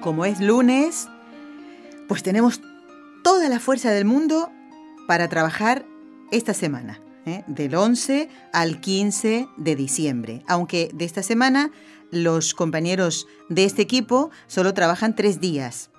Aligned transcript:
Como 0.00 0.24
es 0.24 0.40
lunes, 0.40 1.08
pues 2.08 2.22
tenemos 2.22 2.62
toda 3.22 3.50
la 3.50 3.60
fuerza 3.60 3.90
del 3.90 4.06
mundo 4.06 4.50
para 5.06 5.28
trabajar 5.28 5.84
esta 6.30 6.54
semana, 6.54 7.02
¿eh? 7.26 7.44
del 7.46 7.74
11 7.74 8.30
al 8.54 8.80
15 8.80 9.46
de 9.58 9.76
diciembre. 9.76 10.42
Aunque 10.46 10.90
de 10.94 11.04
esta 11.04 11.22
semana 11.22 11.70
los 12.10 12.54
compañeros 12.54 13.26
de 13.50 13.64
este 13.64 13.82
equipo 13.82 14.30
solo 14.46 14.72
trabajan 14.72 15.14
tres 15.14 15.38
días. 15.38 15.90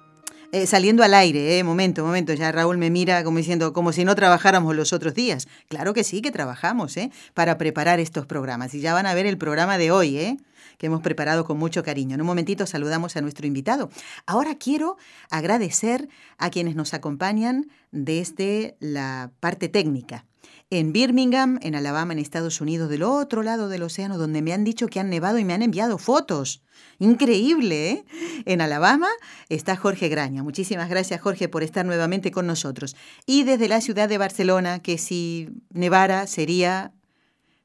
Eh, 0.52 0.66
saliendo 0.66 1.04
al 1.04 1.14
aire, 1.14 1.60
eh, 1.60 1.64
momento, 1.64 2.04
momento, 2.04 2.34
ya 2.34 2.52
Raúl 2.52 2.78
me 2.78 2.90
mira 2.90 3.24
como 3.24 3.38
diciendo, 3.38 3.72
como 3.72 3.94
si 3.94 4.04
no 4.04 4.16
trabajáramos 4.16 4.76
los 4.76 4.92
otros 4.94 5.14
días. 5.14 5.48
Claro 5.70 5.94
que 5.94 6.04
sí, 6.04 6.22
que 6.22 6.32
trabajamos, 6.32 6.98
¿eh? 6.98 7.12
Para 7.34 7.58
preparar 7.58 8.02
estos 8.02 8.26
programas. 8.26 8.74
Y 8.74 8.82
ya 8.82 8.94
van 8.94 9.06
a 9.06 9.14
ver 9.14 9.28
el 9.28 9.38
programa 9.38 9.78
de 9.78 9.92
hoy, 9.92 10.18
¿eh? 10.18 10.38
Que 10.82 10.88
hemos 10.88 11.02
preparado 11.02 11.46
con 11.46 11.60
mucho 11.60 11.84
cariño. 11.84 12.16
En 12.16 12.22
un 12.22 12.28
momentito 12.28 12.66
saludamos 12.66 13.16
a 13.16 13.22
nuestro 13.22 13.46
invitado. 13.46 13.92
Ahora 14.26 14.56
quiero 14.56 14.98
agradecer 15.30 16.10
a 16.40 16.50
quienes 16.50 16.76
nos 16.76 16.96
acompañan 16.96 17.70
desde 17.92 18.78
la 18.80 19.32
parte 19.40 19.70
técnica. 19.70 20.26
En 20.72 20.92
Birmingham, 20.92 21.60
en 21.62 21.76
Alabama, 21.76 22.14
en 22.14 22.20
Estados 22.20 22.62
Unidos, 22.62 22.90
del 22.90 23.04
otro 23.04 23.44
lado 23.44 23.70
del 23.70 23.84
océano, 23.84 24.18
donde 24.18 24.42
me 24.42 24.54
han 24.54 24.64
dicho 24.64 24.88
que 24.88 25.00
han 25.00 25.12
nevado 25.12 25.38
y 25.38 25.46
me 25.46 25.54
han 25.54 25.62
enviado 25.62 26.00
fotos. 26.00 26.64
Increíble, 26.98 27.92
¿eh? 27.92 28.06
En 28.46 28.60
Alabama 28.60 29.10
está 29.50 29.76
Jorge 29.76 30.10
Graña. 30.10 30.42
Muchísimas 30.42 30.90
gracias, 30.90 31.22
Jorge, 31.22 31.48
por 31.48 31.62
estar 31.62 31.86
nuevamente 31.86 32.32
con 32.32 32.48
nosotros. 32.48 32.96
Y 33.28 33.44
desde 33.44 33.68
la 33.68 33.82
ciudad 33.82 34.10
de 34.10 34.18
Barcelona, 34.18 34.80
que 34.80 34.98
si 34.98 35.50
nevara 35.70 36.26
sería 36.26 36.92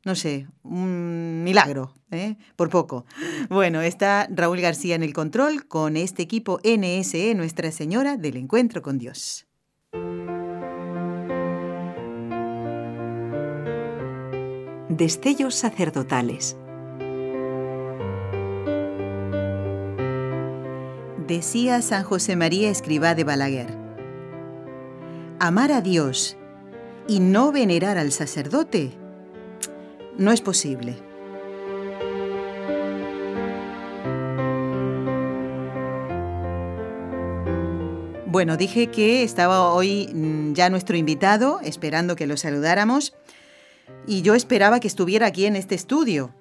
no 0.06 0.14
sé, 0.14 0.46
un 0.62 1.42
milagro, 1.42 1.92
¿eh? 2.12 2.36
por 2.54 2.70
poco. 2.70 3.06
Bueno, 3.50 3.80
está 3.80 4.28
Raúl 4.30 4.60
García 4.60 4.94
en 4.94 5.02
el 5.02 5.12
control 5.12 5.66
con 5.66 5.96
este 5.96 6.22
equipo 6.22 6.60
NSE 6.62 7.34
Nuestra 7.34 7.72
Señora 7.72 8.16
del 8.16 8.36
Encuentro 8.36 8.82
con 8.82 8.98
Dios. 8.98 9.48
Destellos 14.88 15.56
sacerdotales. 15.56 16.56
Decía 21.26 21.82
San 21.82 22.04
José 22.04 22.36
María 22.36 22.70
Escribá 22.70 23.16
de 23.16 23.24
Balaguer, 23.24 23.76
amar 25.40 25.72
a 25.72 25.80
Dios 25.80 26.36
y 27.08 27.18
no 27.18 27.50
venerar 27.50 27.98
al 27.98 28.12
sacerdote 28.12 28.96
no 30.18 30.32
es 30.32 30.40
posible. 30.40 30.96
Bueno, 38.26 38.56
dije 38.58 38.88
que 38.88 39.22
estaba 39.22 39.72
hoy 39.72 40.10
mm, 40.12 40.52
ya 40.52 40.68
nuestro 40.68 40.96
invitado, 40.96 41.60
esperando 41.64 42.16
que 42.16 42.26
lo 42.26 42.36
saludáramos, 42.36 43.16
y 44.06 44.22
yo 44.22 44.34
esperaba 44.34 44.78
que 44.80 44.88
estuviera 44.88 45.26
aquí 45.26 45.46
en 45.46 45.56
este 45.56 45.74
estudio, 45.74 46.34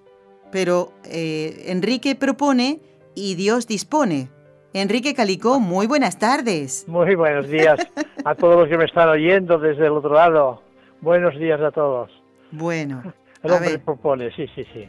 pero 0.52 0.92
eh, 1.06 1.64
Enrique 1.68 2.16
propone 2.16 2.82
y 3.14 3.36
Dios 3.36 3.68
dispone. 3.68 4.30
Enrique 4.74 5.14
Calicó, 5.14 5.62
muy 5.62 5.88
buenas 5.88 6.20
tardes. 6.20 6.86
Muy 6.86 7.16
buenos 7.16 7.48
días 7.48 7.80
a 8.26 8.36
todos 8.36 8.58
los 8.60 8.68
que 8.68 8.78
me 8.78 8.84
están 8.84 9.08
oyendo 9.08 9.58
desde 9.58 9.86
el 9.86 9.94
otro 9.94 10.16
lado. 10.16 10.62
Buenos 11.00 11.40
días 11.40 11.62
a 11.62 11.72
todos. 11.72 12.12
Bueno, 12.52 13.04
el 13.46 13.52
hombre 13.52 13.80
propone, 13.80 14.32
sí, 14.36 14.48
sí, 14.56 14.66
sí. 14.74 14.88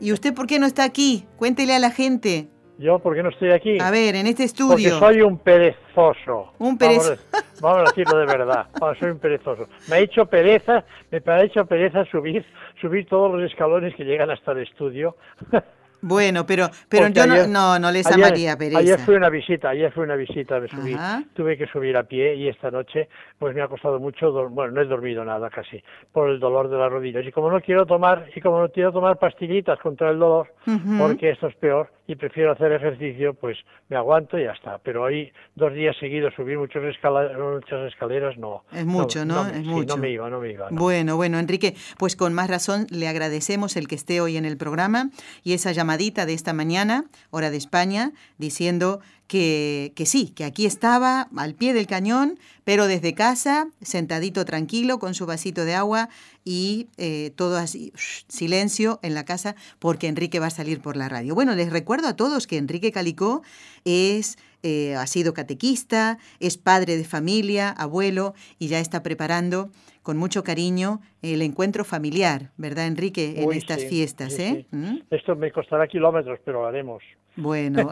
¿Y 0.00 0.12
usted 0.12 0.34
por 0.34 0.46
qué 0.46 0.58
no 0.58 0.66
está 0.66 0.84
aquí? 0.84 1.26
Cuéntele 1.36 1.74
a 1.74 1.78
la 1.78 1.90
gente. 1.90 2.48
¿Yo 2.78 2.98
por 2.98 3.14
qué 3.14 3.22
no 3.22 3.28
estoy 3.28 3.52
aquí? 3.52 3.78
A 3.80 3.90
ver, 3.90 4.16
en 4.16 4.26
este 4.26 4.44
estudio. 4.44 4.68
Porque 4.68 4.88
soy 4.90 5.22
un 5.22 5.38
perezoso. 5.38 6.52
Un 6.58 6.76
perezoso. 6.76 7.22
Vamos, 7.60 7.78
a 7.78 7.82
decirlo 7.84 8.18
de 8.18 8.26
verdad. 8.26 8.66
soy 8.98 9.10
un 9.10 9.18
perezoso. 9.18 9.68
Me 9.88 9.96
ha 9.96 9.98
hecho 10.00 10.26
pereza, 10.26 10.84
me 11.10 11.22
ha 11.24 11.44
hecho 11.44 11.64
pereza 11.66 12.04
subir, 12.06 12.44
subir 12.80 13.06
todos 13.06 13.32
los 13.32 13.50
escalones 13.50 13.94
que 13.94 14.04
llegan 14.04 14.30
hasta 14.30 14.52
el 14.52 14.62
estudio. 14.62 15.16
Bueno, 16.02 16.44
pero, 16.44 16.68
pero 16.88 17.08
yo 17.08 17.26
no, 17.26 17.46
no, 17.46 17.78
no, 17.78 17.92
les 17.92 18.06
amaría 18.10 18.56
pereza. 18.56 18.80
Ayer 18.80 18.98
fue 18.98 19.16
una 19.16 19.30
visita, 19.30 19.70
ayer 19.70 19.92
fue 19.92 20.02
una 20.02 20.16
visita, 20.16 20.58
me 20.58 20.66
subí, 20.66 20.96
tuve 21.32 21.56
que 21.56 21.66
subir 21.68 21.96
a 21.96 22.02
pie 22.02 22.34
y 22.34 22.48
esta 22.48 22.72
noche 22.72 23.08
pues 23.38 23.54
me 23.54 23.62
ha 23.62 23.68
costado 23.68 24.00
mucho, 24.00 24.32
bueno, 24.50 24.72
no 24.72 24.80
he 24.80 24.84
dormido 24.84 25.24
nada 25.24 25.48
casi, 25.48 25.82
por 26.12 26.28
el 26.28 26.40
dolor 26.40 26.68
de 26.68 26.76
las 26.76 26.90
rodillas. 26.90 27.24
Y 27.24 27.30
como 27.30 27.50
no 27.50 27.60
quiero 27.60 27.86
tomar, 27.86 28.28
y 28.34 28.40
como 28.40 28.60
no 28.60 28.68
quiero 28.68 28.92
tomar 28.92 29.18
pastillitas 29.18 29.78
contra 29.78 30.10
el 30.10 30.18
dolor, 30.18 30.52
porque 30.98 31.30
esto 31.30 31.46
es 31.46 31.54
peor, 31.56 31.88
y 32.06 32.16
prefiero 32.16 32.52
hacer 32.52 32.72
ejercicio, 32.72 33.34
pues 33.34 33.56
me 33.88 33.96
aguanto 33.96 34.38
y 34.38 34.44
ya 34.44 34.50
está. 34.50 34.78
Pero 34.78 35.04
hoy 35.04 35.32
dos 35.54 35.72
días 35.72 35.96
seguidos 36.00 36.34
subir 36.34 36.58
muchas 36.58 36.82
escaleras, 36.84 38.36
no. 38.38 38.64
Es 38.72 38.84
mucho, 38.84 39.24
¿no? 39.24 39.46
es 39.46 39.64
mucho. 39.64 39.96
no 39.96 40.02
me 40.02 40.10
iba, 40.10 40.28
no 40.28 40.40
me 40.40 40.50
iba. 40.50 40.68
Bueno, 40.70 41.16
bueno, 41.16 41.38
Enrique, 41.38 41.74
pues 41.98 42.16
con 42.16 42.34
más 42.34 42.50
razón 42.50 42.86
le 42.90 43.06
agradecemos 43.06 43.76
el 43.76 43.86
que 43.86 43.94
esté 43.94 44.20
hoy 44.20 44.36
en 44.36 44.44
el 44.44 44.56
programa 44.56 45.10
y 45.44 45.54
esa 45.54 45.70
llamada 45.72 45.91
de 46.26 46.32
esta 46.32 46.52
mañana, 46.52 47.04
hora 47.30 47.50
de 47.50 47.56
España, 47.56 48.12
diciendo 48.38 49.00
que, 49.32 49.94
que, 49.96 50.04
sí, 50.04 50.28
que 50.36 50.44
aquí 50.44 50.66
estaba 50.66 51.26
al 51.38 51.54
pie 51.54 51.72
del 51.72 51.86
cañón, 51.86 52.38
pero 52.64 52.86
desde 52.86 53.14
casa, 53.14 53.68
sentadito 53.80 54.44
tranquilo, 54.44 54.98
con 54.98 55.14
su 55.14 55.24
vasito 55.24 55.64
de 55.64 55.72
agua 55.72 56.10
y 56.44 56.88
eh, 56.98 57.32
todo 57.34 57.56
así, 57.56 57.94
silencio 58.28 59.00
en 59.02 59.14
la 59.14 59.24
casa, 59.24 59.54
porque 59.78 60.08
Enrique 60.08 60.38
va 60.38 60.48
a 60.48 60.50
salir 60.50 60.82
por 60.82 60.98
la 60.98 61.08
radio. 61.08 61.34
Bueno, 61.34 61.54
les 61.54 61.72
recuerdo 61.72 62.08
a 62.08 62.14
todos 62.14 62.46
que 62.46 62.58
Enrique 62.58 62.92
Calicó 62.92 63.40
es 63.86 64.36
eh, 64.62 64.96
ha 64.96 65.06
sido 65.06 65.32
catequista, 65.32 66.18
es 66.38 66.58
padre 66.58 66.98
de 66.98 67.04
familia, 67.04 67.70
abuelo 67.70 68.34
y 68.58 68.68
ya 68.68 68.80
está 68.80 69.02
preparando 69.02 69.70
con 70.02 70.18
mucho 70.18 70.44
cariño 70.44 71.00
el 71.22 71.40
encuentro 71.40 71.86
familiar, 71.86 72.50
¿verdad, 72.58 72.86
Enrique? 72.86 73.42
En 73.42 73.50
estas 73.52 73.82
fiestas, 73.86 74.38
¿eh? 74.38 74.66
¿Mm? 74.72 74.98
Esto 75.10 75.36
me 75.36 75.50
costará 75.50 75.88
kilómetros, 75.88 76.38
pero 76.44 76.60
lo 76.60 76.66
haremos. 76.66 77.02
Bueno, 77.36 77.90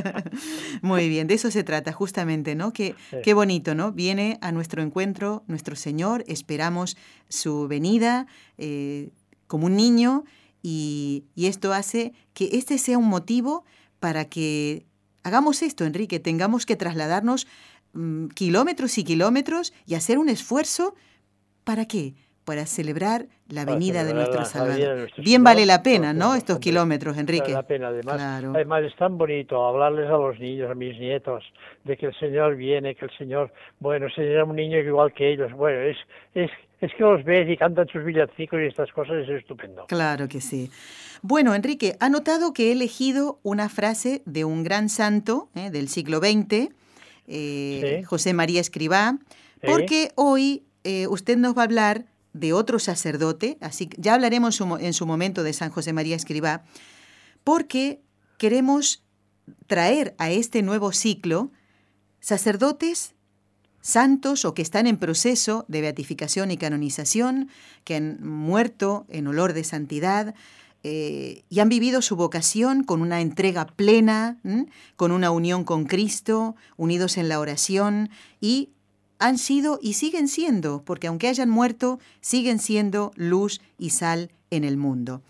muy 0.82 1.08
bien, 1.08 1.26
de 1.26 1.34
eso 1.34 1.50
se 1.50 1.64
trata 1.64 1.92
justamente, 1.92 2.54
¿no? 2.54 2.72
Qué, 2.72 2.94
qué 3.22 3.34
bonito, 3.34 3.74
¿no? 3.74 3.92
Viene 3.92 4.38
a 4.42 4.52
nuestro 4.52 4.82
encuentro 4.82 5.44
nuestro 5.46 5.76
Señor, 5.76 6.24
esperamos 6.26 6.96
su 7.28 7.68
venida 7.68 8.26
eh, 8.58 9.10
como 9.46 9.66
un 9.66 9.76
niño 9.76 10.24
y, 10.62 11.24
y 11.34 11.46
esto 11.46 11.72
hace 11.72 12.12
que 12.34 12.50
este 12.52 12.78
sea 12.78 12.98
un 12.98 13.08
motivo 13.08 13.64
para 13.98 14.26
que 14.26 14.84
hagamos 15.22 15.62
esto, 15.62 15.84
Enrique, 15.84 16.20
tengamos 16.20 16.66
que 16.66 16.76
trasladarnos 16.76 17.46
Mm, 17.94 18.26
kilómetros 18.26 18.98
y 18.98 19.04
kilómetros 19.04 19.72
y 19.86 19.94
hacer 19.94 20.18
un 20.18 20.28
esfuerzo 20.28 20.96
¿para 21.62 21.86
qué? 21.86 22.16
Para 22.44 22.66
celebrar 22.66 23.26
la 23.48 23.64
venida 23.64 24.04
de 24.04 24.14
nuestro 24.14 24.44
Salvador. 24.44 25.10
Bien 25.16 25.42
vale 25.42 25.64
la 25.66 25.82
pena, 25.82 26.12
¿no? 26.12 26.34
Estos 26.34 26.58
kilómetros, 26.58 27.16
Enrique. 27.16 27.52
Vale 27.52 27.54
la 27.54 27.66
pena, 27.66 27.88
además. 27.88 28.20
Además 28.54 28.84
es 28.84 28.96
tan 28.96 29.16
bonito 29.16 29.64
hablarles 29.64 30.08
a 30.08 30.18
los 30.18 30.38
niños, 30.38 30.70
a 30.70 30.74
mis 30.74 30.98
nietos, 30.98 31.42
de 31.84 31.96
que 31.96 32.06
el 32.06 32.14
Señor 32.18 32.56
viene, 32.56 32.94
que 32.94 33.06
el 33.06 33.16
Señor, 33.16 33.52
bueno, 33.80 34.08
Señor 34.14 34.44
un 34.44 34.56
niño 34.56 34.78
igual 34.78 35.12
que 35.12 35.32
ellos. 35.32 35.52
Bueno, 35.52 35.80
es, 35.80 35.96
es, 36.34 36.50
es 36.80 36.92
que 36.94 37.02
los 37.02 37.24
ves 37.24 37.48
y 37.48 37.56
cantan 37.56 37.88
sus 37.88 38.04
villancicos 38.04 38.60
y 38.60 38.66
estas 38.66 38.92
cosas, 38.92 39.16
es 39.16 39.28
estupendo. 39.28 39.86
Claro 39.86 40.28
que 40.28 40.40
sí. 40.40 40.70
Bueno, 41.22 41.54
Enrique, 41.54 41.96
ha 42.00 42.08
notado 42.08 42.52
que 42.52 42.68
he 42.68 42.72
elegido 42.72 43.38
una 43.42 43.68
frase 43.68 44.22
de 44.26 44.44
un 44.44 44.62
gran 44.62 44.88
santo 44.88 45.48
¿eh? 45.54 45.70
del 45.70 45.88
siglo 45.88 46.18
XX, 46.18 46.68
eh, 47.26 48.02
José 48.04 48.34
María 48.34 48.60
Escribá, 48.60 49.18
porque 49.62 50.10
hoy 50.16 50.64
eh, 50.84 51.06
usted 51.06 51.38
nos 51.38 51.56
va 51.56 51.62
a 51.62 51.64
hablar 51.64 52.04
de 52.34 52.52
otro 52.52 52.78
sacerdote, 52.78 53.56
así 53.62 53.86
que 53.86 53.96
ya 53.98 54.12
hablaremos 54.12 54.60
en 54.60 54.92
su 54.92 55.06
momento 55.06 55.42
de 55.42 55.54
San 55.54 55.70
José 55.70 55.94
María 55.94 56.16
Escribá, 56.16 56.64
porque 57.44 58.02
queremos 58.36 59.02
traer 59.66 60.14
a 60.18 60.30
este 60.30 60.62
nuevo 60.62 60.92
ciclo 60.92 61.50
sacerdotes 62.20 63.14
santos 63.80 64.44
o 64.44 64.54
que 64.54 64.62
están 64.62 64.86
en 64.86 64.96
proceso 64.96 65.66
de 65.68 65.82
beatificación 65.82 66.50
y 66.50 66.56
canonización, 66.56 67.50
que 67.84 67.96
han 67.96 68.18
muerto 68.26 69.06
en 69.10 69.26
olor 69.26 69.52
de 69.52 69.62
santidad, 69.62 70.34
eh, 70.82 71.44
y 71.48 71.60
han 71.60 71.68
vivido 71.70 72.02
su 72.02 72.16
vocación 72.16 72.84
con 72.84 73.00
una 73.00 73.20
entrega 73.20 73.66
plena, 73.66 74.38
con 74.96 75.12
una 75.12 75.30
unión 75.30 75.64
con 75.64 75.84
Cristo, 75.84 76.56
unidos 76.76 77.16
en 77.16 77.28
la 77.28 77.40
oración 77.40 78.10
y 78.40 78.70
han 79.18 79.38
sido 79.38 79.78
y 79.80 79.94
siguen 79.94 80.28
siendo, 80.28 80.82
porque 80.84 81.06
aunque 81.06 81.28
hayan 81.28 81.50
muerto, 81.50 81.98
siguen 82.20 82.58
siendo 82.58 83.12
luz 83.16 83.60
y 83.78 83.90
sal 83.90 84.30
en 84.50 84.64
el 84.64 84.76
mundo. 84.76 85.22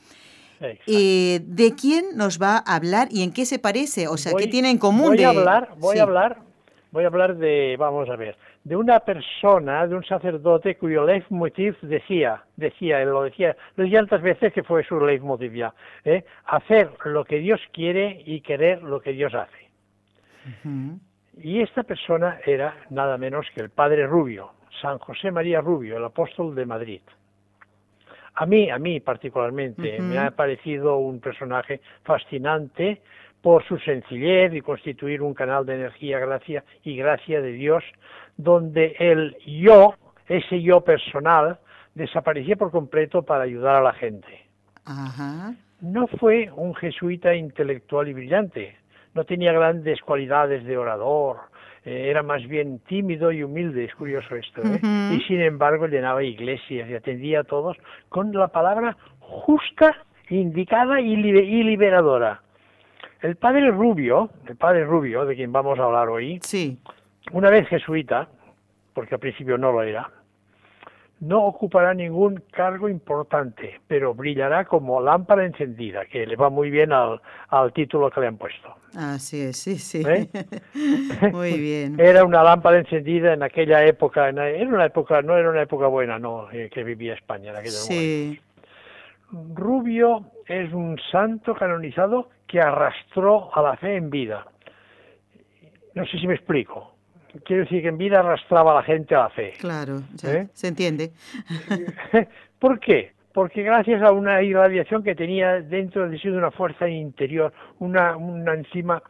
Eh, 0.87 1.41
¿De 1.45 1.75
quién 1.75 2.17
nos 2.17 2.41
va 2.41 2.57
a 2.57 2.77
hablar 2.77 3.09
y 3.11 3.23
en 3.23 3.33
qué 3.33 3.45
se 3.45 3.59
parece? 3.59 4.09
O 4.09 4.17
sea, 4.17 4.33
¿qué 4.37 4.47
tiene 4.47 4.71
en 4.71 4.79
común? 4.79 5.15
Voy 5.15 5.25
a 5.25 5.29
hablar, 5.29 5.69
voy 5.79 5.99
a 5.99 6.03
hablar, 6.03 6.39
voy 6.91 7.05
a 7.05 7.09
hablar 7.09 7.37
de, 7.37 7.77
vamos 7.79 8.09
a 8.09 8.17
ver, 8.17 8.37
de 8.65 8.77
una 8.77 9.01
persona, 9.01 9.87
de 9.87 9.95
un 9.95 10.05
sacerdote 10.05 10.77
cuyo 10.77 11.05
leitmotiv 11.05 11.77
decía, 11.83 12.43
decía, 12.57 13.03
él 13.03 13.11
lo 13.11 13.25
decía, 13.25 13.57
lo 13.77 13.85
decía 13.85 13.99
tantas 14.01 14.23
veces 14.23 14.53
que 14.53 14.63
fue 14.63 14.85
su 14.85 14.99
leitmotiv 14.99 15.53
ya, 15.53 15.75
¿eh? 16.05 16.25
hacer 16.47 16.91
lo 17.05 17.25
que 17.25 17.41
Dios 17.41 17.61
quiere 17.73 18.23
y 18.25 18.41
querer 18.41 18.83
lo 18.83 19.01
que 19.01 19.13
Dios 19.13 19.35
hace. 19.35 19.65
Y 21.39 21.61
esta 21.61 21.83
persona 21.83 22.39
era 22.45 22.77
nada 22.91 23.19
menos 23.19 23.47
que 23.55 23.61
el 23.61 23.71
padre 23.71 24.07
Rubio, 24.07 24.53
San 24.81 24.99
José 24.99 25.31
María 25.31 25.61
Rubio, 25.61 25.97
el 25.97 26.05
apóstol 26.05 26.55
de 26.55 26.67
Madrid. 26.67 27.01
A 28.37 28.47
mí, 28.47 28.71
a 28.71 28.79
mí 28.79 29.01
particularmente, 29.01 30.01
me 30.01 30.19
ha 30.19 30.31
parecido 30.33 30.97
un 30.99 31.21
personaje 31.21 31.81
fascinante 32.03 33.01
por 33.41 33.65
su 33.65 33.79
sencillez 33.79 34.55
y 34.55 34.61
constituir 34.61 35.23
un 35.23 35.35
canal 35.35 35.67
de 35.67 35.75
energía, 35.75 36.19
gracia 36.19 36.65
y 36.83 36.97
gracia 36.97 37.41
de 37.41 37.53
Dios, 37.53 37.85
donde 38.37 38.97
el 38.99 39.37
yo, 39.47 39.95
ese 40.27 40.63
yo 40.63 40.81
personal, 40.81 41.59
desaparecía 41.95 42.57
por 42.57 42.71
completo 42.71 43.23
para 43.23 43.45
ayudar 43.45 43.77
a 43.77 43.83
la 43.83 43.93
gente. 43.93 44.47
No 45.81 46.07
fue 46.07 46.51
un 46.57 46.75
jesuita 46.75 47.35
intelectual 47.35 48.09
y 48.09 48.15
brillante, 48.15 48.77
no 49.15 49.25
tenía 49.25 49.53
grandes 49.53 50.01
cualidades 50.03 50.65
de 50.65 50.77
orador, 50.77 51.39
eh, 51.85 52.09
era 52.11 52.23
más 52.23 52.47
bien 52.47 52.81
tímido 52.81 53.31
y 53.33 53.43
humilde, 53.43 53.85
es 53.85 53.95
curioso 53.95 54.35
esto, 54.35 54.63
¿eh? 54.63 54.81
y 55.13 55.21
sin 55.23 55.41
embargo 55.41 55.87
llenaba 55.87 56.23
iglesias 56.23 56.89
y 56.89 56.95
atendía 56.95 57.41
a 57.41 57.45
todos 57.45 57.77
con 58.09 58.33
la 58.33 58.49
palabra 58.49 58.97
justa, 59.21 59.97
indicada 60.31 61.01
y, 61.01 61.17
liberadora. 61.17 62.41
El 63.21 63.37
padre 63.37 63.71
Rubio, 63.71 64.31
el 64.47 64.57
padre 64.57 64.85
Rubio, 64.85 65.25
de 65.25 65.35
quien 65.35 65.53
vamos 65.53 65.79
a 65.79 65.85
hablar 65.85 66.09
hoy, 66.09 66.39
sí. 66.43 66.79
una 67.33 67.51
vez 67.51 67.69
jesuita, 67.69 68.29
porque 68.93 69.15
al 69.15 69.21
principio 69.21 69.57
no 69.59 69.73
lo 69.73 69.83
era, 69.83 70.11
no 71.25 71.45
ocupará 71.47 71.95
ningún 71.95 72.43
cargo 72.51 72.89
importante, 72.89 73.81
pero 73.87 74.15
brillará 74.15 74.65
como 74.67 75.01
lámpara 75.01 75.45
encendida, 75.47 76.05
que 76.05 76.27
le 76.27 76.37
va 76.37 76.51
muy 76.51 76.71
bien 76.71 76.93
al, 76.93 77.21
al 77.49 77.73
título 77.73 78.11
que 78.11 78.21
le 78.21 78.27
han 78.27 78.37
puesto. 78.37 78.75
Así 78.95 79.41
es, 79.41 79.57
sí, 79.57 79.79
sí. 79.79 80.03
¿Eh? 80.07 80.29
muy 81.33 81.59
bien. 81.59 81.99
Era 81.99 82.25
una 82.25 82.43
lámpara 82.43 82.79
encendida 82.79 83.33
en 83.33 83.43
aquella 83.43 83.85
época, 83.85 84.29
era 84.29 84.69
una 84.69 84.85
época, 84.85 85.23
no 85.23 85.37
era 85.37 85.51
una 85.51 85.63
época 85.63 85.87
buena, 85.87 86.19
no, 86.19 86.51
eh, 86.53 86.69
que 86.73 86.85
vivía 86.85 87.15
España 87.15 87.51
en 87.51 87.57
aquella 87.57 87.73
sí. 87.73 88.41
Rubio 89.31 90.27
es 90.47 90.73
un 90.73 90.99
santo 91.11 91.55
canonizado 91.55 92.29
que 92.47 92.61
arrastró 92.61 93.51
a 93.55 93.63
la 93.63 93.77
fe 93.77 93.97
en 93.97 94.11
vida. 94.11 94.47
No 95.95 96.05
sé 96.07 96.19
si 96.19 96.27
me 96.27 96.35
explico 96.35 96.94
quiero 97.45 97.65
decir 97.65 97.83
que 97.83 97.89
en 97.89 97.99
vida 97.99 98.21
arrastraba 98.21 98.73
a 98.73 98.75
la 98.77 98.83
gente 98.83 99.15
a 99.15 99.25
la 99.25 99.31
fe. 99.31 99.55
Claro, 99.59 100.03
¿Eh? 100.25 100.49
se 100.53 100.69
entiende. 100.69 101.13
¿Por 102.59 102.79
qué? 102.81 103.13
Porque 103.33 103.63
gracias 103.63 104.03
a 104.03 104.13
una 104.13 104.43
irradiación 104.43 105.03
que 105.03 105.15
tenía 105.15 105.61
dentro 105.61 106.09
de 106.09 106.19
sí 106.19 106.29
una 106.29 106.51
fuerza 106.51 106.89
interior, 106.89 107.53
una, 107.81 108.17
una 108.17 108.55
encima, 108.55 109.03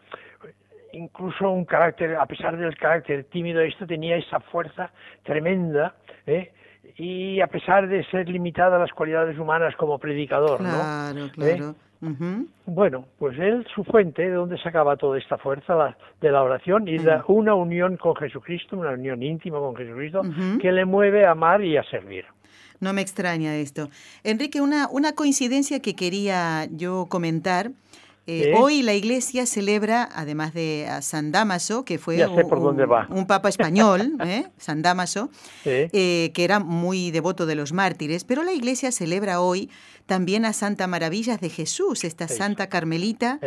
incluso 0.93 1.51
un 1.51 1.67
carácter, 1.67 2.17
a 2.17 2.25
pesar 2.27 2.57
del 2.57 2.77
carácter 2.77 3.25
tímido, 3.25 3.61
esto 3.61 3.87
tenía 3.87 4.17
esa 4.17 4.41
fuerza 4.41 4.91
tremenda, 5.25 5.95
¿eh? 6.27 6.53
y 6.97 7.41
a 7.41 7.49
pesar 7.49 7.89
de 7.89 8.05
ser 8.05 8.29
limitada 8.29 8.77
a 8.77 8.79
las 8.79 8.93
cualidades 8.93 9.39
humanas 9.39 9.75
como 9.77 9.99
predicador, 9.99 10.59
claro, 10.59 11.15
¿no? 11.15 11.31
Claro, 11.33 11.71
¿Eh? 11.71 11.75
Bueno, 12.67 13.07
pues 13.19 13.39
él, 13.39 13.67
su 13.75 13.85
fuente, 13.85 14.23
de 14.23 14.33
donde 14.33 14.59
sacaba 14.59 14.97
toda 14.97 15.19
esta 15.19 15.39
fuerza 15.39 15.75
la, 15.75 15.97
de 16.21 16.31
la 16.31 16.43
oración 16.43 16.87
y 16.87 16.99
de 16.99 17.21
una 17.29 17.55
unión 17.55 17.97
con 17.97 18.15
Jesucristo, 18.17 18.77
una 18.77 18.91
unión 18.91 19.23
íntima 19.23 19.59
con 19.59 19.75
Jesucristo, 19.75 20.23
que 20.61 20.73
le 20.73 20.85
mueve 20.85 21.25
a 21.25 21.33
amar 21.33 21.63
y 21.63 21.77
a 21.77 21.85
servir. 21.85 22.25
No 22.81 22.93
me 22.93 23.01
extraña 23.01 23.57
esto. 23.57 23.89
Enrique, 24.25 24.61
una, 24.61 24.89
una 24.91 25.15
coincidencia 25.15 25.81
que 25.81 25.95
quería 25.95 26.67
yo 26.71 27.07
comentar 27.09 27.71
eh, 28.27 28.55
hoy 28.57 28.83
la 28.83 28.95
iglesia 28.95 29.45
celebra, 29.45 30.09
además 30.15 30.55
de 30.55 30.87
a 30.89 31.03
San 31.03 31.31
Damaso, 31.31 31.85
que 31.85 31.99
fue 31.99 32.27
un, 32.27 33.27
papa 33.27 33.51
español, 33.51 34.17
¿eh? 34.25 34.47
San 34.57 34.81
Damaso, 34.81 35.31
eh, 35.67 36.31
que 36.33 36.45
era 36.45 36.59
muy 36.59 37.11
devoto 37.11 37.45
de 37.45 37.55
los 37.55 37.73
mártires, 37.73 38.25
pero 38.25 38.43
la 38.43 38.53
iglesia 38.53 38.93
celebra 38.93 39.43
hoy 39.43 39.71
también 40.07 40.47
a 40.47 40.55
Santa 40.55 40.87
Maravillas 40.87 41.41
de 41.41 41.51
Jesús, 41.51 42.05
esta 42.05 42.29
santa 42.29 42.69
carmelita 42.69 43.41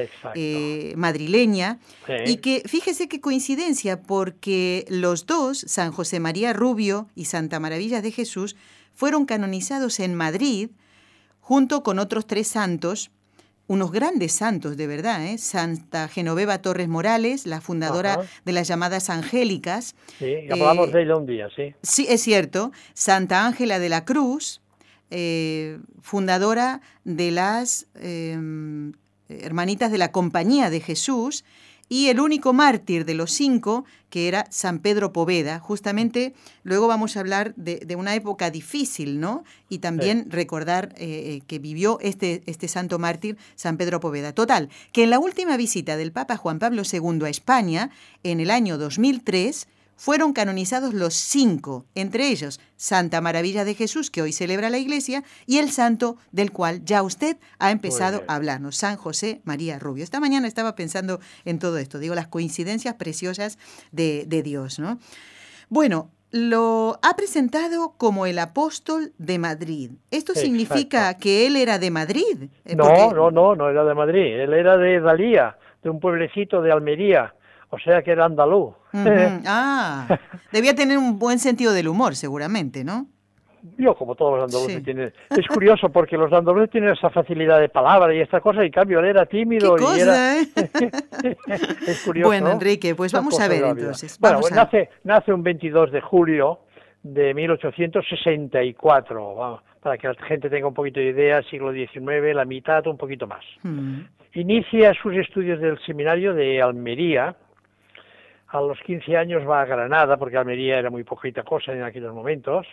madrileña, 0.95 1.79
y 2.25 2.37
que 2.37 2.61
fíjese 2.65 3.07
qué 3.07 3.19
coincidencia, 3.19 4.01
porque 4.03 4.85
los 4.89 5.25
dos, 5.25 5.59
San 5.67 5.91
José 5.91 6.19
María 6.19 6.53
Rubio 6.53 7.07
y 7.15 7.25
Santa 7.25 7.59
Maravillas 7.59 8.03
de 8.03 8.11
Jesús, 8.11 8.55
fueron 8.93 9.25
canonizados 9.25 9.99
en 9.99 10.15
Madrid 10.15 10.69
junto 11.39 11.81
con 11.81 11.97
otros 11.97 12.27
tres 12.27 12.47
santos, 12.47 13.09
unos 13.67 13.91
grandes 13.91 14.31
santos, 14.31 14.77
de 14.77 14.87
verdad, 14.87 15.25
¿eh? 15.25 15.37
Santa 15.37 16.07
Genoveva 16.07 16.61
Torres 16.61 16.87
Morales, 16.87 17.45
la 17.45 17.59
fundadora 17.59 18.19
de 18.45 18.51
las 18.53 18.67
llamadas 18.67 19.09
angélicas. 19.09 19.95
Sí, 20.19 20.47
hablamos 20.49 20.89
eh, 20.89 20.91
de 20.91 21.03
ella 21.03 21.15
un 21.17 21.25
día, 21.25 21.49
sí. 21.55 21.75
Sí, 21.83 22.07
es 22.09 22.21
cierto. 22.21 22.71
Santa 22.93 23.45
Ángela 23.45 23.79
de 23.79 23.89
la 23.89 24.05
Cruz, 24.05 24.61
eh, 25.11 25.79
fundadora 26.01 26.81
de 27.03 27.31
las 27.31 27.87
em, 27.95 28.93
Hermanitas 29.29 29.91
de 29.91 29.97
la 29.97 30.13
Compañía 30.13 30.69
de 30.69 30.79
Jesús, 30.79 31.43
y 31.89 32.07
el 32.07 32.19
único 32.19 32.53
mártir 32.53 33.05
de 33.05 33.13
los 33.13 33.31
cinco, 33.31 33.85
que 34.09 34.27
era 34.27 34.47
San 34.49 34.79
Pedro 34.79 35.13
Poveda. 35.13 35.59
Justamente 35.59 36.33
luego 36.63 36.87
vamos 36.87 37.15
a 37.15 37.19
hablar 37.19 37.53
de, 37.55 37.95
una 37.95 38.15
época 38.15 38.49
difícil, 38.51 39.19
¿no? 39.19 39.43
Y 39.69 39.79
también 39.79 40.29
recordar 40.29 40.93
eh, 40.97 41.05
eh, 41.07 41.41
que 41.47 41.59
vivió 41.59 41.99
este, 42.01 42.43
este 42.45 42.67
santo 42.67 42.99
mártir, 42.99 43.37
San 43.55 43.77
Pedro 43.77 43.99
Poveda. 43.99 44.33
Total, 44.33 44.69
que 44.91 45.03
en 45.03 45.09
la 45.09 45.19
última 45.19 45.57
visita 45.57 45.97
del 45.97 46.11
Papa 46.11 46.37
Juan 46.37 46.59
Pablo 46.59 46.83
II 46.89 47.25
a 47.25 47.29
España, 47.29 47.89
en 48.23 48.39
el 48.39 48.51
año 48.51 48.77
2003, 48.77 49.67
fueron 49.97 50.31
canonizados 50.31 50.93
los 50.93 51.15
cinco, 51.15 51.85
entre 51.95 52.29
ellos 52.29 52.61
Santa 52.77 53.19
Maravilla 53.19 53.65
de 53.65 53.73
Jesús, 53.73 54.09
que 54.09 54.21
hoy 54.21 54.31
celebra 54.31 54.69
la 54.69 54.77
Iglesia, 54.77 55.23
y 55.45 55.57
el 55.57 55.71
santo 55.71 56.15
del 56.31 56.51
cual 56.51 56.85
ya 56.85 57.01
usted 57.01 57.37
ha 57.59 57.71
empezado 57.71 58.23
a 58.27 58.35
hablarnos, 58.35 58.77
San 58.77 58.95
José 58.95 59.41
María 59.43 59.79
Rubio. 59.79 60.03
Esta 60.03 60.21
mañana 60.21 60.47
estaba 60.47 60.75
pensando 60.75 61.19
en 61.43 61.59
todo 61.59 61.77
esto, 61.79 61.99
digo, 61.99 62.15
las 62.15 62.27
coincidencias 62.27 62.93
preciosas 62.93 63.57
de, 63.91 64.25
Dios, 64.43 64.77
¿no? 64.77 64.99
Bueno, 65.67 66.11
lo 66.31 66.99
ha 67.01 67.15
presentado 67.15 67.95
como 67.97 68.27
el 68.27 68.37
apóstol 68.37 69.13
de 69.17 69.39
Madrid. 69.39 69.91
¿Esto 70.11 70.35
significa 70.35 71.17
que 71.17 71.47
él 71.47 71.55
era 71.55 71.79
de 71.79 71.89
Madrid? 71.89 72.49
Eh, 72.65 72.75
no, 72.75 73.11
no, 73.11 73.31
no, 73.31 73.55
no 73.55 73.69
era 73.69 73.83
de 73.83 73.95
Madrid. 73.95 74.39
Él 74.39 74.53
era 74.53 74.77
de 74.77 74.99
Dalía, 74.99 75.57
de 75.81 75.89
un 75.89 75.99
pueblecito 75.99 76.61
de 76.61 76.71
Almería 76.71 77.33
o 77.69 77.79
sea 77.79 78.01
que 78.01 78.11
era 78.11 78.25
andaluz. 78.25 78.73
Ah, 79.45 80.19
debía 80.51 80.75
tener 80.75 80.97
un 80.97 81.19
buen 81.19 81.39
sentido 81.39 81.73
del 81.73 81.87
humor, 81.87 82.15
seguramente, 82.15 82.83
¿no? 82.83 83.07
Yo, 83.77 83.95
como 83.95 84.15
todos 84.15 84.39
los 84.39 84.45
andaluces, 84.45 84.83
tienen... 84.83 85.13
es 85.29 85.47
curioso 85.47 85.89
porque 85.89 86.17
los 86.17 86.31
andaluces 86.31 86.69
tienen 86.69 86.91
esa 86.91 87.09
facilidad 87.09 87.59
de 87.59 87.69
palabra 87.69 88.13
y 88.13 88.21
esta 88.21 88.39
cosa, 88.39 88.63
y 88.63 88.67
en 88.67 88.71
cambio 88.71 88.99
él 88.99 89.05
era 89.05 89.25
tímido 89.25 89.75
y 89.77 89.99
era... 89.99 90.39
¿eh? 90.39 90.47
es 91.87 92.01
curioso. 92.03 92.29
Bueno, 92.29 92.51
Enrique, 92.51 92.95
pues 92.95 93.11
vamos 93.11 93.39
a 93.39 93.47
ver 93.47 93.63
entonces. 93.63 94.17
Bueno, 94.19 94.39
pues 94.39 94.53
nace, 94.53 94.89
nace 95.03 95.33
un 95.33 95.43
22 95.43 95.91
de 95.91 96.01
julio 96.01 96.59
de 97.03 97.33
1864, 97.33 99.35
vamos, 99.35 99.61
para 99.81 99.97
que 99.97 100.07
la 100.07 100.15
gente 100.27 100.49
tenga 100.49 100.67
un 100.67 100.73
poquito 100.73 100.99
de 100.99 101.07
idea, 101.07 101.41
siglo 101.43 101.71
XIX, 101.71 102.33
la 102.33 102.45
mitad, 102.45 102.85
un 102.87 102.97
poquito 102.97 103.27
más. 103.27 103.43
Inicia 104.33 104.93
sus 104.93 105.15
estudios 105.15 105.59
del 105.59 105.79
seminario 105.85 106.33
de 106.33 106.61
Almería, 106.61 107.35
a 108.49 108.61
los 108.61 108.79
15 108.81 109.17
años 109.17 109.47
va 109.47 109.61
a 109.61 109.65
Granada, 109.65 110.17
porque 110.17 110.37
Almería 110.37 110.79
era 110.79 110.89
muy 110.89 111.03
poquita 111.03 111.43
cosa 111.43 111.73
en 111.73 111.83
aquellos 111.83 112.13
momentos, 112.13 112.65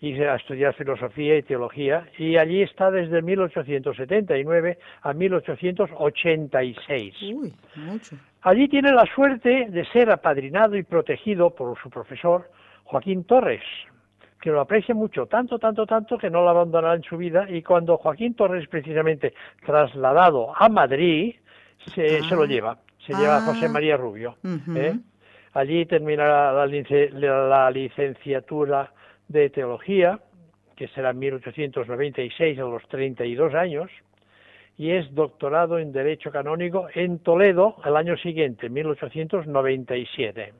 y 0.00 0.20
a 0.22 0.36
estudiar 0.36 0.74
filosofía 0.74 1.36
y 1.38 1.42
teología, 1.42 2.06
y 2.18 2.36
allí 2.36 2.62
está 2.62 2.90
desde 2.90 3.22
1879 3.22 4.78
a 5.02 5.12
1886. 5.12 7.14
Uy, 7.34 7.54
mucho. 7.76 8.16
Allí 8.42 8.68
tiene 8.68 8.92
la 8.92 9.06
suerte 9.06 9.68
de 9.70 9.84
ser 9.86 10.10
apadrinado 10.10 10.76
y 10.76 10.82
protegido 10.82 11.48
por 11.50 11.78
su 11.80 11.88
profesor 11.90 12.50
Joaquín 12.84 13.24
Torres, 13.24 13.62
que 14.40 14.50
lo 14.50 14.60
aprecia 14.60 14.94
mucho, 14.94 15.26
tanto, 15.26 15.58
tanto, 15.58 15.86
tanto 15.86 16.18
que 16.18 16.30
no 16.30 16.42
lo 16.42 16.50
abandonará 16.50 16.94
en 16.94 17.02
su 17.02 17.16
vida 17.16 17.50
y 17.50 17.62
cuando 17.62 17.96
Joaquín 17.96 18.34
Torres 18.34 18.68
precisamente 18.68 19.32
trasladado 19.64 20.52
a 20.54 20.68
Madrid 20.68 21.34
se, 21.94 22.22
se 22.22 22.36
lo 22.36 22.42
ah. 22.42 22.46
lleva, 22.46 22.78
se 23.04 23.14
lleva 23.14 23.38
a 23.38 23.40
José 23.40 23.66
ah. 23.66 23.70
María 23.70 23.96
Rubio. 23.96 24.36
¿eh? 24.76 24.94
Allí 25.56 25.86
terminará 25.86 26.52
la, 26.52 26.66
la, 27.48 27.70
licenciatura 27.70 28.92
de 29.26 29.48
teología, 29.48 30.20
que 30.76 30.86
será 30.88 31.12
en 31.12 31.18
1896 31.18 32.58
a 32.58 32.62
los 32.62 32.86
32 32.88 33.54
años, 33.54 33.90
y 34.76 34.90
es 34.90 35.14
doctorado 35.14 35.78
en 35.78 35.92
Derecho 35.92 36.30
Canónico 36.30 36.88
en 36.94 37.20
Toledo 37.20 37.76
el 37.86 37.96
año 37.96 38.18
siguiente, 38.18 38.68
1897. 38.68 40.52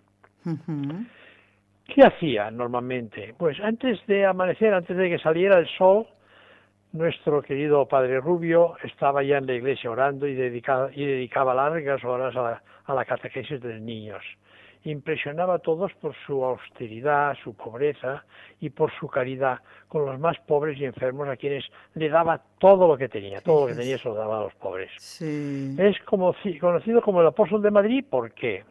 ¿Qué 1.94 2.02
hacía 2.02 2.50
normalmente? 2.50 3.34
Pues 3.36 3.60
antes 3.60 3.98
de 4.06 4.24
amanecer, 4.24 4.72
antes 4.72 4.96
de 4.96 5.10
que 5.10 5.18
saliera 5.18 5.58
el 5.58 5.68
sol, 5.76 6.06
nuestro 6.92 7.42
querido 7.42 7.86
Padre 7.86 8.18
Rubio 8.18 8.76
estaba 8.82 9.22
ya 9.22 9.36
en 9.36 9.46
la 9.46 9.52
iglesia 9.52 9.90
orando 9.90 10.26
y, 10.26 10.30
y 10.30 11.04
dedicaba 11.04 11.54
largas 11.54 12.02
horas 12.02 12.34
a 12.34 12.42
la, 12.42 12.62
a 12.86 12.94
la 12.94 13.04
catequesis 13.04 13.60
de 13.60 13.74
los 13.74 13.82
niños 13.82 14.24
impresionaba 14.90 15.54
a 15.54 15.58
todos 15.58 15.92
por 15.94 16.14
su 16.26 16.44
austeridad, 16.44 17.36
su 17.42 17.54
pobreza 17.54 18.24
y 18.60 18.70
por 18.70 18.92
su 18.98 19.08
caridad 19.08 19.58
con 19.88 20.06
los 20.06 20.18
más 20.18 20.38
pobres 20.46 20.78
y 20.78 20.84
enfermos 20.84 21.28
a 21.28 21.36
quienes 21.36 21.64
le 21.94 22.08
daba 22.08 22.40
todo 22.58 22.86
lo 22.86 22.96
que 22.96 23.08
tenía, 23.08 23.40
todo 23.40 23.62
lo 23.62 23.66
que 23.66 23.80
tenía 23.80 23.98
se 23.98 24.08
lo 24.08 24.14
daba 24.14 24.38
a 24.38 24.42
los 24.44 24.54
pobres. 24.54 24.90
Es 25.78 25.98
como, 26.04 26.34
conocido 26.60 27.02
como 27.02 27.20
el 27.20 27.26
apóstol 27.26 27.62
de 27.62 27.70
Madrid, 27.72 28.04
¿por 28.08 28.32
qué? 28.32 28.64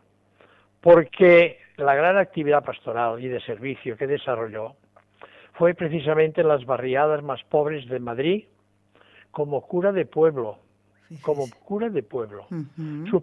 Porque 0.79 1.59
la 1.75 1.95
gran 1.95 2.17
actividad 2.17 2.63
pastoral 2.63 3.21
y 3.21 3.27
de 3.27 3.41
servicio 3.41 3.97
que 3.97 4.07
desarrolló 4.07 4.75
fue 5.53 5.73
precisamente 5.73 6.41
en 6.41 6.47
las 6.47 6.65
barriadas 6.65 7.23
más 7.23 7.43
pobres 7.43 7.87
de 7.89 7.99
Madrid 7.99 8.45
como 9.31 9.61
cura 9.67 9.91
de 9.91 10.05
pueblo, 10.05 10.59
como 11.21 11.45
cura 11.63 11.89
de 11.89 12.03
pueblo. 12.03 12.47
Su 13.09 13.21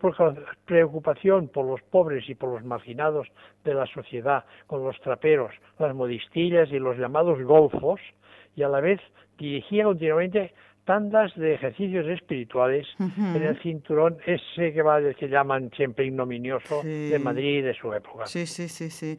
preocupación 0.64 1.48
por 1.48 1.66
los 1.66 1.82
pobres 1.82 2.28
y 2.28 2.34
por 2.34 2.52
los 2.52 2.64
marginados 2.64 3.28
de 3.64 3.74
la 3.74 3.86
sociedad, 3.86 4.44
con 4.66 4.84
los 4.84 5.00
traperos, 5.00 5.52
las 5.78 5.94
modistillas 5.94 6.70
y 6.70 6.78
los 6.78 6.96
llamados 6.98 7.42
golfos, 7.42 8.00
y 8.54 8.62
a 8.62 8.68
la 8.68 8.80
vez 8.80 9.00
dirigía 9.38 9.84
continuamente 9.84 10.52
tandas 10.84 11.34
de 11.36 11.54
ejercicios 11.54 12.06
espirituales 12.08 12.86
en 12.98 13.42
el 13.42 13.60
cinturón 13.62 14.18
ese 14.26 14.72
que 14.72 14.82
va 14.82 15.00
que 15.14 15.28
llaman 15.28 15.70
siempre 15.76 16.06
ignominioso 16.06 16.82
de 16.82 17.18
Madrid 17.18 17.64
de 17.64 17.74
su 17.74 17.92
época. 17.92 18.26
Sí, 18.26 18.46
sí, 18.46 18.68
sí, 18.68 18.90
sí. 18.90 19.18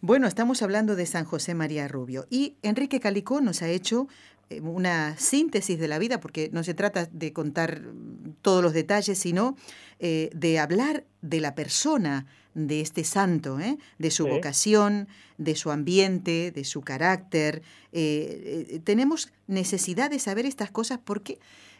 Bueno, 0.00 0.26
estamos 0.26 0.62
hablando 0.62 0.96
de 0.96 1.06
San 1.06 1.24
José 1.24 1.54
María 1.54 1.86
Rubio 1.86 2.24
y 2.28 2.56
Enrique 2.62 2.98
Calicó 2.98 3.40
nos 3.40 3.62
ha 3.62 3.68
hecho 3.68 4.08
una 4.60 5.16
síntesis 5.18 5.78
de 5.78 5.88
la 5.88 5.98
vida, 5.98 6.20
porque 6.20 6.50
no 6.52 6.64
se 6.64 6.74
trata 6.74 7.08
de 7.10 7.32
contar 7.32 7.82
todos 8.42 8.62
los 8.62 8.72
detalles, 8.72 9.18
sino 9.18 9.56
eh, 9.98 10.30
de 10.34 10.58
hablar 10.58 11.04
de 11.20 11.40
la 11.40 11.54
persona 11.54 12.26
de 12.54 12.80
este 12.80 13.04
santo, 13.04 13.60
¿eh? 13.60 13.78
de 13.98 14.10
su 14.10 14.26
vocación, 14.26 15.08
de 15.38 15.56
su 15.56 15.70
ambiente, 15.70 16.50
de 16.50 16.64
su 16.64 16.82
carácter. 16.82 17.62
tenemos 18.84 19.32
necesidad 19.46 20.10
de 20.10 20.18
saber 20.18 20.44
estas 20.44 20.70
cosas 20.70 20.98
porque 21.02 21.38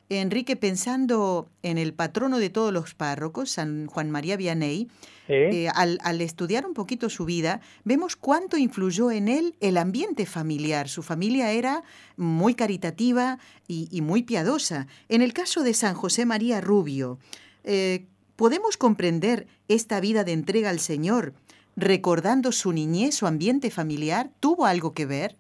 Enrique, 0.09 0.56
pensando 0.56 1.49
en 1.62 1.78
el 1.78 1.94
patrono 1.94 2.38
de 2.38 2.50
todos 2.50 2.73
los 2.73 2.94
párrocos, 2.94 3.50
San 3.50 3.87
Juan 3.87 4.11
María 4.11 4.37
Vianney, 4.37 4.88
eh, 5.28 5.68
al, 5.75 6.21
estudiar 6.21 6.66
un 6.66 6.75
poquito 6.75 7.09
su 7.09 7.25
vida, 7.25 7.61
vemos 7.85 8.16
cuánto 8.16 8.59
influyó 8.59 9.11
en 9.11 9.28
él 9.28 9.54
el 9.61 9.78
ambiente 9.78 10.26
familiar. 10.26 10.88
Su 10.88 11.02
familia 11.02 11.52
era 11.52 11.82
muy 12.16 12.54
caritativa 12.54 13.38
y, 13.66 14.00
muy 14.02 14.23
piadosa. 14.23 14.87
En 15.09 15.23
el 15.23 15.32
caso 15.32 15.62
de 15.62 15.75
San 15.75 15.94
José 15.94 16.26
María 16.26 16.61
Rubio, 16.61 17.18
eh, 17.64 18.06
¿podemos 18.37 18.76
comprender 18.76 19.47
esta 19.68 20.00
vida 20.00 20.25
de 20.25 20.32
entrega 20.32 20.71
al 20.71 20.80
Señor 20.80 21.32
recordando 21.76 22.52
su 22.52 22.73
niñez, 22.73 23.14
su 23.14 23.26
ambiente 23.26 23.71
familiar? 23.71 24.30
¿Tuvo 24.40 24.66
algo 24.66 24.92
que 24.92 25.06
ver? 25.06 25.37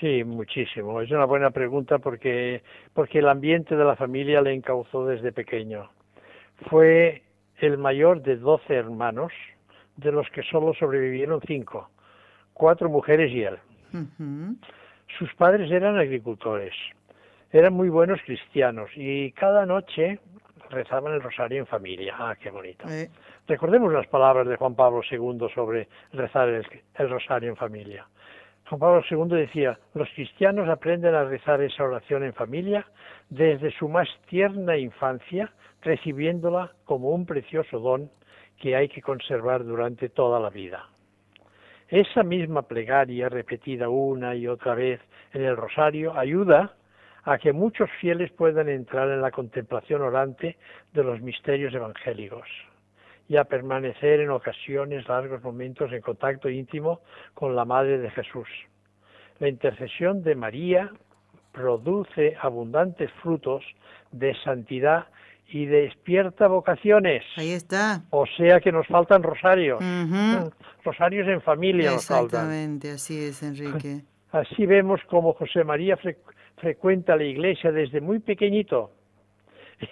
Sí, 0.00 0.22
muchísimo. 0.22 1.00
Es 1.00 1.10
una 1.10 1.24
buena 1.24 1.50
pregunta 1.50 1.98
porque, 1.98 2.62
porque 2.92 3.20
el 3.20 3.28
ambiente 3.28 3.74
de 3.74 3.84
la 3.84 3.96
familia 3.96 4.42
le 4.42 4.52
encauzó 4.52 5.06
desde 5.06 5.32
pequeño. 5.32 5.90
Fue 6.68 7.22
el 7.58 7.78
mayor 7.78 8.22
de 8.22 8.36
doce 8.36 8.74
hermanos, 8.74 9.32
de 9.96 10.12
los 10.12 10.28
que 10.30 10.42
solo 10.42 10.74
sobrevivieron 10.74 11.40
cinco, 11.46 11.90
cuatro 12.52 12.88
mujeres 12.88 13.32
y 13.32 13.42
él. 13.42 13.58
Sus 15.18 15.34
padres 15.34 15.70
eran 15.70 15.98
agricultores, 15.98 16.74
eran 17.50 17.72
muy 17.72 17.88
buenos 17.88 18.20
cristianos 18.24 18.90
y 18.94 19.32
cada 19.32 19.64
noche 19.66 20.20
rezaban 20.70 21.14
el 21.14 21.22
rosario 21.22 21.58
en 21.58 21.66
familia. 21.66 22.14
Ah, 22.18 22.36
qué 22.40 22.50
bonito. 22.50 22.86
Eh. 22.88 23.10
Recordemos 23.46 23.92
las 23.92 24.06
palabras 24.06 24.46
de 24.46 24.56
Juan 24.56 24.74
Pablo 24.74 25.00
II 25.10 25.48
sobre 25.54 25.88
rezar 26.12 26.48
el 26.48 27.10
rosario 27.10 27.48
en 27.48 27.56
familia. 27.56 28.06
Juan 28.68 28.80
Pablo 28.80 29.02
II 29.10 29.34
decía, 29.34 29.78
los 29.94 30.10
cristianos 30.10 30.68
aprenden 30.68 31.14
a 31.14 31.24
rezar 31.24 31.62
esa 31.62 31.84
oración 31.84 32.22
en 32.22 32.34
familia 32.34 32.84
desde 33.30 33.72
su 33.78 33.88
más 33.88 34.08
tierna 34.28 34.76
infancia, 34.76 35.50
recibiéndola 35.80 36.72
como 36.84 37.08
un 37.10 37.24
precioso 37.24 37.78
don 37.78 38.10
que 38.58 38.76
hay 38.76 38.90
que 38.90 39.00
conservar 39.00 39.64
durante 39.64 40.10
toda 40.10 40.38
la 40.38 40.50
vida. 40.50 40.86
Esa 41.88 42.22
misma 42.22 42.60
plegaria 42.60 43.30
repetida 43.30 43.88
una 43.88 44.34
y 44.34 44.46
otra 44.46 44.74
vez 44.74 45.00
en 45.32 45.44
el 45.44 45.56
rosario 45.56 46.14
ayuda 46.18 46.74
a 47.24 47.38
que 47.38 47.54
muchos 47.54 47.88
fieles 48.02 48.30
puedan 48.32 48.68
entrar 48.68 49.08
en 49.08 49.22
la 49.22 49.30
contemplación 49.30 50.02
orante 50.02 50.58
de 50.92 51.04
los 51.04 51.22
misterios 51.22 51.72
evangélicos 51.72 52.46
y 53.28 53.36
a 53.36 53.44
permanecer 53.44 54.20
en 54.20 54.30
ocasiones 54.30 55.06
largos 55.06 55.42
momentos 55.42 55.92
en 55.92 56.00
contacto 56.00 56.48
íntimo 56.48 57.00
con 57.34 57.54
la 57.54 57.64
Madre 57.64 57.98
de 57.98 58.10
Jesús. 58.10 58.48
La 59.38 59.48
intercesión 59.48 60.22
de 60.22 60.34
María 60.34 60.90
produce 61.52 62.36
abundantes 62.40 63.10
frutos 63.22 63.62
de 64.10 64.34
santidad 64.42 65.06
y 65.48 65.66
despierta 65.66 66.46
vocaciones. 66.46 67.22
Ahí 67.36 67.52
está. 67.52 68.02
O 68.10 68.26
sea 68.26 68.60
que 68.60 68.72
nos 68.72 68.86
faltan 68.86 69.22
rosarios. 69.22 69.78
Rosarios 70.84 71.28
en 71.28 71.40
familia 71.42 71.92
nos 71.92 72.06
faltan. 72.06 72.24
Exactamente, 72.24 72.90
así 72.92 73.24
es, 73.24 73.42
Enrique. 73.42 74.02
Así 74.30 74.66
vemos 74.66 75.00
como 75.08 75.32
José 75.32 75.64
María 75.64 75.98
frecuenta 76.56 77.16
la 77.16 77.24
iglesia 77.24 77.72
desde 77.72 78.02
muy 78.02 78.18
pequeñito 78.18 78.90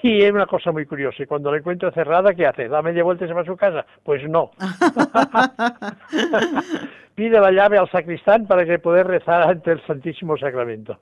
Y 0.02 0.22
es 0.22 0.32
una 0.32 0.46
cosa 0.46 0.72
muy 0.72 0.86
curiosa. 0.86 1.22
Y 1.22 1.26
cuando 1.26 1.50
la 1.50 1.58
encuentro 1.58 1.90
cerrada, 1.92 2.34
¿qué 2.34 2.46
hace? 2.46 2.68
¿Da 2.68 2.82
media 2.82 3.04
vuelta 3.04 3.24
y 3.24 3.28
se 3.28 3.34
va 3.34 3.42
a 3.42 3.44
su 3.44 3.56
casa? 3.56 3.86
Pues 4.02 4.28
no. 4.28 4.50
Pide 7.14 7.40
la 7.40 7.50
llave 7.50 7.78
al 7.78 7.90
sacristán 7.90 8.46
para 8.46 8.64
que 8.64 8.78
pueda 8.78 9.02
rezar 9.02 9.42
ante 9.42 9.72
el 9.72 9.86
Santísimo 9.86 10.36
Sacramento. 10.36 10.98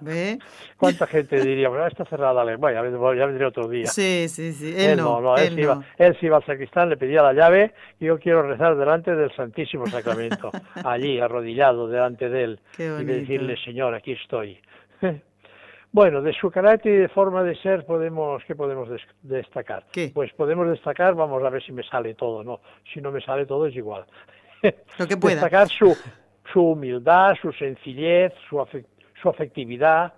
¿Ve? 0.00 0.38
¿Cuánta 0.76 1.06
gente 1.06 1.40
diría, 1.40 1.68
bueno, 1.68 1.86
está 1.86 2.04
cerrada? 2.04 2.44
Bueno, 2.56 3.14
ya, 3.14 3.26
vendré 3.26 3.46
otro 3.46 3.68
día. 3.68 3.86
Sí, 3.86 4.28
sí, 4.28 4.52
sí. 4.52 4.74
Él, 4.76 4.98
no, 4.98 5.36
él, 5.36 5.58
Iba, 5.58 5.82
él 5.98 6.16
se 6.20 6.26
iba 6.26 6.36
al 6.36 6.44
sacristán, 6.44 6.90
le 6.90 6.96
pedía 6.96 7.22
la 7.22 7.32
llave 7.32 7.72
y 7.98 8.06
yo 8.06 8.18
quiero 8.18 8.42
rezar 8.42 8.76
delante 8.76 9.14
del 9.14 9.34
Santísimo 9.34 9.86
Sacramento, 9.86 10.50
allí, 10.84 11.18
arrodillado 11.18 11.88
delante 11.88 12.28
de 12.28 12.44
él, 12.44 12.60
y 12.78 13.04
decirle, 13.04 13.56
Señor, 13.64 13.94
aquí 13.94 14.12
estoy. 14.12 14.60
Bueno, 15.96 16.20
de 16.20 16.34
su 16.34 16.50
carácter 16.50 16.92
y 16.92 16.96
de 16.98 17.08
forma 17.08 17.42
de 17.42 17.56
ser 17.56 17.86
podemos, 17.86 18.44
¿qué 18.44 18.54
podemos 18.54 18.86
destacar? 19.22 19.86
Pues 20.12 20.30
podemos 20.34 20.68
destacar, 20.68 21.14
vamos 21.14 21.42
a 21.42 21.48
ver 21.48 21.62
si 21.62 21.72
me 21.72 21.82
sale 21.82 22.12
todo, 22.12 22.44
¿no? 22.44 22.60
Si 22.92 23.00
no 23.00 23.10
me 23.10 23.22
sale 23.22 23.46
todo 23.46 23.66
es 23.66 23.74
igual. 23.74 24.04
Lo 24.98 25.06
que 25.06 25.16
pueda. 25.16 25.36
Destacar 25.36 25.68
su, 25.70 25.96
su 26.52 26.60
humildad, 26.60 27.34
su 27.40 27.50
sencillez, 27.50 28.34
su, 28.46 28.62
su 29.22 29.28
afectividad, 29.30 30.12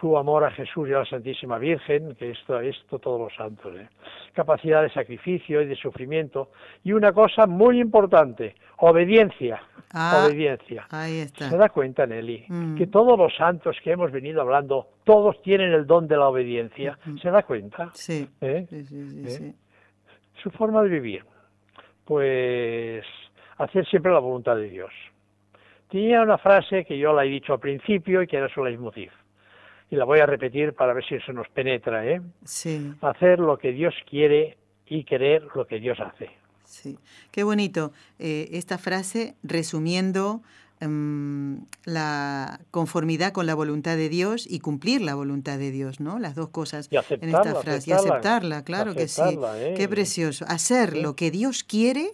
su 0.00 0.16
amor 0.16 0.44
a 0.44 0.50
Jesús 0.50 0.88
y 0.88 0.92
a 0.92 0.98
la 1.00 1.04
Santísima 1.04 1.58
Virgen, 1.58 2.14
que 2.14 2.30
esto, 2.30 2.60
esto 2.60 2.98
todos 2.98 3.20
los 3.20 3.34
santos, 3.34 3.74
¿eh? 3.76 3.88
capacidad 4.32 4.82
de 4.82 4.90
sacrificio 4.90 5.60
y 5.62 5.66
de 5.66 5.76
sufrimiento, 5.76 6.50
y 6.82 6.92
una 6.92 7.12
cosa 7.12 7.46
muy 7.46 7.80
importante, 7.80 8.54
obediencia. 8.78 9.62
Ah, 9.92 10.24
obediencia. 10.26 10.86
Ahí 10.90 11.20
está. 11.20 11.50
Se 11.50 11.56
da 11.56 11.68
cuenta, 11.68 12.06
Nelly, 12.06 12.46
mm. 12.48 12.76
que 12.76 12.86
todos 12.86 13.16
los 13.18 13.34
santos 13.36 13.76
que 13.82 13.92
hemos 13.92 14.10
venido 14.10 14.40
hablando, 14.40 14.88
todos 15.04 15.40
tienen 15.42 15.72
el 15.72 15.86
don 15.86 16.08
de 16.08 16.16
la 16.16 16.28
obediencia. 16.28 16.98
Mm. 17.04 17.18
¿Se 17.18 17.30
da 17.30 17.42
cuenta? 17.42 17.90
Sí. 17.94 18.28
¿Eh? 18.40 18.66
sí, 18.68 18.84
sí, 18.84 19.22
¿Eh? 19.26 19.54
Su 20.42 20.50
forma 20.50 20.82
de 20.82 20.88
vivir, 20.88 21.24
pues 22.04 23.04
hacer 23.58 23.86
siempre 23.86 24.12
la 24.12 24.18
voluntad 24.18 24.56
de 24.56 24.68
Dios. 24.68 24.92
Tenía 25.88 26.22
una 26.22 26.38
frase 26.38 26.84
que 26.84 26.98
yo 26.98 27.12
la 27.12 27.24
he 27.24 27.28
dicho 27.28 27.52
al 27.52 27.60
principio 27.60 28.20
y 28.20 28.26
que 28.26 28.36
era 28.36 28.48
su 28.48 28.64
leitmotiv 28.64 29.12
y 29.90 29.96
la 29.96 30.04
voy 30.04 30.20
a 30.20 30.26
repetir 30.26 30.72
para 30.72 30.92
ver 30.92 31.04
si 31.04 31.14
eso 31.16 31.32
nos 31.32 31.48
penetra, 31.48 32.06
¿eh? 32.06 32.20
Sí. 32.44 32.92
Hacer 33.00 33.38
lo 33.38 33.58
que 33.58 33.72
Dios 33.72 33.94
quiere 34.08 34.56
y 34.86 35.04
querer 35.04 35.46
lo 35.54 35.66
que 35.66 35.78
Dios 35.78 35.98
hace. 36.00 36.30
Sí, 36.64 36.98
qué 37.30 37.44
bonito. 37.44 37.92
Eh, 38.18 38.48
esta 38.52 38.78
frase 38.78 39.34
resumiendo 39.42 40.42
em, 40.80 41.66
la 41.84 42.60
conformidad 42.70 43.32
con 43.32 43.46
la 43.46 43.54
voluntad 43.54 43.96
de 43.96 44.08
Dios 44.08 44.46
y 44.48 44.60
cumplir 44.60 45.02
la 45.02 45.14
voluntad 45.14 45.58
de 45.58 45.70
Dios, 45.70 46.00
¿no? 46.00 46.18
Las 46.18 46.34
dos 46.34 46.48
cosas 46.48 46.88
en 46.90 47.28
esta 47.28 47.54
frase. 47.54 47.90
y 47.90 47.92
aceptarla, 47.92 48.64
claro 48.64 48.94
que 48.94 49.08
sí. 49.08 49.22
¿eh? 49.56 49.74
Qué 49.76 49.88
precioso. 49.88 50.44
Hacer 50.48 50.96
lo 50.96 51.14
que 51.14 51.30
Dios 51.30 51.62
quiere 51.62 52.10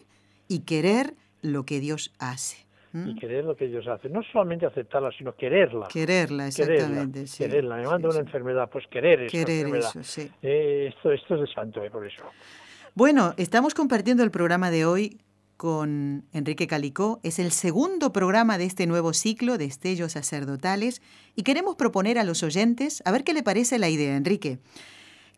y 0.49 0.61
querer 0.61 1.15
lo 1.43 1.65
que 1.65 1.81
Dios 1.81 2.13
hace. 2.19 2.70
Y 2.93 3.15
querer 3.15 3.45
lo 3.45 3.55
que 3.55 3.69
Dios 3.69 3.87
hace. 3.87 4.09
No 4.09 4.21
solamente 4.33 4.67
aceptarla, 4.67 5.11
sino 5.17 5.35
quererla. 5.37 5.87
Quererla, 5.89 6.49
exactamente. 6.49 7.25
Quererla. 7.39 7.77
Me 7.77 7.87
manda 7.87 8.09
una 8.09 8.19
enfermedad, 8.19 8.69
pues 8.71 8.85
querer 8.89 9.23
esa 9.23 9.31
querer 9.31 9.67
enfermedad. 9.67 9.91
Eso, 9.91 10.03
sí. 10.03 10.31
Eh, 10.43 10.89
esto, 10.89 11.13
esto 11.13 11.35
es 11.37 11.43
de 11.43 11.47
santo, 11.55 11.85
eh, 11.85 11.91
por 11.91 12.05
eso. 12.05 12.25
Bueno, 12.95 13.35
estamos 13.37 13.75
compartiendo 13.75 14.25
el 14.25 14.33
programa 14.33 14.73
de 14.73 14.85
hoy 14.85 15.21
con 15.57 16.25
Enrique 16.33 16.67
Calicó. 16.67 17.21
Es 17.23 17.39
el 17.39 17.53
segundo 17.53 18.13
programa 18.13 18.57
de 18.59 18.65
este 18.65 18.87
nuevo 18.87 19.13
ciclo 19.13 19.59
de 19.59 19.67
Estellos 19.67 20.13
Sacerdotales 20.13 21.03
y 21.37 21.43
queremos 21.43 21.77
proponer 21.77 22.19
a 22.19 22.25
los 22.25 22.43
oyentes, 22.43 23.03
a 23.05 23.13
ver 23.13 23.25
qué 23.25 23.35
le 23.35 23.43
parece 23.43 23.79
la 23.79 23.91
idea, 23.91 24.17
Enrique, 24.17 24.59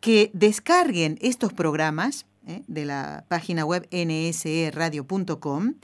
que 0.00 0.30
descarguen 0.32 1.18
estos 1.20 1.52
programas 1.52 2.24
¿eh? 2.46 2.62
de 2.68 2.84
la 2.84 3.24
página 3.28 3.64
web 3.64 3.88
nseradio.com 3.90 5.74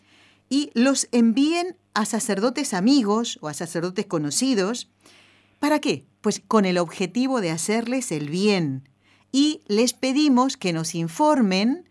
y 0.48 0.70
los 0.74 1.08
envíen 1.12 1.76
a 1.94 2.04
sacerdotes 2.04 2.74
amigos 2.74 3.38
o 3.40 3.48
a 3.48 3.54
sacerdotes 3.54 4.06
conocidos. 4.06 4.90
¿Para 5.58 5.80
qué? 5.80 6.04
Pues 6.20 6.40
con 6.46 6.64
el 6.64 6.78
objetivo 6.78 7.40
de 7.40 7.50
hacerles 7.50 8.12
el 8.12 8.30
bien. 8.30 8.88
Y 9.32 9.62
les 9.66 9.92
pedimos 9.92 10.56
que 10.56 10.72
nos 10.72 10.94
informen 10.94 11.88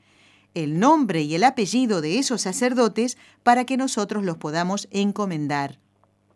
el 0.54 0.80
nombre 0.80 1.22
y 1.22 1.36
el 1.36 1.44
apellido 1.44 2.02
de 2.02 2.18
esos 2.18 2.42
sacerdotes 2.42 3.18
para 3.44 3.66
que 3.66 3.78
nosotros 3.78 4.24
los 4.24 4.38
podamos 4.38 4.88
encomendar. 4.92 5.80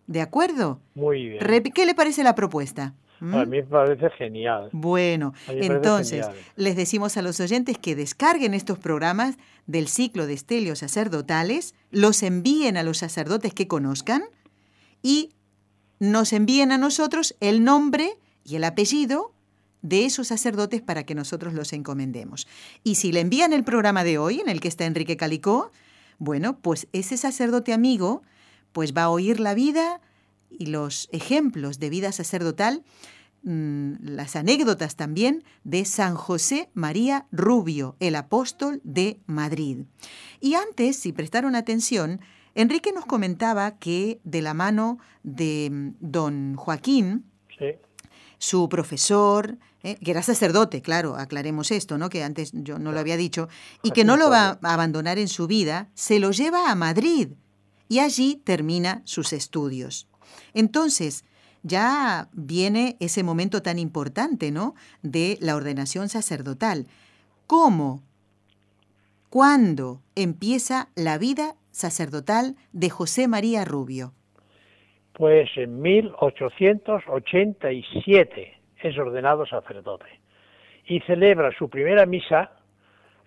¿De 0.06 0.22
acuerdo? 0.22 0.80
Muy 0.94 1.30
bien. 1.30 1.72
¿Qué 1.74 1.86
le 1.86 1.96
parece 1.96 2.24
la 2.24 2.36
propuesta? 2.36 2.94
¿Mm? 3.22 3.36
A 3.36 3.46
mí 3.46 3.58
me 3.58 3.64
parece 3.64 4.10
genial. 4.18 4.70
Bueno, 4.72 5.34
entonces 5.48 6.26
les 6.56 6.76
decimos 6.76 7.18
a 7.18 7.22
los 7.22 7.40
oyentes 7.40 7.78
que 7.78 7.96
descarguen 7.96 8.56
estos 8.56 8.80
programas 8.80 9.38
del 9.68 9.88
ciclo 9.88 10.26
de 10.26 10.34
estelios 10.34 10.80
sacerdotales, 10.80 11.76
los 11.92 12.24
envíen 12.24 12.78
a 12.78 12.84
los 12.84 12.98
sacerdotes 12.98 13.54
que 13.54 13.68
conozcan 13.68 14.24
y 15.04 15.30
nos 16.00 16.34
envíen 16.34 16.72
a 16.72 16.80
nosotros 16.80 17.36
el 17.40 17.64
nombre 17.64 18.18
y 18.44 18.56
el 18.56 18.64
apellido 18.64 19.32
de 19.84 20.06
esos 20.06 20.28
sacerdotes 20.28 20.82
para 20.82 21.04
que 21.04 21.14
nosotros 21.14 21.54
los 21.54 21.74
encomendemos. 21.74 22.48
Y 22.84 22.96
si 22.96 23.12
le 23.12 23.20
envían 23.20 23.54
el 23.54 23.64
programa 23.64 24.04
de 24.04 24.18
hoy, 24.18 24.40
en 24.40 24.50
el 24.50 24.62
que 24.62 24.68
está 24.68 24.86
Enrique 24.86 25.16
Calicó, 25.16 25.72
bueno, 26.18 26.58
pues 26.60 26.88
ese 26.92 27.18
sacerdote 27.18 27.72
amigo 27.72 28.24
pues 28.72 28.96
va 28.96 29.04
a 29.04 29.10
oír 29.10 29.40
la 29.40 29.54
vida 29.54 30.02
y 30.52 30.68
los 30.68 31.10
ejemplos 31.12 31.80
de 31.80 31.90
vida 31.90 32.12
sacerdotal, 32.12 32.84
mm, 33.44 33.94
las 34.02 34.36
anécdotas 34.36 34.96
también 34.96 35.44
de 35.64 35.86
San 35.86 36.16
José 36.16 36.70
María 36.74 37.28
Rubio, 37.32 37.96
el 38.00 38.16
apóstol 38.16 38.82
de 38.84 39.20
Madrid. 39.26 39.86
Y 40.40 40.56
antes, 40.56 40.98
si 40.98 41.12
prestaron 41.12 41.56
atención, 41.56 42.22
Enrique 42.54 42.92
nos 42.92 43.06
comentaba 43.06 43.78
que 43.78 44.20
de 44.24 44.42
la 44.42 44.54
mano 44.54 45.00
de 45.24 45.70
mm, 45.72 45.90
don 46.00 46.56
Joaquín, 46.56 47.26
su 48.38 48.68
profesor, 48.70 49.60
eh, 49.84 49.98
que 50.04 50.12
era 50.12 50.24
sacerdote, 50.24 50.82
claro, 50.82 51.16
aclaremos 51.16 51.70
esto, 51.72 51.98
¿no? 52.00 52.10
Que 52.10 52.24
antes 52.24 52.52
yo 52.54 52.80
no 52.80 52.92
lo 52.92 53.00
había 53.00 53.18
dicho, 53.18 53.50
y 53.84 53.92
que 53.92 54.04
no 54.04 54.18
lo 54.18 54.30
va 54.30 54.60
a 54.62 54.74
abandonar 54.74 55.20
en 55.20 55.28
su 55.28 55.46
vida, 55.48 55.90
se 55.94 56.20
lo 56.20 56.32
lleva 56.32 56.72
a 56.72 56.76
Madrid 56.76 57.30
y 57.88 58.00
allí 58.00 58.42
termina 58.44 59.02
sus 59.06 59.34
estudios. 59.34 60.08
Entonces, 60.54 61.26
ya 61.64 62.28
viene 62.34 62.98
ese 63.00 63.24
momento 63.24 63.62
tan 63.62 63.80
importante, 63.80 64.52
¿no? 64.52 64.76
De 65.02 65.38
la 65.42 65.56
ordenación 65.56 66.10
sacerdotal. 66.10 66.88
¿Cómo? 67.48 68.02
¿Cuándo 69.30 70.02
empieza 70.16 70.90
la 70.96 71.18
vida 71.18 71.56
sacerdotal 71.72 72.58
de 72.74 72.90
José 72.90 73.28
María 73.28 73.66
Rubio? 73.66 74.14
Pues 75.14 75.50
en 75.56 75.82
1887 75.82 78.58
es 78.82 78.98
ordenado 78.98 79.46
sacerdote 79.46 80.06
y 80.88 81.00
celebra 81.02 81.52
su 81.58 81.70
primera 81.70 82.06
misa 82.06 82.52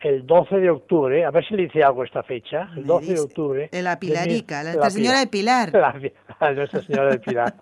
el 0.01 0.27
12 0.27 0.57
de 0.57 0.71
octubre, 0.71 1.25
a 1.25 1.31
ver 1.31 1.47
si 1.47 1.55
le 1.55 1.65
dice 1.65 1.83
algo 1.83 2.05
esta 2.05 2.23
fecha, 2.23 2.69
el 2.77 2.85
12 2.85 3.15
de 3.15 3.21
octubre. 3.21 3.69
De 3.73 3.83
la 3.83 3.99
Pilarica, 3.99 4.63
la, 4.63 4.91
Señora 4.91 5.21
de 5.21 5.27
Pilar. 5.27 5.73
La, 5.73 6.53
Nuestra 6.53 6.83
Señora 6.83 7.11
de 7.11 7.19
Pilar, 7.19 7.55